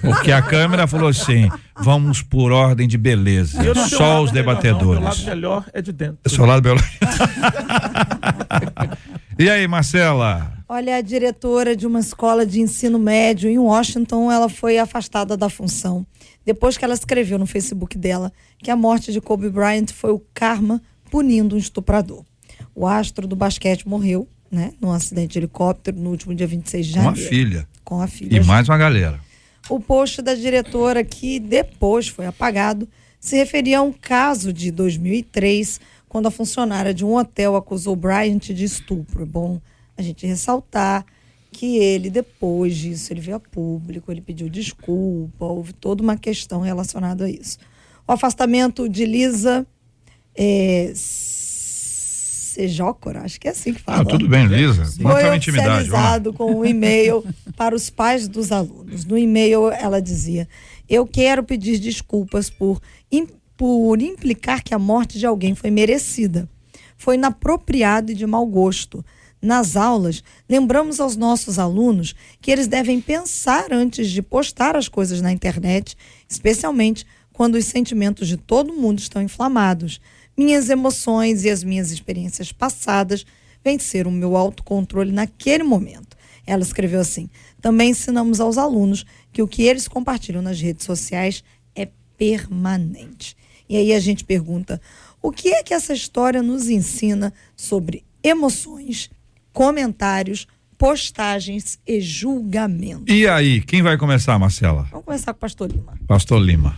Porque 0.00 0.32
a 0.32 0.42
câmera 0.42 0.86
falou 0.86 1.08
assim: 1.08 1.48
vamos 1.76 2.22
por 2.22 2.52
ordem 2.52 2.88
de 2.88 2.96
beleza. 2.96 3.58
Só 3.88 4.22
os 4.22 4.30
debatedores. 4.30 5.00
O 5.00 5.04
lado 5.04 5.24
melhor 5.24 5.64
é 5.72 5.82
de 5.82 5.92
dentro. 5.92 6.30
Seu 6.30 6.44
lado 6.44 6.62
melhor. 6.62 6.82
e 9.38 9.50
aí, 9.50 9.66
Marcela? 9.68 10.52
Olha, 10.68 10.96
a 10.96 11.00
diretora 11.02 11.76
de 11.76 11.86
uma 11.86 12.00
escola 12.00 12.46
de 12.46 12.60
ensino 12.60 12.98
médio 12.98 13.50
em 13.50 13.58
Washington, 13.58 14.32
ela 14.32 14.48
foi 14.48 14.78
afastada 14.78 15.36
da 15.36 15.50
função 15.50 16.06
depois 16.44 16.76
que 16.76 16.84
ela 16.84 16.94
escreveu 16.94 17.38
no 17.38 17.46
Facebook 17.46 17.96
dela 17.96 18.32
que 18.58 18.70
a 18.70 18.76
morte 18.76 19.12
de 19.12 19.20
Kobe 19.20 19.48
Bryant 19.48 19.90
foi 19.92 20.10
o 20.10 20.22
karma 20.34 20.82
punindo 21.10 21.54
um 21.54 21.58
estuprador. 21.58 22.24
O 22.74 22.86
astro 22.86 23.26
do 23.26 23.36
basquete 23.36 23.86
morreu, 23.86 24.28
né, 24.50 24.72
num 24.80 24.90
acidente 24.90 25.34
de 25.34 25.38
helicóptero 25.40 25.98
no 25.98 26.10
último 26.10 26.34
dia 26.34 26.46
26 26.46 26.86
de 26.86 26.92
janeiro. 26.92 27.16
Com 27.16 27.20
a 27.20 27.28
filha. 27.28 27.68
Com 27.84 28.02
a 28.02 28.06
filha. 28.06 28.36
E 28.36 28.44
mais 28.44 28.68
uma 28.68 28.78
galera. 28.78 29.20
O 29.68 29.78
post 29.78 30.20
da 30.22 30.34
diretora, 30.34 31.04
que 31.04 31.38
depois 31.38 32.08
foi 32.08 32.26
apagado, 32.26 32.88
se 33.20 33.36
referia 33.36 33.78
a 33.78 33.82
um 33.82 33.92
caso 33.92 34.52
de 34.52 34.70
2003, 34.70 35.80
quando 36.08 36.26
a 36.26 36.30
funcionária 36.30 36.92
de 36.92 37.04
um 37.04 37.16
hotel 37.16 37.54
acusou 37.54 37.94
Bryant 37.94 38.50
de 38.50 38.64
estupro. 38.64 39.22
É 39.22 39.26
bom 39.26 39.60
a 39.96 40.02
gente 40.02 40.26
ressaltar 40.26 41.06
que 41.52 41.76
ele, 41.76 42.10
depois 42.10 42.76
disso, 42.76 43.12
ele 43.12 43.20
veio 43.20 43.36
a 43.36 43.40
público, 43.40 44.10
ele 44.10 44.20
pediu 44.20 44.48
desculpa, 44.48 45.44
houve 45.44 45.72
toda 45.72 46.02
uma 46.02 46.16
questão 46.16 46.60
relacionada 46.60 47.26
a 47.26 47.30
isso. 47.30 47.58
O 48.08 48.12
afastamento 48.12 48.88
de 48.88 49.04
Lisa 49.04 49.66
é, 50.34 50.92
Sejócora, 52.52 53.22
acho 53.22 53.40
que 53.40 53.48
é 53.48 53.50
assim 53.50 53.72
que 53.72 53.80
fala. 53.80 54.02
Ah, 54.02 54.04
tudo 54.04 54.28
bem, 54.28 54.46
Lisa. 54.46 54.84
Foi 54.84 55.38
oficializado 55.38 56.32
com 56.32 56.60
um 56.60 56.64
e-mail 56.64 57.24
para 57.56 57.74
os 57.74 57.88
pais 57.88 58.28
dos 58.28 58.52
alunos. 58.52 59.04
No 59.04 59.16
e-mail 59.16 59.70
ela 59.70 60.00
dizia: 60.00 60.48
Eu 60.88 61.06
quero 61.06 61.42
pedir 61.42 61.78
desculpas 61.78 62.50
por, 62.50 62.80
por 63.56 64.02
implicar 64.02 64.62
que 64.62 64.74
a 64.74 64.78
morte 64.78 65.18
de 65.18 65.26
alguém 65.26 65.54
foi 65.54 65.70
merecida. 65.70 66.48
Foi 66.98 67.14
inapropriado 67.14 68.12
e 68.12 68.14
de 68.14 68.26
mau 68.26 68.46
gosto. 68.46 69.04
Nas 69.40 69.74
aulas, 69.74 70.22
lembramos 70.48 71.00
aos 71.00 71.16
nossos 71.16 71.58
alunos 71.58 72.14
que 72.40 72.50
eles 72.50 72.68
devem 72.68 73.00
pensar 73.00 73.72
antes 73.72 74.08
de 74.10 74.22
postar 74.22 74.76
as 74.76 74.86
coisas 74.88 75.20
na 75.20 75.32
internet, 75.32 75.96
especialmente 76.28 77.04
quando 77.32 77.56
os 77.56 77.64
sentimentos 77.64 78.28
de 78.28 78.36
todo 78.36 78.72
mundo 78.72 79.00
estão 79.00 79.20
inflamados. 79.20 80.00
Minhas 80.36 80.70
emoções 80.70 81.44
e 81.44 81.50
as 81.50 81.62
minhas 81.62 81.90
experiências 81.90 82.52
passadas 82.52 83.24
venceram 83.64 84.10
o 84.10 84.14
meu 84.14 84.36
autocontrole 84.36 85.12
naquele 85.12 85.62
momento. 85.62 86.16
Ela 86.46 86.62
escreveu 86.62 87.00
assim: 87.00 87.28
também 87.60 87.90
ensinamos 87.90 88.40
aos 88.40 88.58
alunos 88.58 89.04
que 89.32 89.42
o 89.42 89.48
que 89.48 89.62
eles 89.62 89.86
compartilham 89.86 90.42
nas 90.42 90.60
redes 90.60 90.84
sociais 90.84 91.44
é 91.74 91.88
permanente. 92.16 93.36
E 93.68 93.76
aí 93.76 93.92
a 93.92 94.00
gente 94.00 94.24
pergunta: 94.24 94.80
o 95.22 95.30
que 95.30 95.48
é 95.48 95.62
que 95.62 95.74
essa 95.74 95.92
história 95.92 96.42
nos 96.42 96.68
ensina 96.68 97.32
sobre 97.54 98.04
emoções, 98.22 99.10
comentários, 99.52 100.46
postagens 100.76 101.78
e 101.86 102.00
julgamento? 102.00 103.10
E 103.12 103.26
aí, 103.28 103.60
quem 103.60 103.82
vai 103.82 103.96
começar, 103.96 104.38
Marcela? 104.38 104.88
Vamos 104.90 105.04
começar 105.04 105.32
com 105.32 105.38
o 105.38 105.40
Pastor 105.40 105.70
Lima. 105.70 105.98
Pastor 106.08 106.42
Lima. 106.42 106.76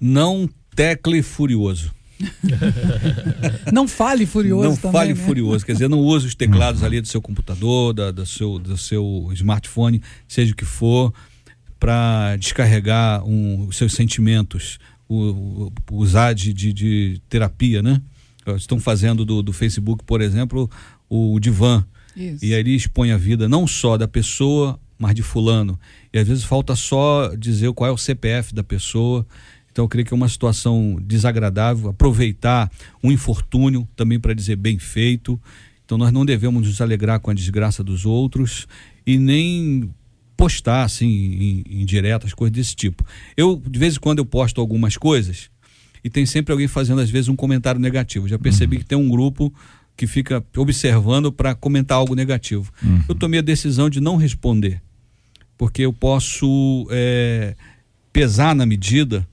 Não 0.00 0.48
tecle 0.74 1.22
furioso. 1.22 1.92
não 3.72 3.88
fale 3.88 4.26
furioso 4.26 4.68
não 4.68 4.76
também, 4.76 4.92
fale 4.92 5.14
né? 5.14 5.20
furioso, 5.24 5.64
quer 5.64 5.72
dizer, 5.72 5.88
não 5.88 6.00
use 6.00 6.26
os 6.26 6.34
teclados 6.34 6.82
ali 6.82 7.00
do 7.00 7.08
seu 7.08 7.20
computador, 7.20 7.92
da, 7.92 8.10
do, 8.10 8.24
seu, 8.24 8.58
do 8.58 8.76
seu 8.76 9.30
smartphone, 9.32 10.00
seja 10.28 10.52
o 10.52 10.56
que 10.56 10.64
for, 10.64 11.12
para 11.78 12.36
descarregar 12.36 13.24
um, 13.24 13.66
os 13.66 13.76
seus 13.76 13.92
sentimentos, 13.92 14.78
o, 15.08 15.70
o, 15.90 15.96
usar 15.96 16.32
de, 16.32 16.52
de, 16.52 16.72
de, 16.72 17.20
terapia, 17.28 17.82
né? 17.82 18.00
Estão 18.56 18.78
fazendo 18.78 19.24
do, 19.24 19.42
do 19.42 19.52
Facebook, 19.52 20.04
por 20.04 20.20
exemplo, 20.20 20.70
o 21.08 21.38
divã. 21.40 21.84
Isso. 22.16 22.44
E 22.44 22.54
aí 22.54 22.60
ele 22.60 22.74
expõe 22.74 23.10
a 23.10 23.16
vida 23.16 23.48
não 23.48 23.66
só 23.66 23.96
da 23.96 24.06
pessoa, 24.06 24.78
mas 24.98 25.14
de 25.14 25.22
fulano. 25.22 25.78
E 26.12 26.18
às 26.18 26.28
vezes 26.28 26.44
falta 26.44 26.76
só 26.76 27.34
dizer 27.36 27.72
qual 27.72 27.90
é 27.90 27.92
o 27.92 27.98
CPF 27.98 28.54
da 28.54 28.62
pessoa 28.62 29.26
então 29.74 29.86
eu 29.86 29.88
creio 29.88 30.06
que 30.06 30.14
é 30.14 30.16
uma 30.16 30.28
situação 30.28 30.96
desagradável, 31.02 31.90
aproveitar 31.90 32.70
um 33.02 33.10
infortúnio 33.10 33.88
também 33.96 34.20
para 34.20 34.32
dizer 34.32 34.54
bem 34.54 34.78
feito. 34.78 35.38
Então 35.84 35.98
nós 35.98 36.12
não 36.12 36.24
devemos 36.24 36.64
nos 36.64 36.80
alegrar 36.80 37.18
com 37.18 37.28
a 37.28 37.34
desgraça 37.34 37.82
dos 37.82 38.06
outros 38.06 38.68
e 39.04 39.18
nem 39.18 39.90
postar 40.36 40.84
assim 40.84 41.08
em, 41.08 41.64
em 41.80 41.84
diretas, 41.84 42.32
coisas 42.32 42.52
desse 42.52 42.76
tipo. 42.76 43.04
Eu 43.36 43.60
de 43.66 43.76
vez 43.76 43.96
em 43.96 43.98
quando 43.98 44.20
eu 44.20 44.24
posto 44.24 44.60
algumas 44.60 44.96
coisas 44.96 45.50
e 46.04 46.08
tem 46.08 46.24
sempre 46.24 46.52
alguém 46.52 46.68
fazendo 46.68 47.00
às 47.00 47.10
vezes 47.10 47.28
um 47.28 47.34
comentário 47.34 47.80
negativo. 47.80 48.28
Já 48.28 48.38
percebi 48.38 48.76
uhum. 48.76 48.82
que 48.82 48.88
tem 48.88 48.96
um 48.96 49.08
grupo 49.08 49.52
que 49.96 50.06
fica 50.06 50.44
observando 50.56 51.32
para 51.32 51.52
comentar 51.52 51.98
algo 51.98 52.14
negativo. 52.14 52.72
Uhum. 52.80 53.02
Eu 53.08 53.14
tomei 53.16 53.40
a 53.40 53.42
decisão 53.42 53.90
de 53.90 54.00
não 54.00 54.14
responder, 54.14 54.80
porque 55.58 55.82
eu 55.82 55.92
posso 55.92 56.86
é, 56.92 57.56
pesar 58.12 58.54
na 58.54 58.64
medida 58.64 59.26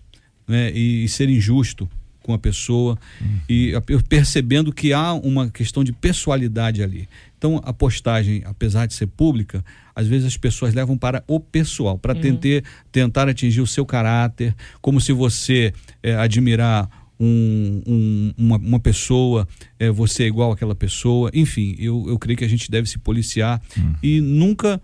né, 0.51 0.71
e, 0.71 1.05
e 1.05 1.09
ser 1.09 1.29
injusto 1.29 1.89
com 2.21 2.33
a 2.33 2.37
pessoa 2.37 2.97
uhum. 3.19 3.39
e 3.49 3.73
percebendo 4.07 4.71
que 4.71 4.93
há 4.93 5.13
uma 5.13 5.49
questão 5.49 5.83
de 5.83 5.91
pessoalidade 5.91 6.83
ali. 6.83 7.07
Então, 7.37 7.59
a 7.63 7.73
postagem, 7.73 8.43
apesar 8.45 8.85
de 8.85 8.93
ser 8.93 9.07
pública, 9.07 9.65
às 9.95 10.05
vezes 10.07 10.27
as 10.27 10.37
pessoas 10.37 10.73
levam 10.73 10.97
para 10.97 11.23
o 11.27 11.39
pessoal, 11.39 11.97
para 11.97 12.13
uhum. 12.13 12.21
tentar, 12.21 12.69
tentar 12.91 13.29
atingir 13.29 13.61
o 13.61 13.67
seu 13.67 13.85
caráter, 13.85 14.55
como 14.79 15.01
se 15.01 15.11
você 15.11 15.73
é, 16.03 16.15
admirar 16.15 16.87
um, 17.19 17.81
um, 17.87 18.33
uma, 18.37 18.57
uma, 18.57 18.79
pessoa, 18.79 19.47
é, 19.79 19.89
você 19.89 20.23
é 20.23 20.27
igual 20.27 20.51
àquela 20.51 20.75
pessoa. 20.75 21.31
Enfim, 21.33 21.75
eu, 21.79 22.05
eu 22.07 22.19
creio 22.19 22.37
que 22.37 22.45
a 22.45 22.49
gente 22.49 22.69
deve 22.69 22.87
se 22.87 22.99
policiar 22.99 23.61
uhum. 23.75 23.95
e 24.03 24.21
nunca 24.21 24.79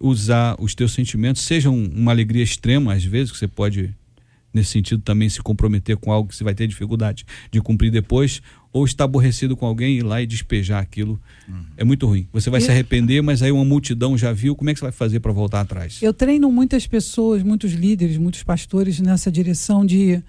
usar 0.00 0.56
os 0.58 0.74
teus 0.74 0.92
sentimentos, 0.92 1.42
seja 1.42 1.70
uma 1.70 2.12
alegria 2.12 2.42
extrema, 2.42 2.94
às 2.94 3.04
vezes, 3.04 3.32
que 3.32 3.38
você 3.38 3.48
pode 3.48 3.94
nesse 4.58 4.70
sentido 4.70 5.02
também 5.02 5.28
se 5.28 5.40
comprometer 5.40 5.96
com 5.96 6.12
algo 6.12 6.28
que 6.28 6.36
você 6.36 6.44
vai 6.44 6.54
ter 6.54 6.66
dificuldade 6.66 7.24
de 7.50 7.60
cumprir 7.60 7.90
depois, 7.90 8.42
ou 8.72 8.84
estar 8.84 9.04
aborrecido 9.04 9.56
com 9.56 9.66
alguém 9.66 9.94
e 9.94 9.98
ir 9.98 10.02
lá 10.02 10.20
e 10.20 10.26
despejar 10.26 10.82
aquilo. 10.82 11.20
Uhum. 11.48 11.64
É 11.76 11.84
muito 11.84 12.06
ruim. 12.06 12.28
Você 12.32 12.50
vai 12.50 12.60
se 12.60 12.70
arrepender, 12.70 13.22
mas 13.22 13.42
aí 13.42 13.50
uma 13.50 13.64
multidão 13.64 14.16
já 14.18 14.32
viu, 14.32 14.54
como 14.54 14.70
é 14.70 14.74
que 14.74 14.80
você 14.80 14.84
vai 14.84 14.92
fazer 14.92 15.20
para 15.20 15.32
voltar 15.32 15.60
atrás? 15.60 16.00
Eu 16.02 16.12
treino 16.12 16.50
muitas 16.52 16.86
pessoas, 16.86 17.42
muitos 17.42 17.72
líderes, 17.72 18.18
muitos 18.18 18.42
pastores 18.42 19.00
nessa 19.00 19.32
direção 19.32 19.86
de 19.86 20.22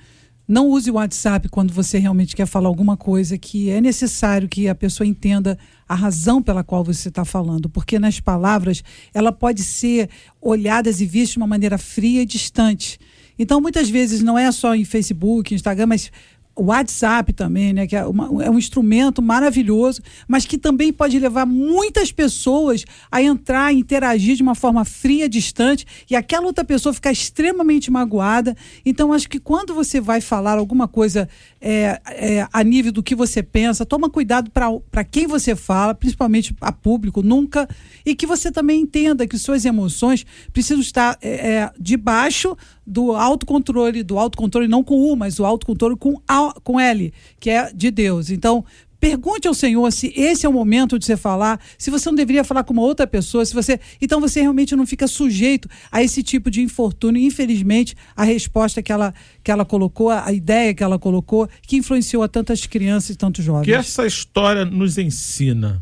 não 0.49 0.67
use 0.67 0.89
o 0.89 0.95
WhatsApp 0.95 1.47
quando 1.47 1.71
você 1.71 1.99
realmente 1.99 2.35
quer 2.35 2.47
falar 2.47 2.69
alguma 2.69 2.97
coisa 2.97 3.37
que 3.37 3.69
é 3.69 3.79
necessário 3.79 4.49
que 4.49 4.67
a 4.67 4.73
pessoa 4.73 5.05
entenda 5.05 5.59
a 5.87 5.93
razão 5.93 6.41
pela 6.41 6.63
qual 6.63 6.83
você 6.83 7.09
está 7.09 7.23
falando, 7.23 7.69
porque 7.69 7.99
nas 7.99 8.19
palavras 8.19 8.83
ela 9.13 9.31
pode 9.31 9.63
ser 9.63 10.09
olhadas 10.41 11.01
e 11.01 11.05
vistas 11.05 11.33
de 11.33 11.37
uma 11.37 11.45
maneira 11.45 11.77
fria 11.77 12.23
e 12.23 12.25
distante. 12.25 12.99
Então, 13.39 13.61
muitas 13.61 13.89
vezes, 13.89 14.21
não 14.21 14.37
é 14.37 14.51
só 14.51 14.75
em 14.75 14.83
Facebook, 14.83 15.55
Instagram, 15.55 15.87
mas 15.87 16.11
o 16.59 16.65
WhatsApp 16.65 17.31
também, 17.31 17.71
né, 17.71 17.87
que 17.87 17.95
é, 17.95 18.05
uma, 18.05 18.43
é, 18.43 18.49
um 18.49 18.57
instrumento 18.57 19.21
maravilhoso, 19.21 20.01
mas 20.27 20.45
que 20.45 20.57
também 20.57 20.91
pode 20.91 21.17
levar 21.17 21.45
muitas 21.45 22.11
pessoas 22.11 22.83
a 23.09 23.21
entrar, 23.21 23.73
interagir 23.73 24.35
de 24.35 24.43
uma 24.43 24.55
forma 24.55 24.83
fria, 24.83 25.29
distante, 25.29 25.85
e 26.09 26.15
aquela 26.17 26.45
outra 26.45 26.65
pessoa 26.65 26.93
ficar 26.93 27.13
extremamente 27.13 27.89
magoada. 27.89 28.55
Então, 28.85 29.13
acho 29.13 29.29
que 29.29 29.39
quando 29.39 29.73
você 29.73 30.01
vai 30.01 30.19
falar 30.19 30.57
alguma 30.57 30.87
coisa 30.87 31.29
é, 31.61 32.01
é, 32.07 32.47
a 32.51 32.63
nível 32.63 32.91
do 32.91 33.01
que 33.01 33.15
você 33.15 33.41
pensa, 33.41 33.85
toma 33.85 34.09
cuidado 34.09 34.51
para 34.51 35.03
quem 35.05 35.27
você 35.27 35.55
fala, 35.55 35.95
principalmente 35.95 36.53
a 36.59 36.73
público, 36.73 37.21
nunca, 37.21 37.69
e 38.05 38.13
que 38.15 38.25
você 38.25 38.51
também 38.51 38.81
entenda 38.81 39.25
que 39.25 39.37
suas 39.37 39.63
emoções 39.63 40.25
precisam 40.51 40.81
estar 40.81 41.17
é, 41.21 41.29
é 41.29 41.71
debaixo 41.79 42.57
do 42.89 43.15
autocontrole, 43.15 44.01
do 44.01 44.17
autocontrole 44.17 44.67
não 44.67 44.83
com 44.83 44.95
U, 44.95 45.15
mas 45.15 45.39
o 45.39 45.45
autocontrole 45.45 45.95
com, 45.95 46.19
a, 46.27 46.48
com 46.63 46.79
L, 46.79 47.13
que 47.39 47.49
é 47.49 47.71
de 47.73 47.91
Deus. 47.91 48.29
Então, 48.29 48.65
pergunte 48.99 49.47
ao 49.47 49.53
Senhor 49.53 49.89
se 49.91 50.13
esse 50.15 50.45
é 50.45 50.49
o 50.49 50.53
momento 50.53 50.99
de 50.99 51.05
você 51.05 51.15
falar, 51.15 51.59
se 51.77 51.89
você 51.89 52.09
não 52.09 52.15
deveria 52.15 52.43
falar 52.43 52.63
com 52.63 52.73
uma 52.73 52.81
outra 52.81 53.07
pessoa, 53.07 53.45
se 53.45 53.53
você. 53.53 53.79
Então 54.01 54.19
você 54.19 54.41
realmente 54.41 54.75
não 54.75 54.85
fica 54.85 55.07
sujeito 55.07 55.69
a 55.91 56.03
esse 56.03 56.21
tipo 56.21 56.51
de 56.51 56.61
infortúnio. 56.61 57.21
Infelizmente, 57.21 57.95
a 58.15 58.23
resposta 58.23 58.81
que 58.81 58.91
ela, 58.91 59.13
que 59.43 59.51
ela 59.51 59.65
colocou, 59.65 60.09
a 60.09 60.31
ideia 60.31 60.73
que 60.73 60.83
ela 60.83 60.99
colocou, 60.99 61.47
que 61.61 61.77
influenciou 61.77 62.23
a 62.23 62.27
tantas 62.27 62.65
crianças 62.65 63.11
e 63.11 63.15
tantos 63.15 63.43
jovens. 63.43 63.65
Que 63.65 63.73
essa 63.73 64.05
história 64.05 64.65
nos 64.65 64.97
ensina. 64.97 65.81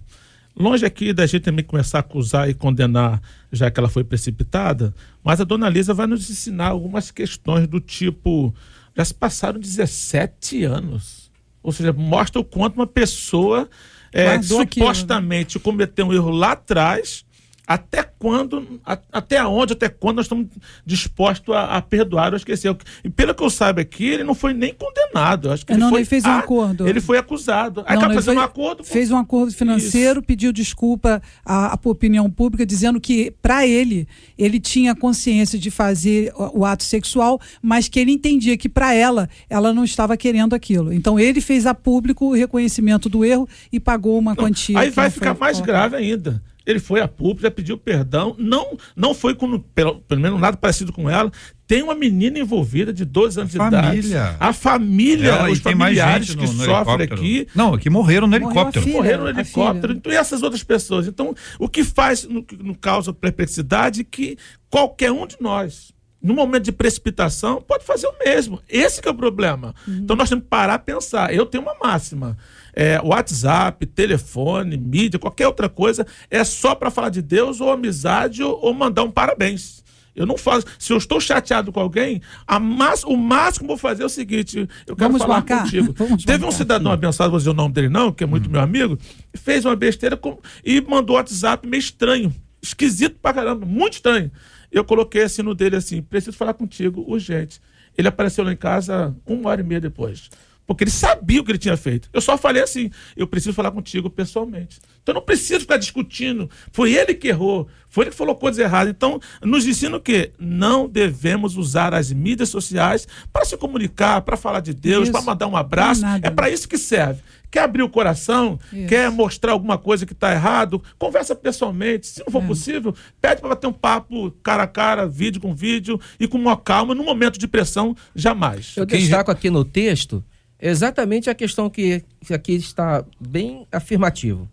Longe 0.60 0.84
aqui 0.84 1.14
da 1.14 1.26
gente 1.28 1.44
também 1.44 1.64
começar 1.64 2.00
a 2.00 2.02
acusar 2.02 2.50
e 2.50 2.54
condenar, 2.54 3.22
já 3.52 3.70
que 3.70 3.80
ela 3.80 3.90
foi 3.90 4.04
precipitada, 4.04 4.92
mas 5.24 5.40
a 5.40 5.44
dona 5.44 5.70
Lisa 5.70 5.94
vai 5.94 6.08
nos 6.08 6.28
ensinar 6.32 6.70
algumas 6.70 7.12
questões 7.12 7.68
do 7.68 7.80
tipo: 7.80 8.56
já 8.98 9.06
se 9.06 9.14
passaram 9.14 9.60
17 9.60 10.64
anos. 10.64 11.32
Ou 11.62 11.72
seja, 11.72 11.94
mostra 11.94 12.42
o 12.42 12.44
quanto 12.44 12.78
uma 12.78 12.88
pessoa 12.88 13.70
é, 14.12 14.42
supostamente 14.42 15.58
aquilo, 15.58 15.62
né? 15.62 15.64
cometeu 15.64 16.08
um 16.08 16.14
erro 16.14 16.32
lá 16.32 16.54
atrás 16.54 17.24
até 17.68 18.02
quando, 18.02 18.80
a, 18.86 18.98
até 19.12 19.46
onde, 19.46 19.74
até 19.74 19.90
quando 19.90 20.16
nós 20.16 20.26
estamos 20.26 20.48
dispostos 20.86 21.54
a, 21.54 21.76
a, 21.76 21.82
perdoar 21.82 22.32
ou 22.32 22.38
esquecer. 22.38 22.74
E 23.04 23.10
pelo 23.10 23.36
que 23.36 23.44
eu 23.44 23.50
saiba 23.50 23.82
aqui, 23.82 24.06
ele 24.06 24.24
não 24.24 24.34
foi 24.34 24.54
nem 24.54 24.74
condenado. 24.74 25.52
acho 25.52 25.66
que 25.66 25.74
ele 25.74 25.82
não, 25.82 25.90
foi, 25.90 26.00
ele 26.00 26.06
fez 26.06 26.24
um 26.24 26.30
a, 26.30 26.40
acordo. 26.40 26.88
Ele 26.88 27.02
foi 27.02 27.18
acusado. 27.18 27.84
Aí 27.86 27.96
está 27.96 28.10
fazendo 28.10 28.38
um 28.38 28.42
acordo. 28.42 28.86
Fez 28.86 29.12
um 29.12 29.18
acordo 29.18 29.54
financeiro, 29.54 30.22
Isso. 30.22 30.28
pediu 30.28 30.54
desculpa 30.54 31.22
à, 31.46 31.74
à 31.74 31.80
opinião 31.84 32.30
pública, 32.30 32.66
dizendo 32.66 33.02
que, 33.02 33.32
para 33.42 33.68
ele, 33.68 34.08
ele 34.38 34.62
tinha 34.62 34.96
consciência 34.96 35.60
de 35.60 35.70
fazer 35.70 36.32
o, 36.36 36.60
o 36.60 36.66
ato 36.66 36.86
sexual, 36.86 37.40
mas 37.62 37.90
que 37.90 38.00
ele 38.00 38.14
entendia 38.14 38.58
que, 38.58 38.70
para 38.70 38.94
ela, 38.94 39.30
ela 39.50 39.74
não 39.74 39.84
estava 39.84 40.16
querendo 40.16 40.56
aquilo. 40.56 40.94
Então, 40.94 41.20
ele 41.20 41.42
fez 41.42 41.66
a 41.66 41.74
público 41.74 42.28
o 42.28 42.34
reconhecimento 42.34 43.10
do 43.10 43.26
erro 43.26 43.48
e 43.74 43.78
pagou 43.78 44.18
uma 44.18 44.32
não, 44.32 44.38
quantia. 44.38 44.80
Aí 44.80 44.90
vai 44.90 45.10
ficar 45.10 45.38
mais 45.38 45.60
grave 45.60 45.98
ainda. 45.98 46.42
Ele 46.68 46.80
foi 46.80 47.00
a 47.00 47.08
público, 47.08 47.42
já 47.44 47.50
pediu 47.50 47.78
perdão, 47.78 48.36
não, 48.38 48.78
não 48.94 49.14
foi 49.14 49.34
com, 49.34 49.58
pelo, 49.58 50.02
pelo 50.02 50.20
menos 50.20 50.40
nada 50.40 50.58
parecido 50.58 50.92
com 50.92 51.10
ela. 51.10 51.32
Tem 51.66 51.82
uma 51.82 51.96
menina 51.96 52.38
envolvida 52.38 52.92
de 52.92 53.06
12 53.06 53.40
anos 53.40 53.56
a 53.56 53.70
de 53.70 53.76
família. 53.76 54.10
idade. 54.10 54.38
A 54.38 54.54
família, 54.54 55.30
ela, 55.30 55.50
os 55.50 55.60
familiares 55.60 56.36
no, 56.36 56.42
que 56.42 56.48
no 56.48 56.66
sofrem 56.66 57.04
aqui. 57.04 57.48
Não, 57.56 57.78
que 57.78 57.90
morreram 57.90 58.28
no 58.28 58.36
helicóptero. 58.36 58.84
Filha, 58.84 58.98
morreram 58.98 59.24
no 59.24 59.30
helicóptero. 59.30 59.94
Então, 59.94 60.12
e 60.12 60.16
essas 60.16 60.44
outras 60.44 60.64
pessoas. 60.64 61.08
Então, 61.08 61.34
o 61.58 61.70
que 61.70 61.86
faz, 61.86 62.26
no, 62.26 62.46
no 62.60 62.76
causa 62.76 63.14
perplexidade, 63.14 64.04
que 64.04 64.38
qualquer 64.70 65.12
um 65.12 65.26
de 65.26 65.38
nós, 65.40 65.94
no 66.22 66.34
momento 66.34 66.64
de 66.64 66.72
precipitação, 66.72 67.62
pode 67.62 67.86
fazer 67.86 68.08
o 68.08 68.14
mesmo. 68.20 68.60
Esse 68.68 69.02
é 69.06 69.10
o 69.10 69.14
problema. 69.14 69.74
Uhum. 69.88 70.00
Então 70.04 70.16
nós 70.16 70.30
temos 70.30 70.44
que 70.44 70.50
parar 70.50 70.76
a 70.76 70.80
pensar. 70.80 71.34
Eu 71.34 71.46
tenho 71.46 71.64
uma 71.64 71.76
máxima 71.82 72.38
é, 72.74 73.02
WhatsApp, 73.02 73.84
telefone, 73.88 74.78
mídia, 74.78 75.20
qualquer 75.20 75.48
outra 75.48 75.68
coisa, 75.68 76.06
é 76.30 76.44
só 76.44 76.76
para 76.76 76.92
falar 76.92 77.10
de 77.10 77.24
Deus 77.24 77.60
ou 77.60 77.72
amizade 77.72 78.44
ou, 78.44 78.60
ou, 78.62 78.72
mandar 78.72 79.04
um 79.04 79.10
parabéns. 79.10 79.84
Eu 80.16 80.28
não 80.28 80.38
faço. 80.38 80.66
Se 80.78 80.94
eu 80.94 80.98
estou 80.98 81.20
chateado 81.20 81.72
com 81.72 81.80
alguém, 81.80 82.22
mas, 82.62 83.04
o 83.04 83.16
máximo 83.16 83.66
que 83.68 83.72
eu 83.72 83.76
vou 83.76 83.78
fazer 83.78 84.04
é 84.04 84.06
o 84.06 84.10
seguinte: 84.10 84.68
eu 84.86 84.96
quero 84.96 85.10
Vamos 85.10 85.22
falar 85.22 85.36
marcar? 85.36 85.64
contigo. 85.64 85.94
Vamos 85.98 86.24
Teve 86.24 86.40
marcar, 86.40 86.56
um 86.56 86.58
cidadão 86.58 86.92
abençoado, 86.92 87.32
vou 87.32 87.40
dizer 87.40 87.50
o 87.50 87.54
nome 87.54 87.74
dele 87.74 87.90
não, 87.90 88.12
que 88.12 88.24
é 88.24 88.28
muito 88.28 88.48
hum. 88.48 88.52
meu 88.52 88.62
amigo, 88.62 88.98
fez 89.36 89.66
uma 89.66 89.76
besteira 89.76 90.16
com, 90.16 90.40
e 90.64 90.80
mandou 90.82 91.16
WhatsApp 91.16 91.68
meio 91.68 91.80
estranho. 91.80 92.34
Esquisito 92.62 93.18
pra 93.22 93.34
caramba, 93.34 93.66
muito 93.66 93.94
estranho. 93.94 94.32
Eu 94.78 94.86
coloquei 94.86 95.24
assim 95.24 95.42
no 95.42 95.56
dele 95.56 95.76
assim: 95.76 96.02
preciso 96.02 96.38
falar 96.38 96.54
contigo, 96.54 97.04
urgente. 97.08 97.60
Ele 97.98 98.08
apareceu 98.08 98.44
lá 98.44 98.54
em 98.54 98.58
casa 98.58 99.16
uma 99.26 99.50
hora 99.50 99.62
e 99.62 99.64
meia 99.64 99.82
depois. 99.82 100.30
Porque 100.68 100.84
ele 100.84 100.92
sabia 100.92 101.40
o 101.40 101.46
que 101.46 101.52
ele 101.52 101.58
tinha 101.58 101.78
feito. 101.78 102.10
Eu 102.12 102.20
só 102.20 102.38
falei 102.38 102.62
assim: 102.62 102.92
eu 103.16 103.26
preciso 103.26 103.54
falar 103.54 103.72
contigo 103.72 104.10
pessoalmente. 104.10 104.80
Então 105.02 105.16
não 105.16 105.22
preciso 105.22 105.62
ficar 105.62 105.78
discutindo. 105.78 106.50
Foi 106.74 106.92
ele 106.94 107.14
que 107.14 107.30
errou, 107.30 107.70
foi 107.88 108.04
ele 108.04 108.12
que 108.12 108.18
falou 108.18 108.36
coisas 108.36 108.60
erradas. 108.60 108.94
Então, 108.94 109.22
nos 109.42 109.66
ensina 109.66 109.96
o 109.96 110.02
quê? 110.02 110.34
Não 110.38 110.88
devemos 110.88 111.56
usar 111.56 111.94
as 111.94 112.12
mídias 112.12 112.50
sociais 112.50 113.08
para 113.32 113.46
se 113.46 113.56
comunicar, 113.56 114.22
para 114.22 114.36
falar 114.36 114.60
de 114.60 114.74
Deus, 114.74 115.10
para 115.10 115.22
mandar 115.22 115.48
um 115.48 115.56
abraço. 115.56 116.06
É, 116.06 116.28
é 116.28 116.30
para 116.30 116.50
isso 116.50 116.68
que 116.68 116.78
serve. 116.78 117.22
Quer 117.50 117.62
abrir 117.62 117.82
o 117.82 117.90
coração, 117.90 118.60
isso. 118.72 118.88
quer 118.88 119.10
mostrar 119.10 119.54
alguma 119.54 119.78
coisa 119.78 120.06
que 120.06 120.14
está 120.14 120.34
errado, 120.34 120.84
conversa 120.98 121.34
pessoalmente. 121.36 122.08
Se 122.08 122.20
não 122.20 122.32
for 122.32 122.44
é. 122.44 122.48
possível, 122.48 122.94
pede 123.22 123.40
para 123.40 123.50
bater 123.50 123.68
um 123.68 123.74
papo 123.74 124.32
cara 124.44 124.64
a 124.64 124.68
cara, 124.68 125.08
vídeo 125.08 125.42
com 125.42 125.56
vídeo 125.56 126.00
e 126.20 126.28
com 126.28 126.38
uma 126.38 126.58
calma, 126.58 126.94
no 126.94 127.04
momento 127.04 127.40
de 127.40 127.48
pressão, 127.48 127.96
jamais. 128.14 128.74
Eu 128.76 128.86
destaco 128.86 129.32
aqui 129.32 129.50
no 129.50 129.64
texto 129.64 130.24
exatamente 130.60 131.30
a 131.30 131.36
questão 131.36 131.70
que, 131.70 132.04
que 132.26 132.34
aqui 132.34 132.54
está 132.54 133.06
bem 133.20 133.68
afirmativo. 133.72 134.50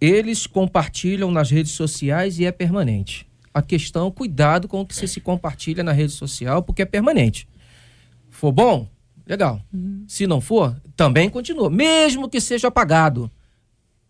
Eles 0.00 0.46
compartilham 0.46 1.30
nas 1.30 1.50
redes 1.50 1.72
sociais 1.72 2.38
e 2.38 2.44
é 2.44 2.52
permanente. 2.52 3.26
A 3.52 3.62
questão, 3.62 4.10
cuidado 4.10 4.66
com 4.66 4.80
o 4.80 4.86
que 4.86 4.94
você 4.94 5.06
se 5.06 5.20
compartilha 5.20 5.82
na 5.82 5.92
rede 5.92 6.12
social, 6.12 6.62
porque 6.62 6.82
é 6.82 6.84
permanente. 6.84 7.48
For 8.28 8.50
bom, 8.50 8.88
legal. 9.26 9.60
Uhum. 9.72 10.04
Se 10.06 10.26
não 10.26 10.40
for, 10.40 10.76
também 10.96 11.28
continua. 11.28 11.70
Mesmo 11.70 12.28
que 12.28 12.40
seja 12.40 12.68
apagado 12.68 13.30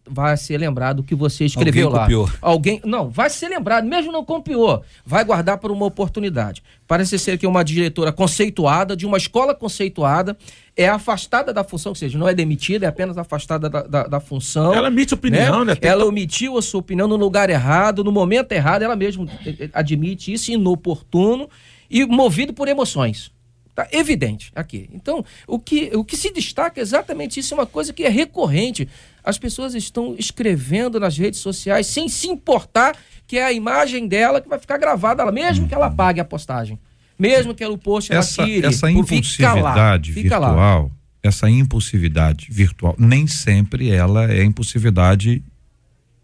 vai 0.06 0.36
ser 0.36 0.58
lembrado 0.58 1.02
que 1.02 1.14
você 1.14 1.44
escreveu 1.44 1.86
Alguém 1.86 1.98
lá. 1.98 2.04
Copiou. 2.04 2.30
Alguém 2.40 2.80
não 2.84 3.08
vai 3.08 3.30
ser 3.30 3.48
lembrado, 3.48 3.86
mesmo 3.86 4.12
não 4.12 4.24
copiou, 4.24 4.82
vai 5.04 5.24
guardar 5.24 5.58
por 5.58 5.70
uma 5.70 5.86
oportunidade. 5.86 6.62
Parece 6.86 7.18
ser 7.18 7.38
que 7.38 7.46
uma 7.46 7.64
diretora 7.64 8.12
conceituada 8.12 8.96
de 8.96 9.06
uma 9.06 9.16
escola 9.16 9.54
conceituada 9.54 10.36
é 10.76 10.88
afastada 10.88 11.52
da 11.52 11.64
função, 11.64 11.90
ou 11.90 11.96
seja, 11.96 12.18
não 12.18 12.28
é 12.28 12.34
demitida, 12.34 12.86
é 12.86 12.88
apenas 12.88 13.16
afastada 13.16 13.70
da, 13.70 13.82
da, 13.82 14.02
da 14.06 14.20
função. 14.20 14.74
Ela 14.74 14.88
emite 14.88 15.14
opinião, 15.14 15.64
né? 15.64 15.72
né? 15.72 15.78
Ela 15.80 16.04
omitiu 16.04 16.58
a 16.58 16.62
sua 16.62 16.80
opinião 16.80 17.08
no 17.08 17.16
lugar 17.16 17.48
errado, 17.48 18.04
no 18.04 18.12
momento 18.12 18.52
errado, 18.52 18.82
ela 18.82 18.96
mesma 18.96 19.26
eh, 19.46 19.54
eh, 19.60 19.70
admite 19.72 20.32
isso, 20.32 20.50
inoportuno 20.50 21.48
e 21.88 22.04
movido 22.04 22.52
por 22.52 22.68
emoções. 22.68 23.33
Tá 23.74 23.88
evidente 23.90 24.52
aqui. 24.54 24.88
Então, 24.92 25.24
o 25.48 25.58
que, 25.58 25.90
o 25.94 26.04
que 26.04 26.16
se 26.16 26.32
destaca 26.32 26.80
é 26.80 26.82
exatamente 26.82 27.40
isso, 27.40 27.54
é 27.54 27.56
uma 27.56 27.66
coisa 27.66 27.92
que 27.92 28.04
é 28.04 28.08
recorrente. 28.08 28.88
As 29.22 29.36
pessoas 29.36 29.74
estão 29.74 30.14
escrevendo 30.16 31.00
nas 31.00 31.18
redes 31.18 31.40
sociais 31.40 31.88
sem 31.88 32.08
se 32.08 32.28
importar 32.28 32.96
que 33.26 33.38
é 33.38 33.44
a 33.44 33.52
imagem 33.52 34.06
dela 34.06 34.40
que 34.40 34.48
vai 34.48 34.58
ficar 34.58 34.78
gravada, 34.78 35.30
mesmo 35.32 35.66
que 35.66 35.74
ela 35.74 35.90
pague 35.90 36.20
a 36.20 36.24
postagem. 36.24 36.78
Mesmo 37.18 37.54
que 37.54 37.64
ela 37.64 37.74
o 37.74 37.78
post 37.78 38.12
ela 38.12 38.20
essa, 38.20 38.44
tire. 38.44 38.66
Essa 38.66 38.90
impulsividade 38.90 40.12
fica 40.12 40.38
lá, 40.38 40.48
virtual, 40.50 40.84
fica 40.84 41.04
essa 41.22 41.48
impulsividade 41.48 42.48
virtual, 42.50 42.94
nem 42.98 43.26
sempre 43.26 43.90
ela 43.90 44.30
é 44.30 44.44
impulsividade 44.44 45.42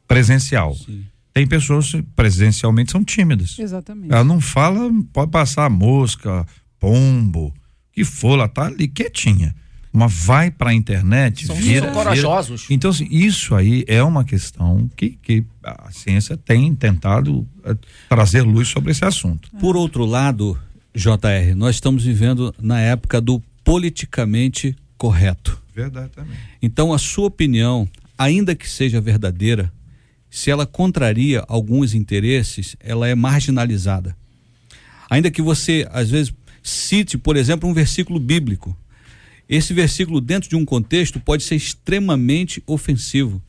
presencial. 0.07 0.75
Sim. 0.75 1.05
Tem 1.33 1.47
pessoas 1.47 1.93
presencialmente 2.17 2.91
são 2.91 3.05
tímidas. 3.05 3.57
Exatamente. 3.59 4.13
Ela 4.13 4.25
não 4.25 4.41
fala, 4.41 4.91
pode 5.13 5.31
passar 5.31 5.67
a 5.67 5.71
mosca, 5.71 6.45
pombo, 6.81 7.55
que 7.93 8.05
for, 8.05 8.33
ela 8.33 8.49
tá 8.49 8.67
ali 8.67 8.89
quietinha. 8.89 9.55
Mas 9.93 10.13
vai 10.13 10.51
para 10.51 10.71
a 10.71 10.75
internet, 10.75 11.47
São 11.47 11.57
vira, 11.57 11.91
corajosos. 11.91 12.63
Vira. 12.63 12.75
Então, 12.75 12.91
assim, 12.91 13.09
isso 13.11 13.55
aí 13.55 13.85
é 13.89 14.03
uma 14.03 14.25
questão 14.25 14.89
que, 14.97 15.11
que 15.11 15.45
a 15.63 15.91
ciência 15.91 16.37
tem 16.37 16.75
tentado 16.75 17.41
uh, 17.41 17.79
trazer 18.09 18.43
luz 18.43 18.69
sobre 18.69 18.93
esse 18.93 19.05
assunto. 19.05 19.51
Por 19.59 19.77
outro 19.77 20.05
lado, 20.05 20.57
JR, 20.95 21.55
nós 21.57 21.77
estamos 21.77 22.05
vivendo 22.05 22.55
na 22.61 22.81
época 22.81 23.21
do 23.21 23.43
politicamente 23.65 24.77
correto. 24.97 25.61
Verdade 25.75 26.11
também. 26.11 26.37
Então, 26.63 26.93
a 26.93 26.99
sua 26.99 27.27
opinião, 27.27 27.89
ainda 28.17 28.55
que 28.55 28.69
seja 28.69 29.01
verdadeira, 29.01 29.73
se 30.31 30.51
ela 30.53 30.67
contraria 30.67 31.45
alguns 31.49 31.95
interesses, 31.95 32.77
ela 32.79 33.09
é 33.09 33.15
marginalizada. 33.17 34.17
Ainda 35.11 35.29
que 35.29 35.43
você, 35.43 35.89
às 35.91 36.09
vezes, 36.09 36.33
cite, 36.63 37.19
por 37.19 37.37
exemplo, 37.37 37.69
um 37.69 37.75
versículo 37.75 38.19
bíblico. 38.19 38.77
Esse 39.49 39.75
versículo, 39.75 40.21
dentro 40.21 40.49
de 40.49 40.57
um 40.57 40.65
contexto, 40.65 41.19
pode 41.19 41.43
ser 41.43 41.57
extremamente 41.57 42.63
ofensivo. 42.67 43.43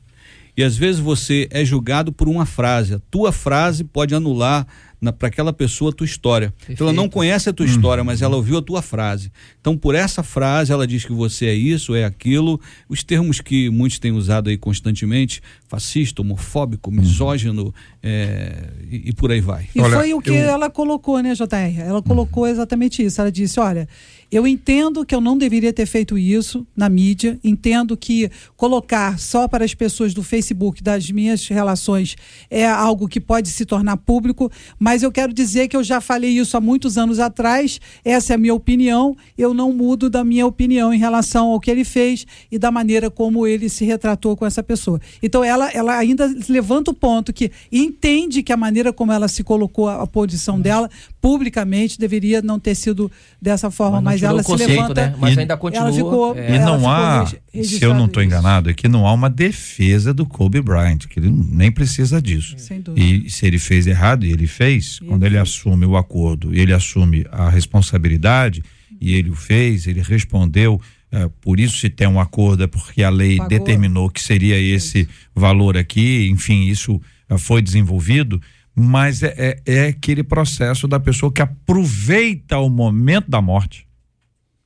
E 0.58 0.64
às 0.64 0.76
vezes 0.76 1.00
você 1.00 1.48
é 1.52 1.64
julgado 1.64 2.12
por 2.12 2.28
uma 2.28 2.46
frase. 2.46 2.96
A 2.96 3.00
tua 3.12 3.32
frase 3.32 3.84
pode 3.84 4.14
anular 4.14 4.68
para 5.10 5.30
aquela 5.30 5.52
pessoa 5.52 5.90
a 5.90 5.94
tua 5.94 6.06
história. 6.06 6.54
Então 6.70 6.86
ela 6.86 6.96
não 6.96 7.10
conhece 7.10 7.50
a 7.50 7.54
tua 7.54 7.66
uhum. 7.66 7.72
história, 7.72 8.04
mas 8.04 8.22
ela 8.22 8.36
ouviu 8.36 8.58
a 8.58 8.62
tua 8.62 8.82
frase. 8.82 9.32
Então 9.60 9.78
por 9.78 9.96
essa 9.96 10.22
frase 10.22 10.72
ela 10.72 10.86
diz 10.86 11.06
que 11.06 11.14
você 11.14 11.48
é 11.48 11.56
isso, 11.56 11.96
é 11.96 12.04
aquilo. 12.04 12.60
Os 12.88 13.04
termos 13.04 13.40
que 13.40 13.70
muitos 13.70 13.98
têm 13.98 14.12
usado 14.12 14.50
aí 14.50 14.58
constantemente, 14.58 15.42
fascista, 15.68 16.22
homofóbico, 16.22 16.90
uhum. 16.90 16.98
misógino 16.98 17.64
uhum. 17.64 17.74
é, 18.04 18.70
e, 18.92 19.10
e, 19.10 19.14
por 19.14 19.32
aí 19.32 19.42
vai. 19.42 19.70
E 19.74 19.82
olha, 19.82 19.98
foi 19.98 20.14
o 20.14 20.22
que 20.22 20.30
eu... 20.30 20.36
ela 20.36 20.70
colocou, 20.70 21.20
né, 21.20 21.34
JR? 21.34 21.80
Ela 21.80 22.02
colocou 22.04 22.44
uhum. 22.44 22.50
exatamente 22.50 23.04
isso. 23.04 23.22
Ela 23.22 23.32
disse, 23.32 23.60
olha, 23.60 23.88
eu 24.32 24.48
entendo 24.48 25.06
que 25.06 25.14
eu 25.14 25.20
não 25.20 25.38
deveria 25.38 25.74
ter 25.74 25.86
feito 25.86 26.18
isso 26.18 26.66
na 26.76 26.88
mídia, 26.88 27.38
entendo 27.44 27.98
que 27.98 28.32
colocar 28.56 29.20
só 29.20 29.46
para 29.46 29.66
as 29.66 29.74
pessoas 29.74 30.14
do 30.14 30.24
Facebook 30.24 30.82
das 30.82 31.12
minhas 31.12 31.48
relações 31.50 32.16
é 32.50 32.66
algo 32.66 33.10
que 33.10 33.20
pode 33.20 33.50
se 33.50 33.66
tornar 33.66 33.98
público, 33.98 34.50
mas 34.80 35.04
eu 35.04 35.12
quero 35.12 35.34
dizer 35.34 35.68
que 35.68 35.76
eu 35.76 35.84
já 35.84 36.00
falei 36.00 36.32
isso 36.32 36.56
há 36.56 36.62
muitos 36.62 36.98
anos 36.98 37.20
atrás, 37.20 37.82
essa 38.06 38.32
é 38.32 38.36
a 38.36 38.38
minha 38.38 38.54
opinião, 38.54 39.18
eu 39.38 39.54
não 39.54 39.74
mudo 39.74 40.10
da 40.10 40.24
minha 40.24 40.48
opinião 40.48 40.94
em 40.94 40.98
relação 40.98 41.48
ao 41.48 41.60
que 41.60 41.70
ele 41.70 41.84
fez 41.84 42.26
e 42.50 42.58
da 42.58 42.72
maneira 42.72 43.10
como 43.10 43.46
ele 43.46 43.68
se 43.68 43.84
retratou 43.84 44.38
com 44.38 44.46
essa 44.46 44.64
pessoa. 44.64 45.02
Então 45.22 45.44
ela, 45.44 45.70
ela 45.72 45.98
ainda 45.98 46.34
levanta 46.48 46.92
o 46.92 46.94
ponto 46.94 47.34
que 47.34 47.52
entende 47.70 48.42
que 48.42 48.54
a 48.54 48.58
maneira 48.58 48.94
como 48.94 49.12
ela 49.12 49.28
se 49.28 49.44
colocou 49.44 49.90
a, 49.90 50.04
a 50.04 50.08
posição 50.08 50.60
dela 50.60 50.90
publicamente 51.20 52.00
deveria 52.00 52.42
não 52.42 52.60
ter 52.60 52.76
sido 52.76 53.12
dessa 53.42 53.70
forma, 53.70 54.00
mas, 54.02 54.21
mas 54.22 54.50
ela 54.50 54.58
se 54.58 54.66
levanta, 54.66 55.08
né? 55.08 55.16
mas 55.18 55.36
e, 55.36 55.40
ainda 55.40 55.58
continua. 55.58 55.92
Ficou, 55.92 56.38
é, 56.38 56.56
e 56.56 56.60
não 56.60 56.90
há, 56.90 57.26
se 57.26 57.84
eu 57.84 57.94
não 57.94 58.06
estou 58.06 58.24
enganado, 58.24 58.70
é 58.70 58.74
que 58.74 58.88
não 58.88 59.08
há 59.08 59.14
uma 59.14 59.30
defesa 59.30 60.14
do 60.14 60.26
Kobe 60.26 60.62
Bryant, 60.62 61.00
que 61.10 61.20
ele 61.20 61.30
nem 61.30 61.72
precisa 61.72 62.22
disso. 62.22 62.56
E 62.96 63.30
se 63.30 63.46
ele 63.46 63.60
fez 63.60 63.88
errado, 63.88 64.26
e 64.26 64.32
ele 64.32 64.48
fez, 64.48 65.00
e 65.02 65.06
quando 65.06 65.24
ele, 65.24 65.36
ele 65.36 65.42
assume 65.42 65.86
o 65.86 65.98
acordo, 65.98 66.54
ele 66.54 66.74
assume 66.74 67.26
a 67.32 67.50
responsabilidade, 67.50 68.64
e 69.00 69.16
ele 69.16 69.30
o 69.30 69.36
fez, 69.36 69.88
ele 69.88 70.02
respondeu. 70.02 70.80
É, 71.12 71.30
por 71.42 71.60
isso 71.60 71.78
se 71.78 71.90
tem 71.90 72.08
um 72.08 72.20
acordo, 72.20 72.64
é 72.64 72.68
porque 72.68 73.04
a 73.04 73.10
lei 73.10 73.36
Pagou. 73.36 73.50
determinou 73.50 74.10
que 74.10 74.22
seria 74.22 74.58
esse 74.58 75.10
valor 75.36 75.76
aqui, 75.76 76.30
enfim, 76.30 76.68
isso 76.68 77.02
é, 77.30 77.38
foi 77.38 77.62
desenvolvido 77.62 78.42
mas 78.76 79.22
é, 79.22 79.34
é, 79.38 79.62
é, 79.66 79.88
aquele 79.88 80.24
processo 80.24 80.88
da 80.88 81.00
pessoa 81.00 81.32
que 81.32 81.42
aproveita 81.42 82.58
o 82.58 82.70
momento 82.70 83.30
da 83.30 83.42
morte, 83.42 83.86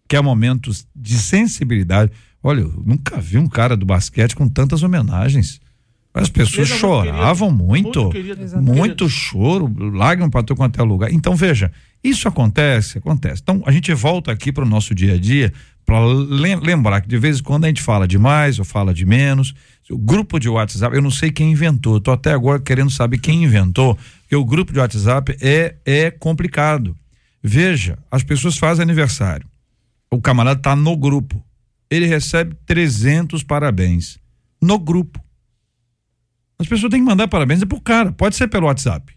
que 0.07 0.15
é 0.15 0.21
momentos 0.21 0.87
de 0.95 1.17
sensibilidade. 1.17 2.11
Olha, 2.41 2.61
eu 2.61 2.83
nunca 2.85 3.19
vi 3.19 3.37
um 3.37 3.47
cara 3.47 3.75
do 3.75 3.85
basquete 3.85 4.35
com 4.35 4.47
tantas 4.47 4.83
homenagens. 4.83 5.59
As 6.13 6.29
pessoas 6.29 6.69
choravam 6.69 7.51
muito, 7.51 8.03
muito, 8.03 8.09
querido, 8.11 8.61
muito 8.61 9.09
choro, 9.09 9.69
lágrimas 9.93 10.31
para 10.31 10.43
todo 10.43 10.55
quanto 10.55 10.79
é 10.79 10.83
lugar. 10.83 11.11
Então, 11.11 11.35
veja, 11.35 11.71
isso 12.01 12.27
acontece, 12.27 12.97
acontece. 12.99 13.41
Então, 13.43 13.61
a 13.65 13.71
gente 13.71 13.93
volta 13.93 14.31
aqui 14.31 14.49
para 14.49 14.63
o 14.63 14.67
nosso 14.67 14.95
dia 14.95 15.15
a 15.15 15.17
dia 15.17 15.51
para 15.85 15.99
lembrar 15.99 17.01
que 17.01 17.07
de 17.07 17.17
vez 17.17 17.39
em 17.39 17.43
quando 17.43 17.65
a 17.65 17.67
gente 17.67 17.81
fala 17.81 18.07
de 18.07 18.17
mais 18.17 18.59
ou 18.59 18.65
fala 18.65 18.93
de 18.93 19.05
menos 19.05 19.53
o 19.89 19.97
grupo 19.97 20.39
de 20.39 20.49
WhatsApp, 20.49 20.95
eu 20.95 21.01
não 21.01 21.11
sei 21.11 21.31
quem 21.31 21.51
inventou, 21.51 21.99
tô 21.99 22.11
até 22.11 22.31
agora 22.31 22.59
querendo 22.59 22.89
saber 22.89 23.19
quem 23.19 23.43
inventou, 23.43 23.97
porque 24.21 24.35
o 24.35 24.43
grupo 24.43 24.73
de 24.73 24.79
WhatsApp 24.79 25.37
é, 25.39 25.75
é 25.85 26.09
complicado. 26.09 26.95
Veja, 27.43 27.97
as 28.09 28.23
pessoas 28.23 28.57
fazem 28.57 28.81
aniversário. 28.81 29.47
O 30.15 30.21
camarada 30.21 30.61
tá 30.61 30.75
no 30.77 30.95
grupo. 30.95 31.43
Ele 31.89 32.05
recebe 32.05 32.55
300 32.65 33.43
parabéns 33.43 34.17
no 34.61 34.79
grupo. 34.79 35.21
As 36.57 36.65
pessoas 36.67 36.89
têm 36.89 37.01
que 37.01 37.05
mandar 37.05 37.27
parabéns 37.27 37.61
é 37.61 37.65
pro 37.65 37.81
cara, 37.81 38.13
pode 38.13 38.37
ser 38.37 38.47
pelo 38.47 38.67
WhatsApp. 38.67 39.13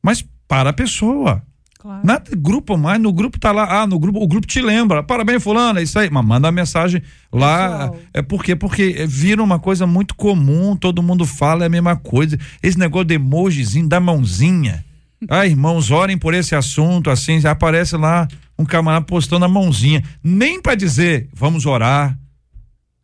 Mas 0.00 0.24
para 0.46 0.70
a 0.70 0.72
pessoa. 0.72 1.42
Claro. 1.80 2.06
Nada 2.06 2.30
grupo 2.36 2.78
mais, 2.78 3.00
no 3.00 3.12
grupo 3.12 3.40
tá 3.40 3.50
lá, 3.50 3.82
ah, 3.82 3.86
no 3.88 3.98
grupo, 3.98 4.22
o 4.22 4.26
grupo 4.28 4.46
te 4.46 4.62
lembra, 4.62 5.02
parabéns 5.02 5.42
fulano, 5.42 5.80
é 5.80 5.82
isso 5.82 5.98
aí, 5.98 6.08
mas 6.08 6.24
manda 6.24 6.48
a 6.48 6.52
mensagem 6.52 7.02
lá, 7.30 7.88
Pessoal. 7.90 8.00
é 8.14 8.22
porque 8.22 8.56
porque 8.56 9.04
vira 9.06 9.42
uma 9.42 9.58
coisa 9.58 9.86
muito 9.86 10.14
comum, 10.14 10.76
todo 10.76 11.02
mundo 11.02 11.26
fala 11.26 11.64
é 11.64 11.66
a 11.66 11.68
mesma 11.68 11.94
coisa, 11.94 12.38
esse 12.62 12.78
negócio 12.78 13.04
de 13.04 13.16
emojizinho 13.16 13.86
da 13.86 14.00
mãozinha, 14.00 14.82
ah, 15.28 15.44
irmãos, 15.44 15.90
orem 15.90 16.16
por 16.16 16.32
esse 16.32 16.54
assunto, 16.54 17.10
assim, 17.10 17.44
aparece 17.46 17.98
lá 17.98 18.26
um 18.58 18.64
camarada 18.64 19.04
postando 19.04 19.44
a 19.44 19.48
mãozinha, 19.48 20.02
nem 20.22 20.60
para 20.60 20.74
dizer, 20.74 21.28
vamos 21.32 21.66
orar, 21.66 22.18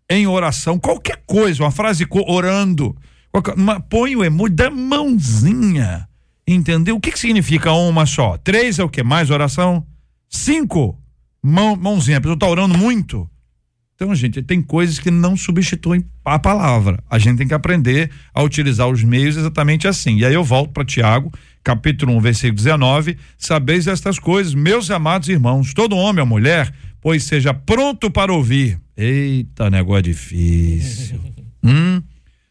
em 0.09 0.27
oração, 0.27 0.79
qualquer 0.79 1.23
coisa, 1.27 1.63
uma 1.63 1.71
frase 1.71 2.07
orando, 2.27 2.97
uma, 3.57 3.81
põe 3.81 4.17
o 4.17 4.25
emoji 4.25 4.55
da 4.55 4.71
mãozinha, 4.71 6.09
Entendeu? 6.53 6.97
O 6.97 7.01
que, 7.01 7.13
que 7.13 7.19
significa 7.19 7.73
uma 7.73 8.05
só? 8.07 8.37
Três 8.37 8.81
é 8.81 8.85
o 8.85 8.89
que? 8.89 9.05
Mais 9.05 9.31
oração? 9.31 9.87
Cinco? 10.29 11.01
Mão, 11.41 11.77
mãozinha, 11.77 12.19
a 12.19 12.21
pessoa 12.21 12.35
está 12.35 12.49
orando 12.49 12.77
muito. 12.77 13.31
Então, 13.95 14.13
gente, 14.17 14.43
tem 14.43 14.61
coisas 14.61 14.99
que 14.99 15.13
não 15.13 15.37
substituem 15.37 16.05
a 16.25 16.41
palavra. 16.41 17.05
A 17.09 17.21
gente 17.21 17.39
tem 17.39 17.47
que 17.47 17.55
aprender 17.55 18.11
a 18.35 18.43
utilizar 18.43 18.89
os 18.89 19.05
meios 19.05 19.37
exatamente 19.37 19.87
assim. 19.87 20.17
E 20.17 20.25
aí 20.25 20.35
eu 20.35 20.43
volto 20.43 20.73
para 20.73 20.85
Tiago, 20.85 21.31
capítulo 21.63 22.17
1, 22.17 22.21
versículo 22.21 22.57
19. 22.57 23.17
Sabeis 23.39 23.87
estas 23.87 24.19
coisas, 24.19 24.55
meus 24.55 24.91
amados 24.91 25.29
irmãos, 25.29 25.75
todo 25.75 25.97
homem 25.97 26.21
ou 26.21 26.27
mulher, 26.27 26.73
pois 27.01 27.25
seja 27.25 27.55
pronto 27.55 28.11
para 28.11 28.33
ouvir. 28.33 28.79
Eita, 28.97 29.71
negócio 29.71 30.03
difícil. 30.03 31.21
hum? 31.63 32.03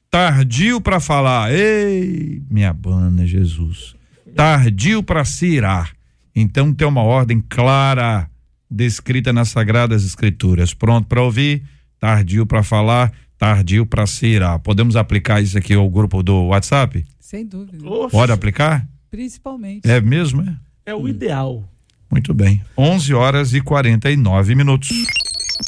tardio 0.09 0.81
para 0.81 0.99
falar, 0.99 1.53
ei, 1.53 2.41
minha 2.49 2.73
banda, 2.73 3.25
Jesus. 3.25 3.95
Tardio 4.35 5.03
para 5.03 5.23
se 5.23 5.45
irar. 5.47 5.91
Então 6.35 6.73
tem 6.73 6.87
uma 6.87 7.03
ordem 7.03 7.43
clara 7.47 8.29
descrita 8.69 9.33
nas 9.33 9.49
sagradas 9.49 10.05
escrituras. 10.05 10.73
Pronto 10.73 11.07
para 11.07 11.21
ouvir, 11.21 11.63
tardio 11.99 12.45
para 12.45 12.63
falar, 12.63 13.11
tardio 13.37 13.85
para 13.85 14.05
se 14.05 14.27
irar. 14.27 14.59
Podemos 14.59 14.95
aplicar 14.95 15.41
isso 15.41 15.57
aqui 15.57 15.73
ao 15.73 15.89
grupo 15.89 16.21
do 16.21 16.47
WhatsApp? 16.47 17.05
Sem 17.19 17.45
dúvida. 17.45 17.87
Oxe. 17.87 18.11
Pode 18.11 18.31
aplicar? 18.31 18.87
Principalmente. 19.09 19.89
É 19.89 19.99
mesmo, 19.99 20.41
é? 20.41 20.55
É 20.85 20.95
o 20.95 21.07
ideal. 21.07 21.69
Muito 22.09 22.33
bem. 22.33 22.61
11 22.77 23.13
horas 23.13 23.53
e 23.53 23.61
49 23.61 24.55
minutos. 24.55 24.89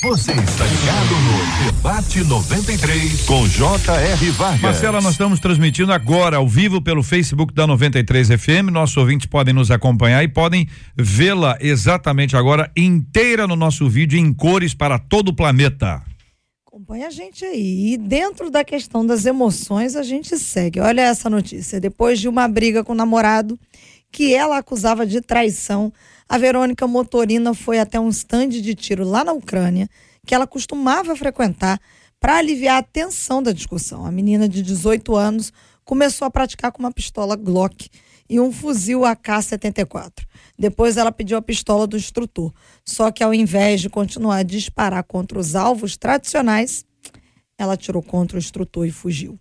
Você 0.03 0.31
está 0.31 0.65
ligado 0.65 1.11
no 1.11 1.71
Debate 1.71 2.23
93 2.23 3.25
com 3.25 3.45
J.R. 3.47 4.31
Vargas. 4.31 4.61
Marcela, 4.61 5.01
nós 5.01 5.11
estamos 5.11 5.39
transmitindo 5.39 5.91
agora 5.91 6.37
ao 6.37 6.47
vivo 6.47 6.81
pelo 6.81 7.03
Facebook 7.03 7.53
da 7.53 7.67
93 7.67 8.29
FM. 8.29 8.71
Nossos 8.71 8.95
ouvintes 8.97 9.27
podem 9.27 9.53
nos 9.53 9.69
acompanhar 9.69 10.23
e 10.23 10.27
podem 10.29 10.67
vê-la 10.95 11.57
exatamente 11.59 12.37
agora 12.37 12.71
inteira 12.75 13.45
no 13.45 13.55
nosso 13.55 13.87
vídeo 13.89 14.17
em 14.17 14.33
cores 14.33 14.73
para 14.73 14.97
todo 14.97 15.27
o 15.29 15.35
planeta. 15.35 16.01
Acompanha 16.91 17.07
a 17.07 17.11
gente 17.11 17.45
aí. 17.45 17.93
E 17.93 17.97
dentro 17.97 18.49
da 18.49 18.65
questão 18.65 19.05
das 19.05 19.25
emoções, 19.25 19.95
a 19.95 20.03
gente 20.03 20.37
segue. 20.37 20.81
Olha 20.81 21.03
essa 21.03 21.29
notícia. 21.29 21.79
Depois 21.79 22.19
de 22.19 22.27
uma 22.27 22.49
briga 22.49 22.83
com 22.83 22.91
o 22.91 22.95
namorado 22.95 23.57
que 24.11 24.35
ela 24.35 24.57
acusava 24.57 25.05
de 25.05 25.21
traição, 25.21 25.93
a 26.27 26.37
Verônica 26.37 26.85
Motorina 26.85 27.53
foi 27.53 27.79
até 27.79 27.97
um 27.97 28.09
estande 28.09 28.61
de 28.61 28.75
tiro 28.75 29.05
lá 29.05 29.23
na 29.23 29.31
Ucrânia, 29.31 29.87
que 30.25 30.35
ela 30.35 30.45
costumava 30.45 31.15
frequentar, 31.15 31.79
para 32.19 32.35
aliviar 32.35 32.79
a 32.79 32.83
tensão 32.83 33.41
da 33.41 33.53
discussão. 33.53 34.05
A 34.05 34.11
menina 34.11 34.49
de 34.49 34.61
18 34.61 35.15
anos 35.15 35.53
começou 35.85 36.25
a 36.25 36.29
praticar 36.29 36.73
com 36.73 36.79
uma 36.79 36.91
pistola 36.91 37.37
Glock 37.37 37.89
e 38.31 38.39
um 38.39 38.51
fuzil 38.51 39.03
AK-74. 39.05 40.25
Depois 40.57 40.95
ela 40.95 41.11
pediu 41.11 41.37
a 41.37 41.41
pistola 41.41 41.85
do 41.85 41.97
instrutor. 41.97 42.53
Só 42.85 43.11
que 43.11 43.23
ao 43.23 43.33
invés 43.33 43.81
de 43.81 43.89
continuar 43.89 44.37
a 44.37 44.43
disparar 44.43 45.03
contra 45.03 45.37
os 45.37 45.55
alvos 45.55 45.97
tradicionais, 45.97 46.85
ela 47.57 47.73
atirou 47.73 48.01
contra 48.01 48.37
o 48.37 48.39
instrutor 48.39 48.87
e 48.87 48.91
fugiu. 48.91 49.37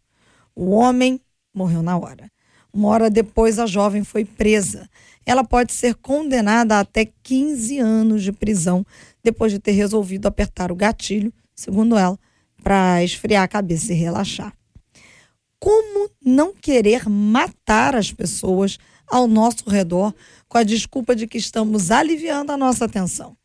O 0.54 0.70
homem 0.70 1.20
morreu 1.54 1.82
na 1.82 1.96
hora. 1.96 2.30
Uma 2.72 2.88
hora 2.88 3.10
depois, 3.10 3.58
a 3.58 3.66
jovem 3.66 4.04
foi 4.04 4.24
presa 4.24 4.88
ela 5.30 5.44
pode 5.44 5.72
ser 5.72 5.94
condenada 5.94 6.76
a 6.76 6.80
até 6.80 7.08
15 7.22 7.78
anos 7.78 8.22
de 8.22 8.32
prisão 8.32 8.84
depois 9.22 9.52
de 9.52 9.58
ter 9.58 9.72
resolvido 9.72 10.26
apertar 10.26 10.72
o 10.72 10.76
gatilho, 10.76 11.32
segundo 11.54 11.96
ela, 11.96 12.18
para 12.62 13.04
esfriar 13.04 13.44
a 13.44 13.48
cabeça 13.48 13.92
e 13.92 13.96
relaxar. 13.96 14.52
Como 15.60 16.10
não 16.24 16.54
querer 16.54 17.06
matar 17.06 17.94
as 17.94 18.10
pessoas 18.10 18.78
ao 19.06 19.28
nosso 19.28 19.68
redor 19.68 20.14
com 20.48 20.56
a 20.56 20.62
desculpa 20.62 21.14
de 21.14 21.26
que 21.26 21.36
estamos 21.36 21.90
aliviando 21.90 22.50
a 22.50 22.56
nossa 22.56 22.86
atenção? 22.86 23.36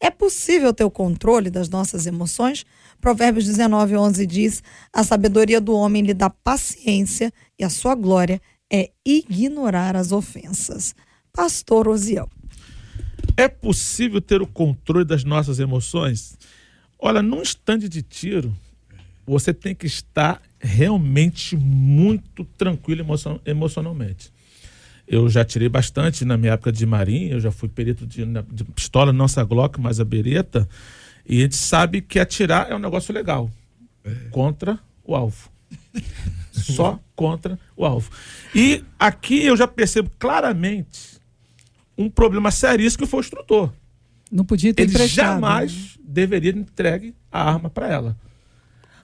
É 0.00 0.10
possível 0.10 0.72
ter 0.72 0.84
o 0.84 0.90
controle 0.90 1.50
das 1.50 1.68
nossas 1.68 2.06
emoções? 2.06 2.64
Provérbios 3.00 3.44
19, 3.44 3.96
11 3.96 4.26
diz: 4.26 4.62
A 4.92 5.04
sabedoria 5.04 5.60
do 5.60 5.74
homem 5.74 6.02
lhe 6.02 6.14
dá 6.14 6.30
paciência 6.30 7.30
e 7.58 7.64
a 7.64 7.68
sua 7.68 7.94
glória 7.94 8.40
é 8.72 8.90
ignorar 9.04 9.94
as 9.94 10.10
ofensas. 10.10 10.94
Pastor 11.32 11.86
Osiel. 11.86 12.30
É 13.36 13.46
possível 13.46 14.20
ter 14.20 14.40
o 14.40 14.46
controle 14.46 15.04
das 15.04 15.22
nossas 15.22 15.58
emoções? 15.58 16.38
Olha, 16.98 17.20
num 17.20 17.42
estande 17.42 17.88
de 17.88 18.02
tiro, 18.02 18.56
você 19.26 19.52
tem 19.52 19.74
que 19.74 19.86
estar 19.86 20.40
realmente 20.60 21.56
muito 21.56 22.44
tranquilo 22.56 23.00
emocion 23.00 23.38
emocionalmente. 23.44 24.32
Eu 25.06 25.28
já 25.28 25.44
tirei 25.44 25.68
bastante 25.68 26.24
na 26.24 26.36
minha 26.36 26.52
época 26.52 26.70
de 26.70 26.84
marinha, 26.84 27.32
eu 27.32 27.40
já 27.40 27.50
fui 27.50 27.68
perito 27.68 28.06
de, 28.06 28.26
de 28.52 28.64
pistola, 28.64 29.12
não 29.12 29.24
essa 29.24 29.42
Glock, 29.42 29.80
mas 29.80 30.00
a 30.00 30.04
bereta. 30.04 30.68
E 31.26 31.38
a 31.38 31.42
gente 31.42 31.56
sabe 31.56 32.02
que 32.02 32.18
atirar 32.18 32.70
é 32.70 32.74
um 32.74 32.78
negócio 32.78 33.12
legal. 33.14 33.50
É. 34.04 34.10
Contra 34.30 34.78
o 35.04 35.14
alvo. 35.14 35.50
Só 36.52 37.00
contra 37.14 37.58
o 37.76 37.84
alvo. 37.86 38.10
E 38.54 38.84
aqui 38.98 39.44
eu 39.44 39.56
já 39.56 39.66
percebo 39.66 40.10
claramente 40.18 41.18
um 41.96 42.10
problema 42.10 42.50
seríssimo 42.50 43.04
que 43.04 43.10
foi 43.10 43.20
o 43.20 43.22
instrutor. 43.22 43.72
Não 44.30 44.44
podia 44.44 44.74
ter 44.74 44.82
Ele 44.82 45.06
jamais 45.06 45.96
né? 45.96 46.02
deveria 46.04 46.52
entregue 46.52 47.14
a 47.32 47.42
arma 47.42 47.70
para 47.70 47.88
ela. 47.88 48.16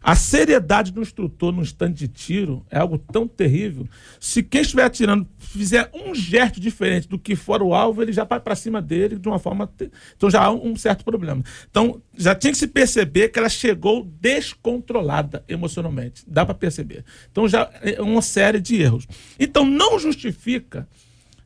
A 0.05 0.15
seriedade 0.15 0.93
do 0.93 1.01
instrutor 1.01 1.51
no 1.51 1.63
instante 1.63 1.97
de 1.97 2.09
tiro 2.09 2.63
é 2.71 2.79
algo 2.79 2.99
tão 2.99 3.27
terrível. 3.27 3.89
Se 4.21 4.43
quem 4.43 4.61
estiver 4.61 4.85
atirando 4.85 5.27
fizer 5.39 5.91
um 5.95 6.15
gesto 6.15 6.61
diferente 6.61 7.09
do 7.09 7.19
que 7.19 7.35
for 7.35 7.63
o 7.63 7.73
alvo, 7.73 8.03
ele 8.03 8.13
já 8.13 8.23
vai 8.23 8.39
para 8.39 8.55
cima 8.55 8.83
dele 8.83 9.19
de 9.19 9.27
uma 9.27 9.39
forma. 9.39 9.67
Então 10.15 10.29
já 10.29 10.43
há 10.43 10.51
um 10.53 10.77
certo 10.77 11.07
problema. 11.07 11.43
Então 11.71 12.03
já 12.15 12.35
tinha 12.35 12.53
que 12.53 12.59
se 12.59 12.67
perceber 12.67 13.31
que 13.31 13.39
ela 13.39 13.49
chegou 13.49 14.05
descontrolada 14.21 15.43
emocionalmente. 15.49 16.23
Dá 16.27 16.45
para 16.45 16.55
perceber. 16.55 17.03
Então 17.33 17.49
já 17.49 17.71
é 17.81 18.03
uma 18.03 18.21
série 18.21 18.61
de 18.61 18.83
erros. 18.83 19.07
Então 19.41 19.65
não 19.65 19.99
justifica. 19.99 20.87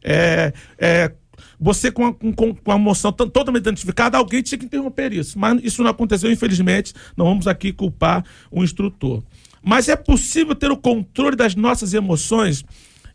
É, 0.03 0.53
é, 0.77 1.13
você 1.61 1.91
com 1.91 2.07
a, 2.07 2.15
com, 2.15 2.55
com 2.55 2.73
a 2.73 2.77
emoção 2.77 3.13
totalmente 3.13 3.63
identificada, 3.63 4.17
alguém 4.17 4.43
tinha 4.43 4.59
que 4.59 4.65
interromper 4.65 5.13
isso. 5.13 5.39
Mas 5.39 5.63
isso 5.63 5.83
não 5.83 5.91
aconteceu, 5.91 6.31
infelizmente. 6.31 6.95
Não 7.17 7.27
vamos 7.27 7.47
aqui 7.47 7.73
culpar 7.73 8.25
o 8.51 8.63
instrutor. 8.63 9.23
Mas 9.63 9.89
é 9.89 9.97
possível 9.97 10.55
ter 10.55 10.71
o 10.71 10.77
controle 10.77 11.37
das 11.37 11.55
nossas 11.55 11.95
emoções? 11.95 12.65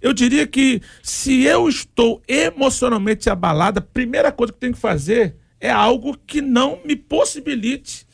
Eu 0.01 0.11
diria 0.11 0.45
que 0.45 0.81
se 1.01 1.43
eu 1.43 1.69
estou 1.69 2.21
emocionalmente 2.27 3.29
abalada, 3.29 3.79
a 3.79 3.83
primeira 3.83 4.31
coisa 4.31 4.51
que 4.51 4.59
tenho 4.59 4.73
que 4.73 4.79
fazer 4.79 5.35
é 5.59 5.69
algo 5.69 6.17
que 6.27 6.41
não 6.41 6.79
me 6.83 6.95
possibilite 6.95 8.05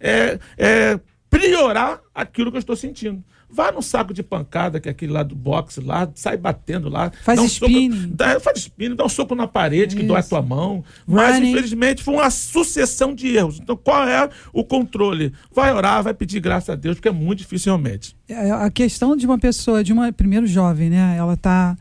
é, 0.00 0.38
é, 0.56 0.98
priorar 1.28 2.00
aquilo 2.14 2.50
que 2.50 2.56
eu 2.56 2.60
estou 2.60 2.74
sentindo. 2.74 3.22
Vá 3.56 3.72
no 3.72 3.80
saco 3.80 4.12
de 4.12 4.22
pancada, 4.22 4.78
que 4.78 4.86
é 4.86 4.90
aquele 4.90 5.12
lá 5.12 5.22
do 5.22 5.34
boxe 5.34 5.80
lá, 5.80 6.06
sai 6.14 6.36
batendo 6.36 6.90
lá. 6.90 7.10
Faz 7.22 7.42
spinning. 7.42 7.90
Um 7.90 8.10
dá, 8.14 8.38
faz 8.38 8.58
spinning, 8.58 8.94
dá 8.94 9.06
um 9.06 9.08
soco 9.08 9.34
na 9.34 9.46
parede 9.46 9.94
Isso. 9.94 9.96
que 9.96 10.02
dói 10.02 10.20
a 10.20 10.22
tua 10.22 10.42
mão. 10.42 10.84
Mas, 11.06 11.36
Running. 11.36 11.52
infelizmente, 11.52 12.02
foi 12.02 12.14
uma 12.14 12.28
sucessão 12.28 13.14
de 13.14 13.34
erros. 13.34 13.58
Então, 13.58 13.74
qual 13.74 14.06
é 14.06 14.28
o 14.52 14.62
controle? 14.62 15.32
Vai 15.50 15.72
orar, 15.72 16.02
vai 16.02 16.12
pedir 16.12 16.38
graça 16.38 16.74
a 16.74 16.76
Deus, 16.76 16.96
porque 16.96 17.08
é 17.08 17.12
muito 17.12 17.38
difícil 17.38 17.72
realmente. 17.72 18.14
É, 18.28 18.50
a 18.50 18.70
questão 18.70 19.16
de 19.16 19.24
uma 19.24 19.38
pessoa, 19.38 19.82
de 19.82 19.90
uma, 19.90 20.12
primeiro 20.12 20.46
jovem, 20.46 20.90
né? 20.90 21.16
Ela 21.16 21.32
está 21.32 21.78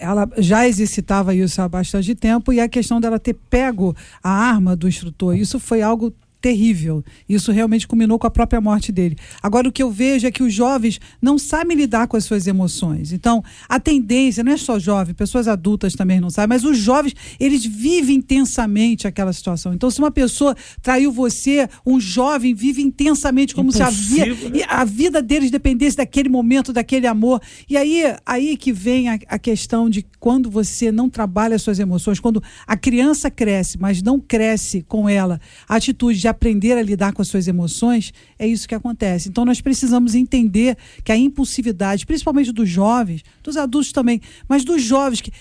ela 0.00 0.30
já 0.38 0.66
exercitava 0.66 1.34
isso 1.34 1.60
há 1.60 1.68
bastante 1.68 2.14
tempo 2.14 2.52
e 2.52 2.60
a 2.60 2.68
questão 2.68 3.00
dela 3.00 3.18
ter 3.18 3.34
pego 3.34 3.94
a 4.22 4.30
arma 4.30 4.76
do 4.76 4.86
instrutor, 4.86 5.36
isso 5.36 5.58
foi 5.58 5.82
algo 5.82 6.14
terrível. 6.40 7.04
Isso 7.28 7.52
realmente 7.52 7.86
culminou 7.86 8.18
com 8.18 8.26
a 8.26 8.30
própria 8.30 8.60
morte 8.60 8.92
dele. 8.92 9.16
Agora, 9.42 9.68
o 9.68 9.72
que 9.72 9.82
eu 9.82 9.90
vejo 9.90 10.26
é 10.26 10.30
que 10.30 10.42
os 10.42 10.52
jovens 10.52 11.00
não 11.20 11.38
sabem 11.38 11.76
lidar 11.76 12.06
com 12.06 12.16
as 12.16 12.24
suas 12.24 12.46
emoções. 12.46 13.12
Então, 13.12 13.42
a 13.68 13.80
tendência, 13.80 14.44
não 14.44 14.52
é 14.52 14.56
só 14.56 14.78
jovem, 14.78 15.14
pessoas 15.14 15.48
adultas 15.48 15.94
também 15.94 16.20
não 16.20 16.30
sabem, 16.30 16.56
mas 16.56 16.64
os 16.64 16.78
jovens, 16.78 17.14
eles 17.40 17.64
vivem 17.64 18.16
intensamente 18.16 19.06
aquela 19.06 19.32
situação. 19.32 19.74
Então, 19.74 19.90
se 19.90 19.98
uma 19.98 20.10
pessoa 20.10 20.56
traiu 20.80 21.10
você, 21.10 21.68
um 21.84 22.00
jovem 22.00 22.54
vive 22.54 22.82
intensamente 22.82 23.54
como 23.54 23.70
Impossível, 23.70 23.92
se 23.92 24.20
a, 24.20 24.34
via, 24.34 24.50
né? 24.50 24.64
a 24.68 24.84
vida 24.84 25.20
deles 25.20 25.50
dependesse 25.50 25.96
daquele 25.96 26.28
momento, 26.28 26.72
daquele 26.72 27.06
amor. 27.06 27.40
E 27.68 27.76
aí, 27.76 28.02
aí 28.24 28.56
que 28.56 28.72
vem 28.72 29.08
a, 29.08 29.18
a 29.28 29.38
questão 29.38 29.90
de 29.90 30.04
quando 30.20 30.50
você 30.50 30.92
não 30.92 31.10
trabalha 31.10 31.56
as 31.56 31.62
suas 31.62 31.78
emoções, 31.78 32.20
quando 32.20 32.42
a 32.66 32.76
criança 32.76 33.30
cresce, 33.30 33.78
mas 33.78 34.02
não 34.02 34.20
cresce 34.20 34.82
com 34.82 35.08
ela, 35.08 35.40
a 35.68 35.76
atitude 35.76 36.20
de 36.20 36.27
aprender 36.28 36.72
a 36.72 36.82
lidar 36.82 37.12
com 37.12 37.22
as 37.22 37.28
suas 37.28 37.48
emoções, 37.48 38.12
é 38.38 38.46
isso 38.46 38.68
que 38.68 38.74
acontece. 38.74 39.28
Então 39.28 39.44
nós 39.44 39.60
precisamos 39.60 40.14
entender 40.14 40.76
que 41.04 41.12
a 41.12 41.16
impulsividade, 41.16 42.06
principalmente 42.06 42.52
dos 42.52 42.68
jovens, 42.68 43.22
dos 43.42 43.56
adultos 43.56 43.92
também, 43.92 44.20
mas 44.48 44.64
dos 44.64 44.82
jovens, 44.82 45.20
que, 45.20 45.32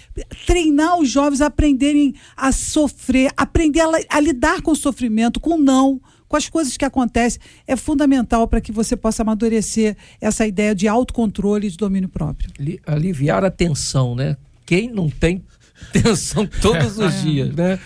treinar 0.46 1.00
os 1.00 1.10
jovens 1.10 1.42
a 1.42 1.48
aprenderem 1.48 2.14
a 2.36 2.52
sofrer, 2.52 3.32
aprender 3.36 3.82
a, 3.82 3.90
a 4.10 4.20
lidar 4.20 4.62
com 4.62 4.72
o 4.72 4.76
sofrimento, 4.76 5.40
com 5.40 5.56
o 5.56 5.58
não, 5.58 6.02
com 6.28 6.36
as 6.36 6.50
coisas 6.50 6.76
que 6.76 6.86
acontecem, 6.86 7.40
é 7.66 7.76
fundamental 7.76 8.48
para 8.48 8.62
que 8.62 8.72
você 8.72 8.96
possa 8.96 9.24
amadurecer 9.24 9.96
essa 10.20 10.46
ideia 10.46 10.76
de 10.76 10.88
autocontrole 10.88 11.68
e 11.68 11.72
de 11.72 11.78
domínio 11.78 12.10
próprio. 12.10 12.50
Aliviar 12.86 13.44
a 13.44 13.52
tensão, 13.52 14.16
né? 14.16 14.38
Quem 14.66 14.92
não 14.92 15.10
tem 15.10 15.44
tensão 15.94 16.46
todos 16.46 16.98
os 16.98 17.22
dias, 17.22 17.56
né? 17.56 17.80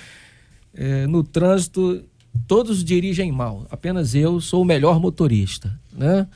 É, 0.73 1.05
no 1.05 1.23
trânsito, 1.23 2.03
todos 2.47 2.84
dirigem 2.84 3.32
mal, 3.32 3.65
apenas 3.69 4.15
eu 4.15 4.39
sou 4.41 4.61
o 4.61 4.65
melhor 4.65 4.99
motorista, 4.99 5.79
né? 5.91 6.27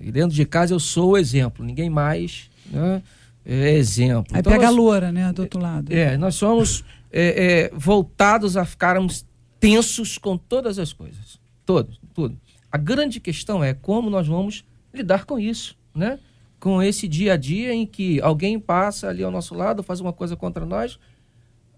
E 0.00 0.10
dentro 0.10 0.34
de 0.34 0.44
casa 0.44 0.74
eu 0.74 0.80
sou 0.80 1.10
o 1.10 1.18
exemplo, 1.18 1.64
ninguém 1.64 1.90
mais, 1.90 2.50
né? 2.70 3.02
É 3.44 3.72
exemplo. 3.72 4.34
Aí 4.34 4.40
então, 4.40 4.52
pega 4.52 4.66
nós, 4.66 4.74
a 4.74 4.76
loura, 4.76 5.12
né, 5.12 5.32
do 5.32 5.42
outro 5.42 5.60
lado. 5.60 5.92
É, 5.92 6.16
nós 6.16 6.34
somos 6.34 6.84
é, 7.10 7.70
é, 7.70 7.70
voltados 7.74 8.56
a 8.56 8.64
ficarmos 8.64 9.26
tensos 9.58 10.18
com 10.18 10.36
todas 10.36 10.78
as 10.78 10.92
coisas, 10.92 11.40
todos, 11.64 12.00
tudo. 12.14 12.38
A 12.70 12.78
grande 12.78 13.18
questão 13.18 13.64
é 13.64 13.74
como 13.74 14.08
nós 14.08 14.28
vamos 14.28 14.64
lidar 14.92 15.24
com 15.24 15.38
isso, 15.38 15.76
né? 15.94 16.18
Com 16.58 16.82
esse 16.82 17.08
dia 17.08 17.32
a 17.32 17.36
dia 17.36 17.72
em 17.74 17.86
que 17.86 18.20
alguém 18.20 18.58
passa 18.58 19.08
ali 19.08 19.22
ao 19.22 19.30
nosso 19.30 19.54
lado, 19.54 19.82
faz 19.82 20.00
uma 20.00 20.12
coisa 20.12 20.36
contra 20.36 20.64
nós, 20.64 20.98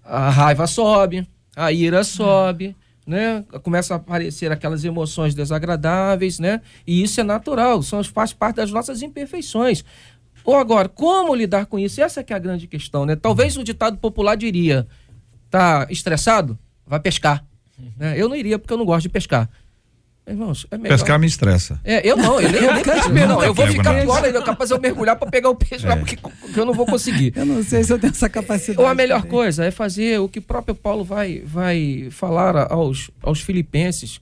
a 0.04 0.28
raiva 0.28 0.66
sobe, 0.66 1.26
a 1.54 1.72
ira 1.72 2.02
sobe, 2.02 2.76
né? 3.06 3.44
Começam 3.62 3.96
a 3.96 4.00
aparecer 4.00 4.50
aquelas 4.52 4.84
emoções 4.84 5.34
desagradáveis, 5.34 6.38
né? 6.38 6.60
E 6.86 7.02
isso 7.02 7.20
é 7.20 7.24
natural, 7.24 7.82
são, 7.82 8.02
faz 8.04 8.32
parte 8.32 8.56
das 8.56 8.70
nossas 8.70 9.02
imperfeições. 9.02 9.84
Ou 10.44 10.56
agora, 10.56 10.88
como 10.88 11.34
lidar 11.34 11.66
com 11.66 11.78
isso? 11.78 12.00
Essa 12.00 12.24
é 12.26 12.34
a 12.34 12.38
grande 12.38 12.66
questão, 12.66 13.06
né? 13.06 13.16
Talvez 13.16 13.56
o 13.56 13.64
ditado 13.64 13.98
popular 13.98 14.36
diria: 14.36 14.86
tá 15.50 15.86
estressado? 15.90 16.58
Vai 16.86 17.00
pescar. 17.00 17.44
Né? 17.96 18.20
Eu 18.20 18.28
não 18.28 18.36
iria 18.36 18.58
porque 18.58 18.72
eu 18.72 18.78
não 18.78 18.84
gosto 18.84 19.02
de 19.02 19.08
pescar. 19.08 19.48
Irmãos, 20.26 20.66
é 20.70 20.78
melhor... 20.78 20.96
Pescar 20.96 21.18
me 21.18 21.26
estressa. 21.26 21.80
É, 21.82 22.08
eu 22.08 22.16
não, 22.16 22.40
eu, 22.40 22.48
nem, 22.48 22.62
eu, 22.62 23.28
não, 23.28 23.42
eu 23.42 23.52
vou 23.52 23.66
ficar 23.66 23.96
agora, 23.96 24.28
eu 24.28 24.42
capaz 24.42 24.68
de 24.70 24.76
eu 24.76 24.80
mergulhar 24.80 25.16
para 25.16 25.28
pegar 25.28 25.50
o 25.50 25.54
peixe 25.56 25.84
é. 25.84 25.88
lá, 25.88 25.96
porque, 25.96 26.16
eu 26.56 26.64
não 26.64 26.72
vou 26.72 26.86
conseguir. 26.86 27.32
Eu 27.34 27.44
não 27.44 27.62
sei 27.64 27.82
se 27.82 27.92
eu 27.92 27.98
tenho 27.98 28.12
essa 28.12 28.28
capacidade. 28.28 28.80
Ou 28.80 28.86
a 28.86 28.94
melhor 28.94 29.22
também. 29.22 29.32
coisa 29.32 29.64
é 29.64 29.72
fazer 29.72 30.20
o 30.20 30.28
que 30.28 30.38
o 30.38 30.42
próprio 30.42 30.76
Paulo 30.76 31.02
vai, 31.02 31.42
vai 31.44 32.06
falar 32.10 32.72
aos, 32.72 33.10
aos 33.20 33.40
filipenses. 33.40 34.20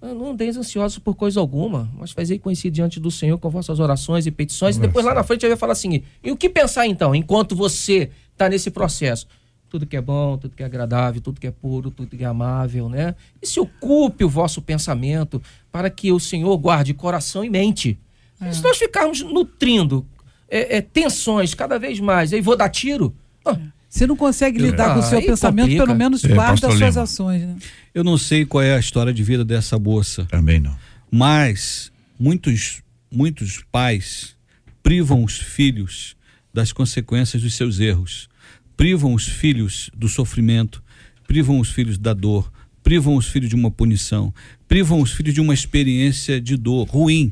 Não 0.00 0.30
andeis 0.30 0.56
ansiosos 0.56 0.98
por 0.98 1.14
coisa 1.16 1.40
alguma, 1.40 1.90
mas 1.98 2.12
fazei 2.12 2.38
conhecido 2.38 2.72
diante 2.72 3.00
do 3.00 3.10
Senhor 3.10 3.36
com 3.36 3.50
vossas 3.50 3.80
orações 3.80 4.26
e 4.26 4.30
petições. 4.30 4.76
Nossa. 4.76 4.86
E 4.86 4.88
depois 4.88 5.04
lá 5.04 5.12
na 5.12 5.24
frente 5.24 5.42
ele 5.44 5.54
vai 5.54 5.58
falar 5.58 5.72
assim: 5.72 6.02
e 6.22 6.30
o 6.30 6.36
que 6.36 6.48
pensar 6.48 6.86
então, 6.86 7.14
enquanto 7.14 7.56
você 7.56 8.08
está 8.32 8.48
nesse 8.48 8.70
processo? 8.70 9.26
Tudo 9.70 9.86
que 9.86 9.96
é 9.96 10.00
bom, 10.00 10.36
tudo 10.36 10.54
que 10.56 10.62
é 10.62 10.66
agradável, 10.66 11.20
tudo 11.20 11.40
que 11.40 11.46
é 11.46 11.50
puro, 11.50 11.90
tudo 11.90 12.16
que 12.16 12.24
é 12.24 12.26
amável, 12.26 12.88
né? 12.88 13.14
E 13.40 13.46
se 13.46 13.60
ocupe 13.60 14.24
o 14.24 14.28
vosso 14.28 14.60
pensamento 14.60 15.40
para 15.70 15.88
que 15.88 16.10
o 16.10 16.18
Senhor 16.18 16.54
guarde 16.58 16.92
coração 16.92 17.44
e 17.44 17.48
mente. 17.48 17.96
É. 18.40 18.52
Se 18.52 18.62
nós 18.62 18.76
ficarmos 18.76 19.22
nutrindo 19.22 20.04
é, 20.48 20.78
é, 20.78 20.80
tensões 20.82 21.54
cada 21.54 21.78
vez 21.78 22.00
mais, 22.00 22.32
aí 22.32 22.40
vou 22.40 22.56
dar 22.56 22.68
tiro. 22.68 23.14
Oh. 23.44 23.54
Você 23.88 24.06
não 24.06 24.16
consegue 24.16 24.58
lidar 24.58 24.90
ah, 24.90 24.94
com 24.94 25.00
o 25.00 25.02
seu 25.02 25.20
pensamento, 25.20 25.66
complica. 25.66 25.86
pelo 25.86 25.98
menos 25.98 26.24
guarda 26.24 26.68
as 26.68 26.74
suas 26.74 26.96
ações. 26.96 27.42
Né? 27.42 27.56
Eu 27.94 28.04
não 28.04 28.18
sei 28.18 28.44
qual 28.44 28.62
é 28.62 28.74
a 28.74 28.78
história 28.78 29.12
de 29.12 29.22
vida 29.22 29.44
dessa 29.44 29.78
moça. 29.78 30.24
Também 30.26 30.60
não. 30.60 30.76
Mas 31.10 31.90
muitos, 32.18 32.82
muitos 33.10 33.64
pais 33.70 34.36
privam 34.82 35.24
os 35.24 35.38
filhos 35.38 36.16
das 36.54 36.72
consequências 36.72 37.42
dos 37.42 37.54
seus 37.54 37.80
erros 37.80 38.28
privam 38.80 39.12
os 39.12 39.28
filhos 39.28 39.90
do 39.94 40.08
sofrimento, 40.08 40.82
privam 41.26 41.60
os 41.60 41.68
filhos 41.68 41.98
da 41.98 42.14
dor, 42.14 42.50
privam 42.82 43.14
os 43.14 43.28
filhos 43.28 43.50
de 43.50 43.54
uma 43.54 43.70
punição, 43.70 44.32
privam 44.66 45.02
os 45.02 45.12
filhos 45.12 45.34
de 45.34 45.40
uma 45.42 45.52
experiência 45.52 46.40
de 46.40 46.56
dor 46.56 46.88
ruim. 46.88 47.30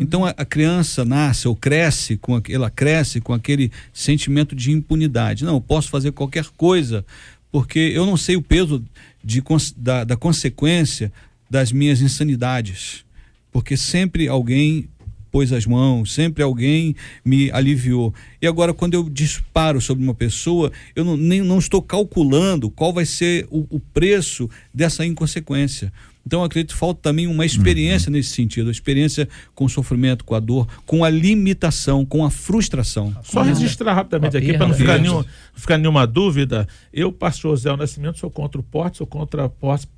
Então 0.00 0.24
a, 0.24 0.30
a, 0.30 0.42
criança 0.42 1.04
nasce 1.04 1.46
ou 1.46 1.54
cresce 1.54 2.16
com 2.16 2.40
ela 2.48 2.70
cresce 2.70 3.20
com 3.20 3.34
aquele 3.34 3.70
sentimento 3.92 4.56
de 4.56 4.72
impunidade. 4.72 5.44
Não, 5.44 5.56
eu 5.56 5.60
posso 5.60 5.90
fazer 5.90 6.12
qualquer 6.12 6.46
coisa 6.56 7.04
porque 7.52 7.78
eu 7.78 8.06
não 8.06 8.16
sei 8.16 8.36
o 8.36 8.42
peso 8.42 8.82
de, 9.22 9.42
da, 9.76 10.02
da 10.02 10.16
consequência 10.16 11.12
das 11.50 11.70
minhas 11.72 12.00
insanidades, 12.00 13.04
porque 13.52 13.76
sempre 13.76 14.28
alguém 14.28 14.88
pôs 15.30 15.52
as 15.52 15.66
mãos, 15.66 16.12
sempre 16.12 16.42
alguém 16.42 16.94
me 17.24 17.50
aliviou. 17.52 18.12
E 18.40 18.46
agora, 18.46 18.74
quando 18.74 18.94
eu 18.94 19.08
disparo 19.08 19.80
sobre 19.80 20.02
uma 20.02 20.14
pessoa, 20.14 20.72
eu 20.94 21.04
não, 21.04 21.16
nem, 21.16 21.42
não 21.42 21.58
estou 21.58 21.80
calculando 21.80 22.70
qual 22.70 22.92
vai 22.92 23.06
ser 23.06 23.46
o, 23.50 23.66
o 23.70 23.80
preço 23.80 24.48
dessa 24.72 25.04
inconsequência. 25.04 25.92
Então, 26.26 26.40
eu 26.40 26.44
acredito 26.44 26.72
que 26.72 26.78
falta 26.78 27.00
também 27.02 27.26
uma 27.26 27.46
experiência 27.46 28.08
uhum. 28.08 28.16
nesse 28.16 28.30
sentido, 28.30 28.68
a 28.68 28.70
experiência 28.70 29.28
com 29.54 29.64
o 29.64 29.68
sofrimento, 29.68 30.24
com 30.24 30.34
a 30.34 30.40
dor, 30.40 30.66
com 30.86 31.02
a 31.02 31.10
limitação, 31.10 32.04
com 32.04 32.24
a 32.24 32.30
frustração. 32.30 33.14
Só 33.22 33.42
registrar 33.42 33.94
rapidamente 33.94 34.36
aqui, 34.36 34.52
para 34.56 34.68
não 34.68 34.74
ficar, 34.74 34.98
nenhum, 34.98 35.24
ficar 35.54 35.78
nenhuma 35.78 36.06
dúvida. 36.06 36.68
Eu, 36.92 37.10
pastor 37.10 37.56
José 37.56 37.74
Nascimento, 37.74 38.18
sou 38.18 38.30
contra 38.30 38.60
o 38.60 38.64
porte, 38.64 38.98
sou 38.98 39.06
contra 39.06 39.48
porte 39.48 39.88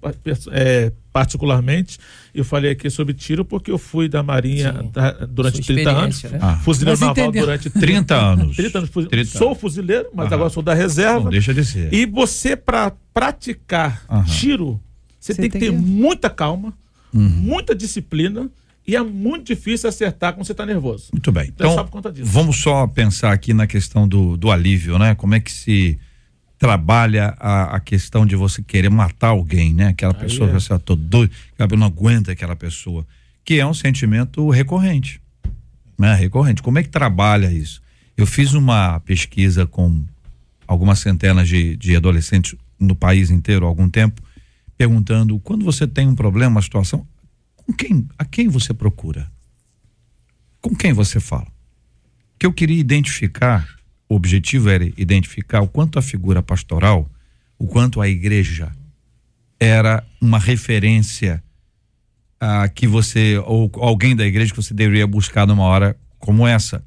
é, 0.52 0.92
particularmente. 1.12 1.98
Eu 2.34 2.44
falei 2.44 2.70
aqui 2.70 2.88
sobre 2.88 3.14
tiro 3.14 3.44
porque 3.44 3.70
eu 3.70 3.78
fui 3.78 4.08
da 4.08 4.22
Marinha 4.22 4.72
da, 4.92 5.10
durante 5.26 5.60
30 5.60 5.90
anos, 5.90 6.22
né? 6.22 6.38
ah. 6.40 6.56
fuzileiro 6.58 6.98
naval 7.00 7.24
entendeu. 7.24 7.44
durante 7.44 7.68
30 7.70 8.14
anos. 8.14 8.56
30 8.56 8.78
anos. 8.78 8.90
30 8.90 9.38
sou 9.38 9.54
fuzileiro, 9.54 10.08
mas 10.14 10.32
agora 10.32 10.48
sou 10.50 10.62
da 10.62 10.72
reserva. 10.72 11.24
Não 11.24 11.30
deixa 11.30 11.52
de 11.52 11.64
ser. 11.64 11.92
E 11.92 12.06
você, 12.06 12.56
para 12.56 12.92
praticar 13.12 14.02
tiro 14.26 14.80
você, 15.22 15.34
tem, 15.34 15.48
tem, 15.48 15.60
que 15.60 15.66
ter 15.66 15.72
muita 15.72 16.28
calma, 16.28 16.74
uhum. 17.14 17.28
muita 17.28 17.76
disciplina 17.76 18.50
e 18.84 18.96
é 18.96 19.02
muito 19.02 19.46
difícil 19.46 19.88
acertar 19.88 20.34
quando 20.34 20.44
você 20.44 20.50
está 20.50 20.66
nervoso. 20.66 21.10
Muito 21.12 21.30
bem. 21.30 21.48
Então, 21.54 21.88
então 21.88 22.12
vamos 22.24 22.56
só 22.56 22.88
pensar 22.88 23.32
aqui 23.32 23.54
na 23.54 23.68
questão 23.68 24.08
do, 24.08 24.36
do 24.36 24.50
alívio, 24.50 24.98
né? 24.98 25.14
Como 25.14 25.36
é 25.36 25.40
que 25.40 25.52
se 25.52 25.96
trabalha 26.58 27.36
a, 27.38 27.76
a 27.76 27.80
questão 27.80 28.26
de 28.26 28.34
você 28.34 28.62
querer 28.62 28.90
matar 28.90 29.28
alguém, 29.28 29.72
né? 29.72 29.88
Aquela 29.88 30.12
Aí 30.12 30.20
pessoa 30.20 30.48
é. 30.48 30.52
que 30.52 30.60
você 30.60 30.74
está 30.74 30.94
doido, 30.96 31.30
que 31.56 31.76
não 31.76 31.86
aguenta 31.86 32.32
aquela 32.32 32.56
pessoa, 32.56 33.06
que 33.44 33.60
é 33.60 33.66
um 33.66 33.74
sentimento 33.74 34.50
recorrente, 34.50 35.20
né? 35.96 36.16
Recorrente. 36.16 36.60
Como 36.62 36.80
é 36.80 36.82
que 36.82 36.88
trabalha 36.88 37.52
isso? 37.52 37.80
Eu 38.16 38.26
fiz 38.26 38.54
uma 38.54 38.98
pesquisa 39.00 39.66
com 39.66 40.04
algumas 40.66 40.98
centenas 40.98 41.48
de, 41.48 41.76
de 41.76 41.94
adolescentes 41.94 42.56
no 42.80 42.96
país 42.96 43.30
inteiro 43.30 43.64
há 43.64 43.68
algum 43.68 43.88
tempo 43.88 44.20
perguntando 44.82 45.38
quando 45.38 45.64
você 45.64 45.86
tem 45.86 46.08
um 46.08 46.14
problema, 46.16 46.56
uma 46.56 46.62
situação, 46.62 47.06
com 47.54 47.72
quem, 47.72 48.08
a 48.18 48.24
quem 48.24 48.48
você 48.48 48.74
procura? 48.74 49.30
Com 50.60 50.74
quem 50.74 50.92
você 50.92 51.20
fala? 51.20 51.46
Que 52.36 52.44
eu 52.44 52.52
queria 52.52 52.80
identificar, 52.80 53.64
o 54.08 54.16
objetivo 54.16 54.68
era 54.68 54.84
identificar 54.84 55.60
o 55.60 55.68
quanto 55.68 56.00
a 56.00 56.02
figura 56.02 56.42
pastoral, 56.42 57.08
o 57.56 57.68
quanto 57.68 58.00
a 58.00 58.08
igreja 58.08 58.72
era 59.60 60.04
uma 60.20 60.40
referência 60.40 61.40
a 62.40 62.68
que 62.68 62.88
você 62.88 63.38
ou 63.46 63.70
alguém 63.76 64.16
da 64.16 64.26
igreja 64.26 64.50
que 64.50 64.60
você 64.60 64.74
deveria 64.74 65.06
buscar 65.06 65.46
numa 65.46 65.62
hora 65.62 65.96
como 66.18 66.44
essa. 66.44 66.84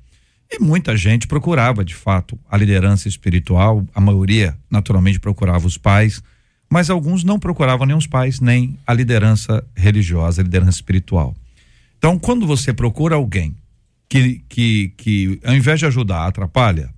E 0.52 0.60
muita 0.60 0.98
gente 0.98 1.28
procurava, 1.28 1.86
de 1.86 1.96
fato, 1.96 2.38
a 2.52 2.58
liderança 2.58 3.08
espiritual, 3.08 3.88
a 3.96 4.02
maioria 4.02 4.58
naturalmente 4.70 5.18
procurava 5.18 5.66
os 5.66 5.78
pais, 5.78 6.22
mas 6.76 6.89
alguns 6.89 7.23
não 7.23 7.39
procuravam 7.39 7.88
nem 7.88 7.95
os 7.95 8.05
pais, 8.05 8.41
nem 8.41 8.78
a 8.86 8.93
liderança 8.93 9.65
religiosa, 9.73 10.41
a 10.41 10.43
liderança 10.43 10.71
espiritual. 10.71 11.34
Então, 11.97 12.19
quando 12.19 12.45
você 12.45 12.73
procura 12.73 13.15
alguém 13.15 13.55
que, 14.09 14.43
que, 14.49 14.93
que 14.97 15.39
ao 15.45 15.55
invés 15.55 15.80
de 15.80 15.86
ajudar, 15.86 16.28
atrapalha. 16.28 16.89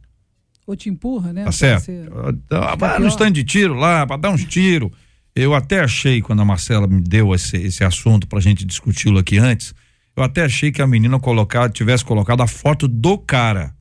Ou 0.65 0.75
te 0.75 0.89
empurra, 0.89 1.32
né? 1.32 1.43
Tá 1.43 1.51
certo? 1.51 1.91
Vai 2.75 2.97
no 2.97 3.07
stand 3.07 3.34
de 3.34 3.43
tiro 3.43 3.75
lá, 3.75 4.07
para 4.07 4.17
dar 4.17 4.32
uns 4.32 4.45
tiros. 4.45 4.89
Eu 5.36 5.53
até 5.53 5.82
achei, 5.82 6.23
quando 6.23 6.41
a 6.41 6.45
Marcela 6.45 6.88
me 6.88 6.99
deu 6.99 7.36
esse, 7.36 7.57
esse 7.57 7.84
assunto 7.84 8.25
para 8.25 8.39
a 8.39 8.41
gente 8.41 8.65
discuti-lo 8.65 9.19
aqui 9.19 9.38
antes, 9.38 9.75
eu 10.15 10.23
até 10.23 10.43
achei 10.43 10.71
que 10.71 10.82
a 10.82 10.88
menina 10.88 11.19
colocar, 11.19 11.69
tivesse 11.69 12.03
colocado 12.03 12.41
a 12.41 12.47
foto 12.47 12.88
do 12.88 13.15
cara. 13.15 13.75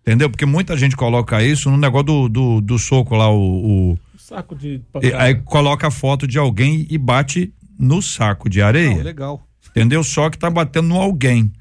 Entendeu? 0.00 0.30
Porque 0.30 0.46
muita 0.46 0.74
gente 0.74 0.96
coloca 0.96 1.44
isso 1.44 1.70
no 1.70 1.76
negócio 1.76 2.06
do, 2.06 2.28
do, 2.30 2.60
do 2.62 2.78
soco 2.78 3.14
lá, 3.14 3.30
o, 3.30 3.92
o 3.92 3.98
saco 4.24 4.54
de 4.56 4.80
pancada. 4.90 5.22
Aí 5.22 5.34
coloca 5.34 5.88
a 5.88 5.90
foto 5.90 6.26
de 6.26 6.38
alguém 6.38 6.86
e 6.88 6.96
bate 6.96 7.52
no 7.78 8.00
saco 8.00 8.48
de 8.48 8.62
areia. 8.62 8.96
Não, 8.96 9.02
legal. 9.02 9.46
Entendeu? 9.68 10.02
Só 10.02 10.30
que 10.30 10.38
tá 10.38 10.48
batendo 10.48 10.88
no 10.88 10.96
alguém. 10.96 11.52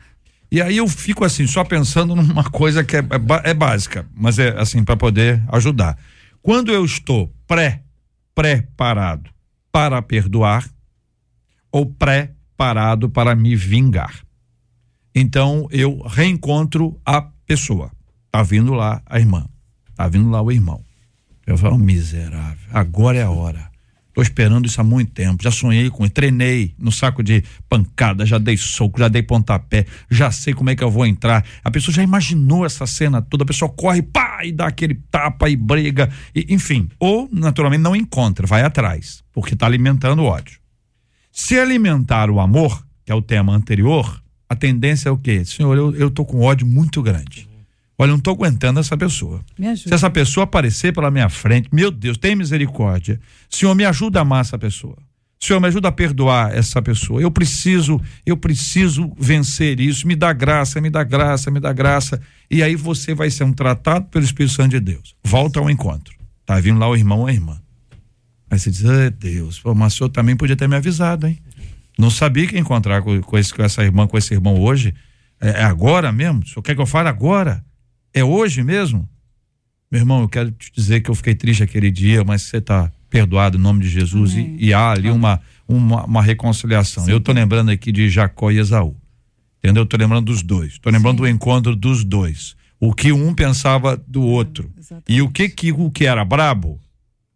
E 0.50 0.62
aí 0.62 0.78
eu 0.78 0.88
fico 0.88 1.26
assim, 1.26 1.46
só 1.46 1.64
pensando 1.66 2.16
numa 2.16 2.44
coisa 2.50 2.84
que 2.84 2.96
é, 2.96 3.00
é, 3.00 3.50
é 3.50 3.54
básica, 3.54 4.08
mas 4.16 4.40
é 4.40 4.58
assim, 4.58 4.84
para 4.84 4.96
poder 4.96 5.44
ajudar. 5.50 5.98
Quando 6.42 6.72
eu 6.72 6.86
estou 6.86 7.34
pré, 7.46 7.84
preparado 8.34 9.30
para 9.72 10.02
perdoar 10.02 10.66
ou 11.72 11.86
pré-parado 11.86 13.10
para 13.10 13.36
me 13.36 13.56
vingar. 13.56 14.24
Então 15.14 15.68
eu 15.70 16.02
reencontro 16.02 16.98
a 17.06 17.22
pessoa. 17.22 17.92
Tá 18.32 18.42
vindo 18.42 18.74
lá 18.74 19.02
a 19.06 19.20
irmã, 19.20 19.48
tá 19.96 20.08
vindo 20.08 20.30
lá 20.30 20.42
o 20.42 20.52
irmão. 20.52 20.84
Eu 21.46 21.58
falo, 21.58 21.78
miserável, 21.78 22.70
agora 22.72 23.18
é 23.18 23.24
a 23.24 23.30
hora. 23.30 23.74
Tô 24.14 24.22
esperando 24.22 24.68
isso 24.68 24.80
há 24.80 24.84
muito 24.84 25.12
tempo. 25.12 25.42
Já 25.42 25.50
sonhei 25.50 25.90
com 25.90 26.08
treinei 26.08 26.76
no 26.78 26.92
saco 26.92 27.24
de 27.24 27.44
pancada, 27.68 28.26
já 28.26 28.38
dei 28.38 28.56
soco, 28.56 29.00
já 29.00 29.08
dei 29.08 29.24
pontapé, 29.24 29.88
já 30.10 30.30
sei 30.32 30.54
como 30.54 30.70
é 30.70 30.76
que 30.76 30.84
eu 30.84 30.92
vou 30.92 31.06
entrar. 31.06 31.44
A 31.64 31.72
pessoa 31.72 31.94
já 31.94 32.04
imaginou 32.04 32.64
essa 32.64 32.86
cena 32.86 33.24
toda, 33.24 33.44
a 33.44 33.48
pessoa 33.48 33.70
corre, 33.70 34.04
pá, 34.04 34.42
e 34.46 34.52
dá 34.52 34.68
aquele 34.68 34.94
tapa 35.10 35.50
e 35.50 35.56
briga, 35.56 36.12
e, 36.36 36.46
enfim. 36.54 36.88
Ou, 37.00 37.28
naturalmente, 37.32 37.82
não 37.82 37.96
encontra, 37.96 38.46
vai 38.46 38.62
atrás, 38.62 39.24
porque 39.34 39.56
está 39.56 39.66
alimentando 39.66 40.22
o 40.22 40.26
ódio. 40.26 40.60
Se 41.32 41.60
alimentar 41.60 42.30
o 42.30 42.40
amor, 42.40 42.86
que 43.04 43.12
é 43.12 43.16
o 43.16 43.22
tema 43.22 43.56
anterior, 43.56 44.22
a 44.48 44.56
tendência 44.56 45.10
é 45.10 45.12
o 45.12 45.18
quê? 45.18 45.44
Senhor, 45.44 45.76
eu, 45.76 45.96
eu 45.96 46.12
tô 46.12 46.24
com 46.24 46.42
ódio 46.42 46.68
muito 46.68 47.02
grande. 47.02 47.50
Olha, 48.04 48.10
eu 48.10 48.14
não 48.14 48.18
estou 48.18 48.34
aguentando 48.34 48.82
essa 48.82 48.98
pessoa. 48.98 49.40
Se 49.88 49.94
essa 49.94 50.10
pessoa 50.10 50.44
aparecer 50.44 50.94
pela 50.94 51.10
minha 51.10 51.30
frente, 51.30 51.70
meu 51.72 51.90
Deus, 51.90 52.18
tem 52.18 52.36
misericórdia. 52.36 53.18
Senhor, 53.50 53.74
me 53.76 53.86
ajuda 53.86 54.20
a 54.20 54.24
amar 54.24 54.42
essa 54.42 54.60
pessoa. 54.60 54.98
Senhor, 55.40 55.62
me 55.62 55.68
ajuda 55.68 55.88
a 55.88 55.92
perdoar 55.92 56.54
essa 56.54 56.82
pessoa. 56.82 57.22
Eu 57.22 57.32
preciso, 57.32 58.02
eu 58.26 58.36
preciso 58.36 59.10
vencer 59.18 59.80
isso. 59.80 60.06
Me 60.06 60.18
dá 60.18 60.34
graça, 60.34 60.82
me 60.82 60.90
dá 60.90 61.02
graça, 61.02 61.50
me 61.50 61.62
dá 61.62 61.72
graça. 61.72 62.20
E 62.52 62.62
aí 62.62 62.76
você 62.76 63.14
vai 63.16 63.30
ser 63.30 63.46
um 63.46 63.54
tratado 63.54 64.08
pelo 64.08 64.26
Espírito 64.26 64.54
Santo 64.54 64.72
de 64.72 64.82
Deus. 64.82 65.16
Volta 65.24 65.62
ao 65.62 65.70
encontro. 65.70 66.14
Tá 66.46 66.60
vindo 66.60 66.80
lá 66.80 66.90
o 66.90 66.98
irmão 66.98 67.20
ou 67.20 67.28
a 67.28 67.32
irmã. 67.32 67.58
Aí 68.52 68.60
você 68.60 68.70
diz, 68.70 68.84
ah, 68.84 69.10
Deus, 69.18 69.60
pô, 69.60 69.74
mas 69.74 69.94
o 69.94 69.98
senhor 69.98 70.10
também 70.10 70.36
podia 70.36 70.58
ter 70.58 70.68
me 70.68 70.76
avisado, 70.76 71.26
hein? 71.26 71.40
Não 71.98 72.10
sabia 72.10 72.46
que 72.48 72.56
ia 72.56 72.60
encontrar 72.60 73.02
com, 73.02 73.22
com, 73.22 73.38
esse, 73.38 73.54
com 73.54 73.64
essa 73.64 73.82
irmã, 73.82 74.06
com 74.08 74.18
esse 74.18 74.34
irmão 74.34 74.60
hoje. 74.60 74.94
É, 75.40 75.62
é 75.62 75.64
agora 75.64 76.12
mesmo? 76.12 76.42
O 76.42 76.48
senhor 76.48 76.62
quer 76.62 76.76
que 76.76 76.82
eu 76.82 76.86
fale 76.86 77.08
agora? 77.08 77.64
É 78.14 78.24
hoje 78.24 78.64
mesmo? 78.64 79.10
Meu 79.92 80.02
irmão, 80.02 80.22
eu 80.22 80.30
quero 80.30 80.52
te 80.52 80.72
dizer 80.72 81.02
que 81.02 81.10
eu 81.10 81.16
fiquei 81.16 81.36
triste 81.36 81.64
aquele 81.64 81.92
dia, 81.92 82.24
mas 82.24 82.44
você 82.44 82.58
está 82.58 82.92
perdoado 83.10 83.58
em 83.58 83.62
nome 83.62 83.82
de 83.82 83.90
Jesus 83.90 84.34
e, 84.34 84.56
e, 84.58 84.74
há 84.74 84.92
ali 84.92 85.10
uma, 85.12 85.40
uma, 85.68 86.04
uma 86.06 86.22
reconciliação. 86.22 87.06
Sim. 87.06 87.12
Eu 87.12 87.18
estou 87.18 87.34
lembrando 87.34 87.70
aqui 87.70 87.92
de 87.92 88.10
Jacó 88.10 88.50
e 88.50 88.58
Esaú. 88.58 88.96
Entendeu? 89.60 89.84
Eu 89.84 89.86
tô 89.86 89.96
lembrando 89.96 90.26
dos 90.26 90.42
dois. 90.42 90.74
Estou 90.74 90.92
lembrando 90.92 91.18
Sim. 91.18 91.22
do 91.24 91.28
encontro 91.28 91.76
dos 91.76 92.04
dois. 92.04 92.56
O 92.80 92.94
que 92.94 93.12
um 93.12 93.34
pensava 93.34 93.96
do 94.08 94.24
outro. 94.24 94.70
e 95.08 95.22
o 95.22 95.30
que, 95.30 95.48
que 95.48 95.72
o 95.72 95.90
que 95.92 96.06
era 96.06 96.26
brabo, 96.26 96.80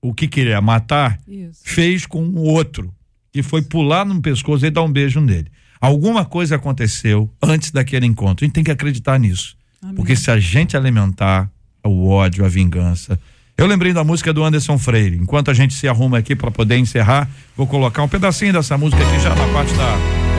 o 0.02 0.14
que 0.14 0.28
queria 0.28 0.60
matar, 0.60 1.20
Isso. 1.28 1.62
fez 1.64 2.06
com 2.06 2.24
o 2.24 2.42
outro. 2.42 2.94
Que 3.32 3.44
foi 3.44 3.62
pular 3.62 4.04
no 4.04 4.20
pescoço 4.20 4.66
e 4.66 4.72
dar 4.72 4.82
um 4.82 4.92
beijo 4.92 5.22
nele. 5.22 5.50
Alguma 5.80 6.26
coisa 6.26 6.56
aconteceu 6.56 7.32
antes 7.42 7.72
daquele 7.72 8.06
encontro. 8.06 8.44
A 8.44 8.48
gente 8.48 8.56
tem 8.56 8.64
que 8.64 8.72
acreditar 8.72 9.20
nisso. 9.20 9.56
Amém. 9.82 9.96
Porque 9.96 10.16
se 10.16 10.30
a 10.32 10.40
gente 10.40 10.76
alimentar 10.76 11.50
o 11.84 12.10
ódio, 12.10 12.46
a 12.46 12.50
vingança. 12.50 13.20
Eu 13.58 13.66
lembrei 13.66 13.92
da 13.92 14.04
música 14.04 14.32
do 14.32 14.44
Anderson 14.44 14.78
Freire. 14.78 15.18
Enquanto 15.18 15.50
a 15.50 15.54
gente 15.54 15.74
se 15.74 15.88
arruma 15.88 16.20
aqui 16.20 16.36
para 16.36 16.52
poder 16.52 16.78
encerrar, 16.78 17.28
vou 17.56 17.66
colocar 17.66 18.04
um 18.04 18.08
pedacinho 18.08 18.54
dessa 18.54 18.78
música 18.78 19.02
aqui 19.02 19.20
já 19.20 19.34
na 19.34 19.48
parte 19.52 19.74
da, 19.74 19.98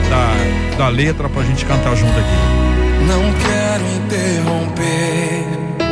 da, 0.09 0.77
da 0.77 0.87
letra 0.87 1.27
pra 1.27 1.43
gente 1.43 1.65
cantar 1.65 1.95
junto 1.95 2.17
aqui. 2.17 2.59
Não 3.07 3.33
quero 3.33 3.83
interromper 4.05 5.43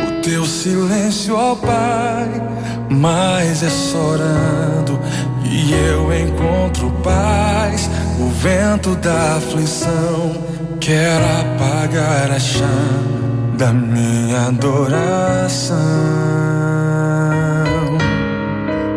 o 0.08 0.22
teu 0.22 0.46
silêncio, 0.46 1.34
ó 1.34 1.54
Pai, 1.56 2.28
mas 2.90 3.62
é 3.62 3.70
chorando 3.70 4.98
e 5.44 5.72
eu 5.72 6.10
encontro 6.26 6.90
paz. 7.02 7.90
O 8.18 8.30
vento 8.30 8.94
da 8.96 9.36
aflição 9.36 10.44
quer 10.80 11.20
apagar 11.40 12.30
a 12.30 12.40
chama 12.40 13.37
da 13.58 13.72
minha 13.72 14.46
adoração. 14.46 15.76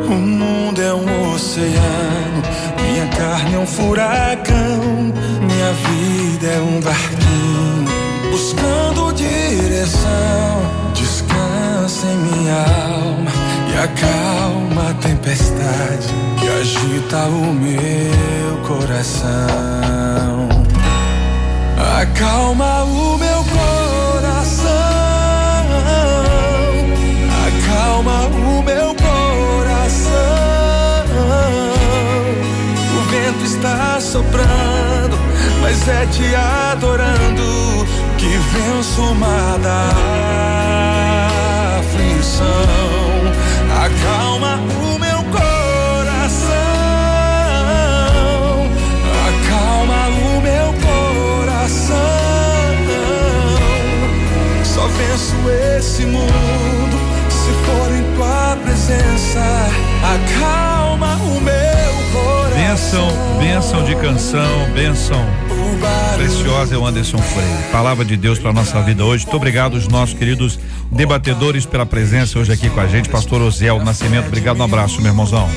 O 0.07 0.13
mundo 0.13 0.79
é 0.79 0.93
um 0.93 1.33
oceano, 1.33 2.43
minha 2.79 3.07
carne 3.07 3.55
é 3.55 3.57
um 3.57 3.65
furacão, 3.65 5.11
minha 5.41 5.73
vida 5.73 6.47
é 6.47 6.61
um 6.61 6.79
barquinho 6.79 7.89
buscando 8.29 9.11
direção. 9.13 10.61
Descansa 10.93 12.05
em 12.05 12.17
minha 12.17 12.63
alma 12.93 13.31
e 13.67 13.77
acalma 13.79 14.91
a 14.91 14.93
tempestade 14.93 16.07
que 16.39 16.47
agita 16.47 17.17
o 17.25 17.51
meu 17.51 18.57
coração. 18.67 20.49
acalma 21.99 22.83
o 22.83 23.17
meu 23.17 23.30
acalma 28.01 28.25
o 28.27 28.63
meu 28.63 28.95
coração. 28.95 30.11
O 32.97 33.01
vento 33.09 33.45
está 33.45 33.99
soprando, 34.01 35.17
mas 35.61 35.87
é 35.87 36.05
te 36.07 36.35
adorando 36.35 37.85
que 38.17 38.27
venço 38.27 39.01
o 39.03 39.15
mar 39.15 39.59
da 39.59 39.89
aflição. 41.79 42.45
Acalma 43.83 44.59
o 44.83 44.99
meu 44.99 45.23
coração, 45.31 46.51
acalma 49.29 50.07
o 50.07 50.41
meu 50.41 50.73
coração. 50.87 51.97
Só 54.63 54.87
venço 54.87 55.35
esse 55.77 56.05
mundo 56.05 56.90
tua 58.15 58.57
presença. 58.63 59.41
Acalma 60.03 61.15
o 61.15 61.41
meu 61.41 62.11
coração. 62.11 62.51
Bênção, 62.55 63.39
bênção 63.39 63.83
de 63.83 63.95
canção, 63.95 64.69
bênção 64.73 65.51
preciosa 66.15 66.75
é 66.75 66.77
o 66.77 66.85
Anderson 66.85 67.17
Freire. 67.17 67.71
Palavra 67.71 68.05
de 68.05 68.15
Deus 68.15 68.37
para 68.37 68.53
nossa 68.53 68.81
vida 68.81 69.03
hoje. 69.03 69.25
Muito 69.25 69.35
obrigado 69.35 69.75
aos 69.75 69.87
nossos 69.87 70.17
queridos 70.17 70.59
debatedores 70.91 71.65
pela 71.65 71.85
presença 71.85 72.37
hoje 72.37 72.51
aqui 72.51 72.69
com 72.69 72.79
a 72.79 72.87
gente. 72.87 73.09
Pastor 73.09 73.41
Osiel 73.41 73.83
Nascimento, 73.83 74.27
obrigado, 74.27 74.59
um 74.59 74.63
abraço, 74.63 75.01
meu 75.01 75.11
irmãozão. 75.11 75.49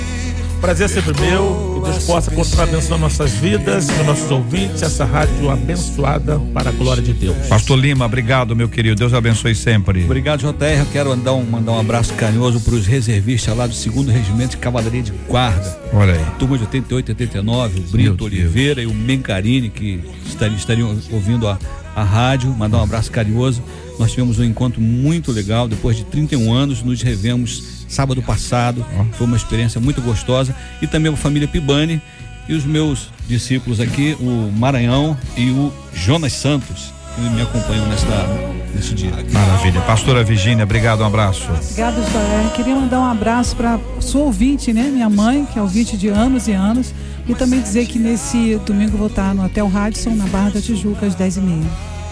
Prazer 0.64 0.86
é 0.86 0.88
sempre 0.88 1.20
meu. 1.20 1.82
Que 1.84 1.90
Deus 1.90 2.04
possa 2.04 2.30
continuar 2.30 2.62
abençoando 2.62 3.02
nossas 3.02 3.32
vidas, 3.32 3.86
os 3.86 4.06
nossos 4.06 4.30
ouvintes, 4.30 4.80
essa 4.80 5.04
rádio 5.04 5.50
abençoada 5.50 6.40
para 6.54 6.70
a 6.70 6.72
glória 6.72 7.02
de 7.02 7.12
Deus. 7.12 7.36
Pastor 7.48 7.78
Lima, 7.78 8.06
obrigado, 8.06 8.56
meu 8.56 8.66
querido. 8.66 8.96
Deus 8.96 9.12
abençoe 9.12 9.54
sempre. 9.54 10.02
Obrigado, 10.04 10.40
JR. 10.40 10.78
Eu 10.78 10.86
quero 10.86 11.10
mandar 11.10 11.34
um, 11.34 11.44
mandar 11.44 11.72
um 11.72 11.80
abraço 11.80 12.14
carinhoso 12.14 12.60
para 12.60 12.76
os 12.76 12.86
reservistas 12.86 13.54
lá 13.54 13.66
do 13.66 13.74
2 13.74 14.08
Regimento 14.08 14.52
de 14.52 14.56
Cavalaria 14.56 15.02
de 15.02 15.12
Guarda. 15.28 15.78
Olha 15.92 16.14
aí. 16.14 16.24
Turma 16.38 16.56
de 16.56 16.64
88 16.64 17.10
89, 17.10 17.80
o 17.80 17.82
Brito 17.82 18.24
Oliveira 18.24 18.82
e 18.82 18.86
o 18.86 18.94
Mencarini, 18.94 19.68
que 19.68 20.00
estariam, 20.26 20.56
estariam 20.56 20.98
ouvindo 21.12 21.46
a, 21.46 21.58
a 21.94 22.02
rádio. 22.02 22.48
Mandar 22.54 22.78
um 22.78 22.82
abraço 22.84 23.10
carinhoso. 23.10 23.62
Nós 23.98 24.12
tivemos 24.12 24.38
um 24.38 24.44
encontro 24.44 24.80
muito 24.80 25.30
legal. 25.30 25.68
Depois 25.68 25.94
de 25.94 26.04
31 26.04 26.50
anos, 26.50 26.82
nos 26.82 27.02
revemos 27.02 27.73
sábado 27.94 28.20
passado. 28.22 28.84
Foi 29.12 29.26
uma 29.26 29.36
experiência 29.36 29.80
muito 29.80 30.02
gostosa. 30.02 30.54
E 30.82 30.86
também 30.86 31.12
a 31.12 31.16
família 31.16 31.46
Pibani 31.46 32.02
e 32.48 32.54
os 32.54 32.64
meus 32.64 33.10
discípulos 33.26 33.80
aqui, 33.80 34.16
o 34.20 34.52
Maranhão 34.52 35.16
e 35.36 35.50
o 35.50 35.72
Jonas 35.94 36.32
Santos, 36.32 36.92
que 37.14 37.20
me 37.22 37.40
acompanham 37.40 37.86
nesta, 37.86 38.26
nesse 38.74 38.94
dia. 38.94 39.10
Maravilha. 39.32 39.80
Pastora 39.82 40.22
Virgínia, 40.22 40.64
obrigado, 40.64 41.00
um 41.00 41.06
abraço. 41.06 41.48
Obrigada, 41.50 42.02
Joel. 42.10 42.50
Queria 42.50 42.74
mandar 42.74 43.00
um 43.00 43.04
abraço 43.04 43.56
para 43.56 43.78
sua 44.00 44.22
ouvinte, 44.22 44.72
né? 44.72 44.90
Minha 44.92 45.08
mãe, 45.08 45.46
que 45.50 45.58
é 45.58 45.62
ouvinte 45.62 45.96
de 45.96 46.08
anos 46.08 46.48
e 46.48 46.52
anos. 46.52 46.92
E 47.26 47.34
também 47.34 47.62
dizer 47.62 47.86
que 47.86 47.98
nesse 47.98 48.56
domingo 48.66 48.94
eu 48.94 48.98
vou 48.98 49.06
estar 49.06 49.34
no 49.34 49.46
Hotel 49.46 49.66
Radisson, 49.68 50.10
na 50.10 50.26
Barra 50.26 50.50
da 50.50 50.60
Tijuca, 50.60 51.06
às 51.06 51.16
10h30. 51.16 51.62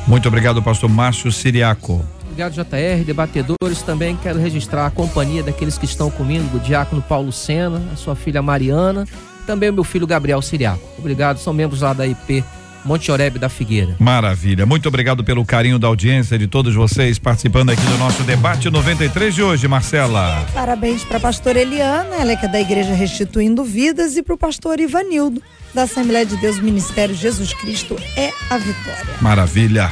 Muito 0.07 0.27
obrigado, 0.27 0.63
pastor 0.63 0.89
Márcio 0.89 1.31
Siriaco. 1.31 2.05
Obrigado, 2.33 2.55
JR. 2.55 3.05
Debatedores 3.05 3.83
também 3.85 4.17
quero 4.17 4.39
registrar 4.39 4.87
a 4.87 4.91
companhia 4.91 5.43
daqueles 5.43 5.77
que 5.77 5.85
estão 5.85 6.11
comigo, 6.11 6.57
o 6.57 6.61
diácono 6.61 7.03
Paulo 7.03 7.31
Sena, 7.31 7.83
a 7.93 7.97
sua 7.97 8.17
filha 8.17 8.41
Mariana, 8.41 9.07
também 9.47 9.69
o 9.69 9.73
meu 9.73 9.85
filho 9.85 10.07
Gabriel 10.07 10.41
Siriaco. 10.41 10.83
Obrigado, 10.99 11.39
são 11.39 11.53
membros 11.53 11.83
lá 11.83 11.93
da 11.93 12.07
IP 12.07 12.43
Monte 12.87 13.13
Oreb 13.13 13.39
da 13.39 13.51
Figueira. 13.51 13.95
Maravilha. 13.99 14.65
Muito 14.65 14.89
obrigado 14.89 15.23
pelo 15.23 15.45
carinho 15.45 15.79
da 15.79 15.87
audiência 15.87 16.39
de 16.39 16.47
todos 16.47 16.75
vocês 16.75 17.19
participando 17.19 17.69
aqui 17.69 17.83
do 17.83 17.99
nosso 17.99 18.23
debate 18.23 18.71
93 18.71 19.35
de 19.35 19.43
hoje, 19.43 19.69
Marcela. 19.69 20.47
Parabéns 20.55 21.05
para 21.05 21.19
a 21.19 21.21
pastora 21.21 21.61
Eliana, 21.61 22.17
ela 22.17 22.33
é 22.33 22.37
que 22.37 22.47
é 22.47 22.49
da 22.49 22.61
Igreja 22.61 22.95
Restituindo 22.95 23.63
Vidas, 23.63 24.17
e 24.17 24.23
para 24.23 24.35
o 24.35 24.39
pastor 24.39 24.81
Ivanildo, 24.81 25.43
da 25.75 25.83
Assembleia 25.83 26.25
de 26.25 26.37
Deus 26.39 26.59
Ministério 26.59 27.15
Jesus 27.15 27.53
Cristo 27.53 27.95
é 28.17 28.33
a 28.49 28.57
Vitória. 28.57 29.17
Maravilha. 29.21 29.91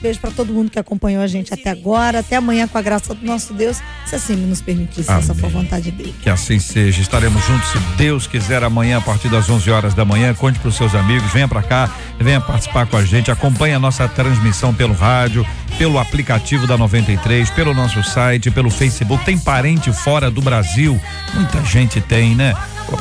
Beijo 0.00 0.20
para 0.20 0.30
todo 0.30 0.52
mundo 0.52 0.70
que 0.70 0.78
acompanhou 0.78 1.22
a 1.22 1.26
gente 1.26 1.52
até 1.52 1.70
agora. 1.70 2.20
Até 2.20 2.36
amanhã, 2.36 2.68
com 2.68 2.76
a 2.76 2.82
graça 2.82 3.14
do 3.14 3.24
nosso 3.24 3.54
Deus, 3.54 3.80
se 4.06 4.14
assim 4.14 4.36
nos 4.36 4.60
permitir, 4.60 5.02
se 5.02 5.10
essa 5.10 5.34
for 5.34 5.46
a 5.46 5.48
vontade 5.48 5.90
dele. 5.90 6.14
Que 6.22 6.28
assim 6.28 6.58
seja. 6.58 7.00
Estaremos 7.00 7.44
juntos, 7.44 7.68
se 7.68 7.78
Deus 7.96 8.26
quiser, 8.26 8.62
amanhã, 8.62 8.98
a 8.98 9.00
partir 9.00 9.28
das 9.28 9.48
11 9.48 9.70
horas 9.70 9.94
da 9.94 10.04
manhã. 10.04 10.34
Conte 10.34 10.58
para 10.58 10.68
os 10.68 10.76
seus 10.76 10.94
amigos, 10.94 11.32
venha 11.32 11.48
para 11.48 11.62
cá, 11.62 11.90
venha 12.18 12.40
participar 12.40 12.86
com 12.86 12.96
a 12.96 13.04
gente. 13.04 13.30
Acompanhe 13.30 13.74
a 13.74 13.78
nossa 13.78 14.06
transmissão 14.08 14.74
pelo 14.74 14.94
rádio, 14.94 15.46
pelo 15.78 15.98
aplicativo 15.98 16.66
da 16.66 16.76
93, 16.76 17.50
pelo 17.50 17.74
nosso 17.74 18.02
site, 18.02 18.50
pelo 18.50 18.70
Facebook. 18.70 19.24
Tem 19.24 19.38
parente 19.38 19.92
fora 19.92 20.30
do 20.30 20.40
Brasil? 20.40 21.00
Muita 21.34 21.64
gente 21.64 22.00
tem, 22.00 22.34
né? 22.34 22.54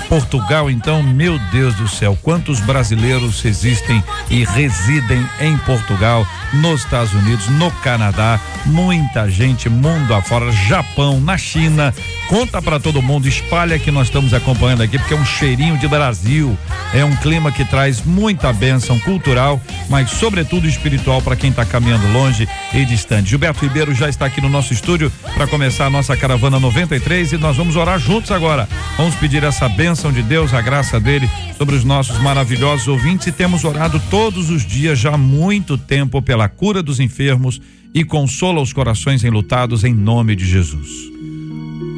Portugal, 0.08 0.70
então, 0.70 1.04
meu 1.04 1.38
Deus 1.52 1.76
do 1.76 1.88
céu, 1.88 2.18
quantos 2.22 2.60
brasileiros 2.62 3.44
existem 3.46 4.04
e 4.30 4.44
residem 4.44 5.28
em 5.42 5.58
Portugal, 5.58 6.26
nos 6.54 6.84
Estados 6.84 7.14
Unidos, 7.14 7.48
no 7.50 7.70
Canadá, 7.72 8.40
muita 8.66 9.30
gente 9.30 9.70
mundo 9.70 10.14
afora, 10.14 10.52
Japão, 10.52 11.20
na 11.20 11.38
China. 11.38 11.94
Conta 12.28 12.62
para 12.62 12.80
todo 12.80 13.02
mundo, 13.02 13.28
espalha 13.28 13.78
que 13.78 13.92
nós 13.92 14.08
estamos 14.08 14.34
acompanhando 14.34 14.82
aqui, 14.82 14.98
porque 14.98 15.14
é 15.14 15.18
um 15.18 15.26
cheirinho 15.26 15.78
de 15.78 15.88
Brasil. 15.88 16.58
É 16.94 17.04
um 17.04 17.16
clima 17.18 17.52
que 17.52 17.66
traz 17.66 18.04
muita 18.04 18.52
bênção 18.54 18.98
cultural, 19.00 19.62
mas 19.90 20.10
sobretudo 20.12 20.68
espiritual 20.68 21.22
para 21.22 21.36
quem 21.36 21.50
está 21.50 21.66
caminhando 21.66 22.12
longe 22.12 22.48
e 22.74 22.86
distante. 22.86 23.30
Gilberto 23.30 23.66
Ribeiro 23.66 23.94
já 23.94 24.08
está 24.08 24.26
aqui 24.26 24.40
no 24.40 24.50
nosso 24.50 24.74
estúdio 24.74 25.12
para 25.34 25.48
começar 25.48 25.88
a 25.88 25.90
nossa 25.90 26.16
caravana 26.16 26.60
93 26.60 27.34
e 27.34 27.38
nós 27.38 27.58
vamos 27.58 27.76
orar 27.76 28.00
juntos 28.00 28.32
agora. 28.32 28.68
Vamos 28.98 29.16
pedir 29.16 29.44
essa 29.44 29.68
bênção 29.68 30.12
de 30.12 30.24
Deus, 30.24 30.54
a 30.54 30.62
graça 30.62 31.00
dele 31.00 31.30
sobre 31.58 31.76
os 31.76 31.84
nossos 31.84 32.18
maravilhosos 32.20 32.88
ouvintes 32.88 33.28
e 33.28 33.32
temos 33.32 33.64
orado 33.64 34.02
todos 34.10 34.50
os 34.50 34.66
dias 34.66 34.98
já 34.98 35.14
há 35.14 35.18
muito 35.18 35.78
tempo 35.78 36.22
pela 36.22 36.48
cura 36.48 36.82
dos 36.82 37.00
enfermos 37.00 37.60
e 37.94 38.04
consola 38.04 38.62
os 38.62 38.74
corações 38.74 39.24
enlutados 39.24 39.84
em 39.84 39.94
nome 39.94 40.36
de 40.36 40.46
Jesus. 40.46 41.14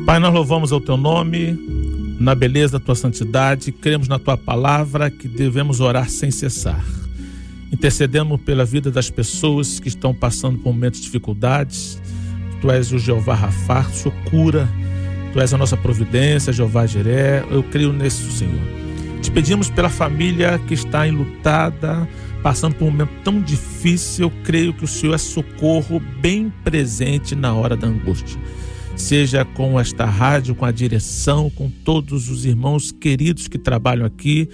Pai, 0.06 0.20
nós 0.20 0.32
louvamos 0.32 0.72
ao 0.72 0.80
teu 0.80 0.97
nome, 0.97 1.58
na 2.20 2.36
beleza 2.36 2.74
da 2.74 2.86
tua 2.86 2.93
santidade, 2.93 3.72
cremos 3.72 4.08
na 4.08 4.20
tua 4.20 4.38
palavra 4.38 5.10
que 5.10 5.28
devemos 5.28 5.80
orar 5.80 6.08
sem 6.12 6.30
cessar. 6.30 6.86
Intercedemos 7.74 8.39
pela 8.41 8.64
vida 8.64 8.91
das 8.91 9.10
pessoas 9.10 9.80
que 9.80 9.88
estão 9.88 10.14
passando 10.14 10.60
por 10.60 10.72
momentos 10.72 10.99
de 10.99 11.08
dificuldades. 11.08 11.99
Tu 12.62 12.70
és 12.70 12.91
o 12.91 12.99
Jeová 12.99 13.34
Rafá, 13.34 13.84
tu 14.03 14.12
cura. 14.30 14.70
Tu 15.34 15.39
és 15.41 15.51
a 15.51 15.58
nossa 15.58 15.76
providência, 15.76 16.53
Jeová 16.53 16.86
Jiré. 16.86 17.43
Eu 17.49 17.64
creio 17.64 17.91
nisso, 17.91 18.32
Senhor. 18.32 18.62
Te 19.24 19.32
pedimos 19.32 19.72
pela 19.72 19.89
família 19.89 20.60
que 20.68 20.76
está 20.76 21.08
enlutada, 21.08 22.08
passando 22.43 22.76
por 22.76 22.86
um 22.86 22.91
momento 22.91 23.12
tão 23.24 23.41
difícil. 23.41 24.26
Eu 24.28 24.43
creio 24.43 24.72
que 24.72 24.84
o 24.84 24.88
Senhor 24.88 25.16
é 25.16 25.18
socorro 25.18 25.99
bem 26.22 26.53
presente 26.64 27.34
na 27.34 27.56
hora 27.56 27.76
da 27.76 27.88
angústia 27.88 28.39
seja 28.96 29.43
com 29.43 29.80
esta 29.80 30.06
rádio, 30.06 30.56
com 30.56 30.66
a 30.66 30.72
direção, 30.72 31.50
com 31.50 31.70
todos 31.70 32.30
os 32.30 32.46
irmãos 32.46 32.91
queridos 32.91 33.48
que 33.48 33.58
trabalham 33.58 34.06
aqui. 34.06 34.50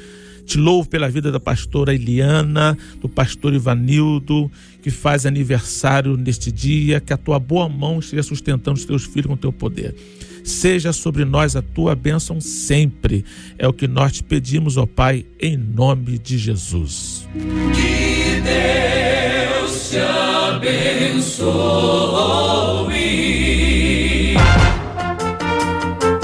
Te 0.46 0.58
louvo 0.58 0.90
pela 0.90 1.10
vida 1.10 1.32
da 1.32 1.40
pastora 1.40 1.94
Eliana, 1.94 2.78
do 3.00 3.08
pastor 3.08 3.54
Ivanildo, 3.54 4.52
que 4.82 4.90
faz 4.90 5.26
aniversário 5.26 6.18
neste 6.18 6.52
dia, 6.52 7.00
que 7.00 7.14
a 7.14 7.18
tua 7.18 7.40
boa 7.40 7.70
mão 7.70 8.00
esteja 8.00 8.24
sustentando 8.24 8.78
os 8.78 8.86
teus 8.86 9.06
filhos 9.06 9.28
com 9.28 9.34
o 9.34 9.38
teu 9.38 9.54
poder. 9.54 9.96
Seja 10.44 10.92
sobre 10.92 11.24
nós 11.24 11.56
a 11.56 11.62
tua 11.62 11.96
bênção 11.96 12.42
sempre. 12.42 13.24
É 13.58 13.68
o 13.68 13.74
que 13.74 13.88
nós 13.88 14.14
te 14.14 14.24
pedimos, 14.24 14.76
ó 14.76 14.88
Pai, 14.88 15.26
em 15.40 15.56
nome 15.56 16.18
de 16.18 16.38
Jesus. 16.38 17.28
Que 17.74 18.42
Deus 18.42 19.92
te 19.92 19.98
abençoe. 19.98 21.42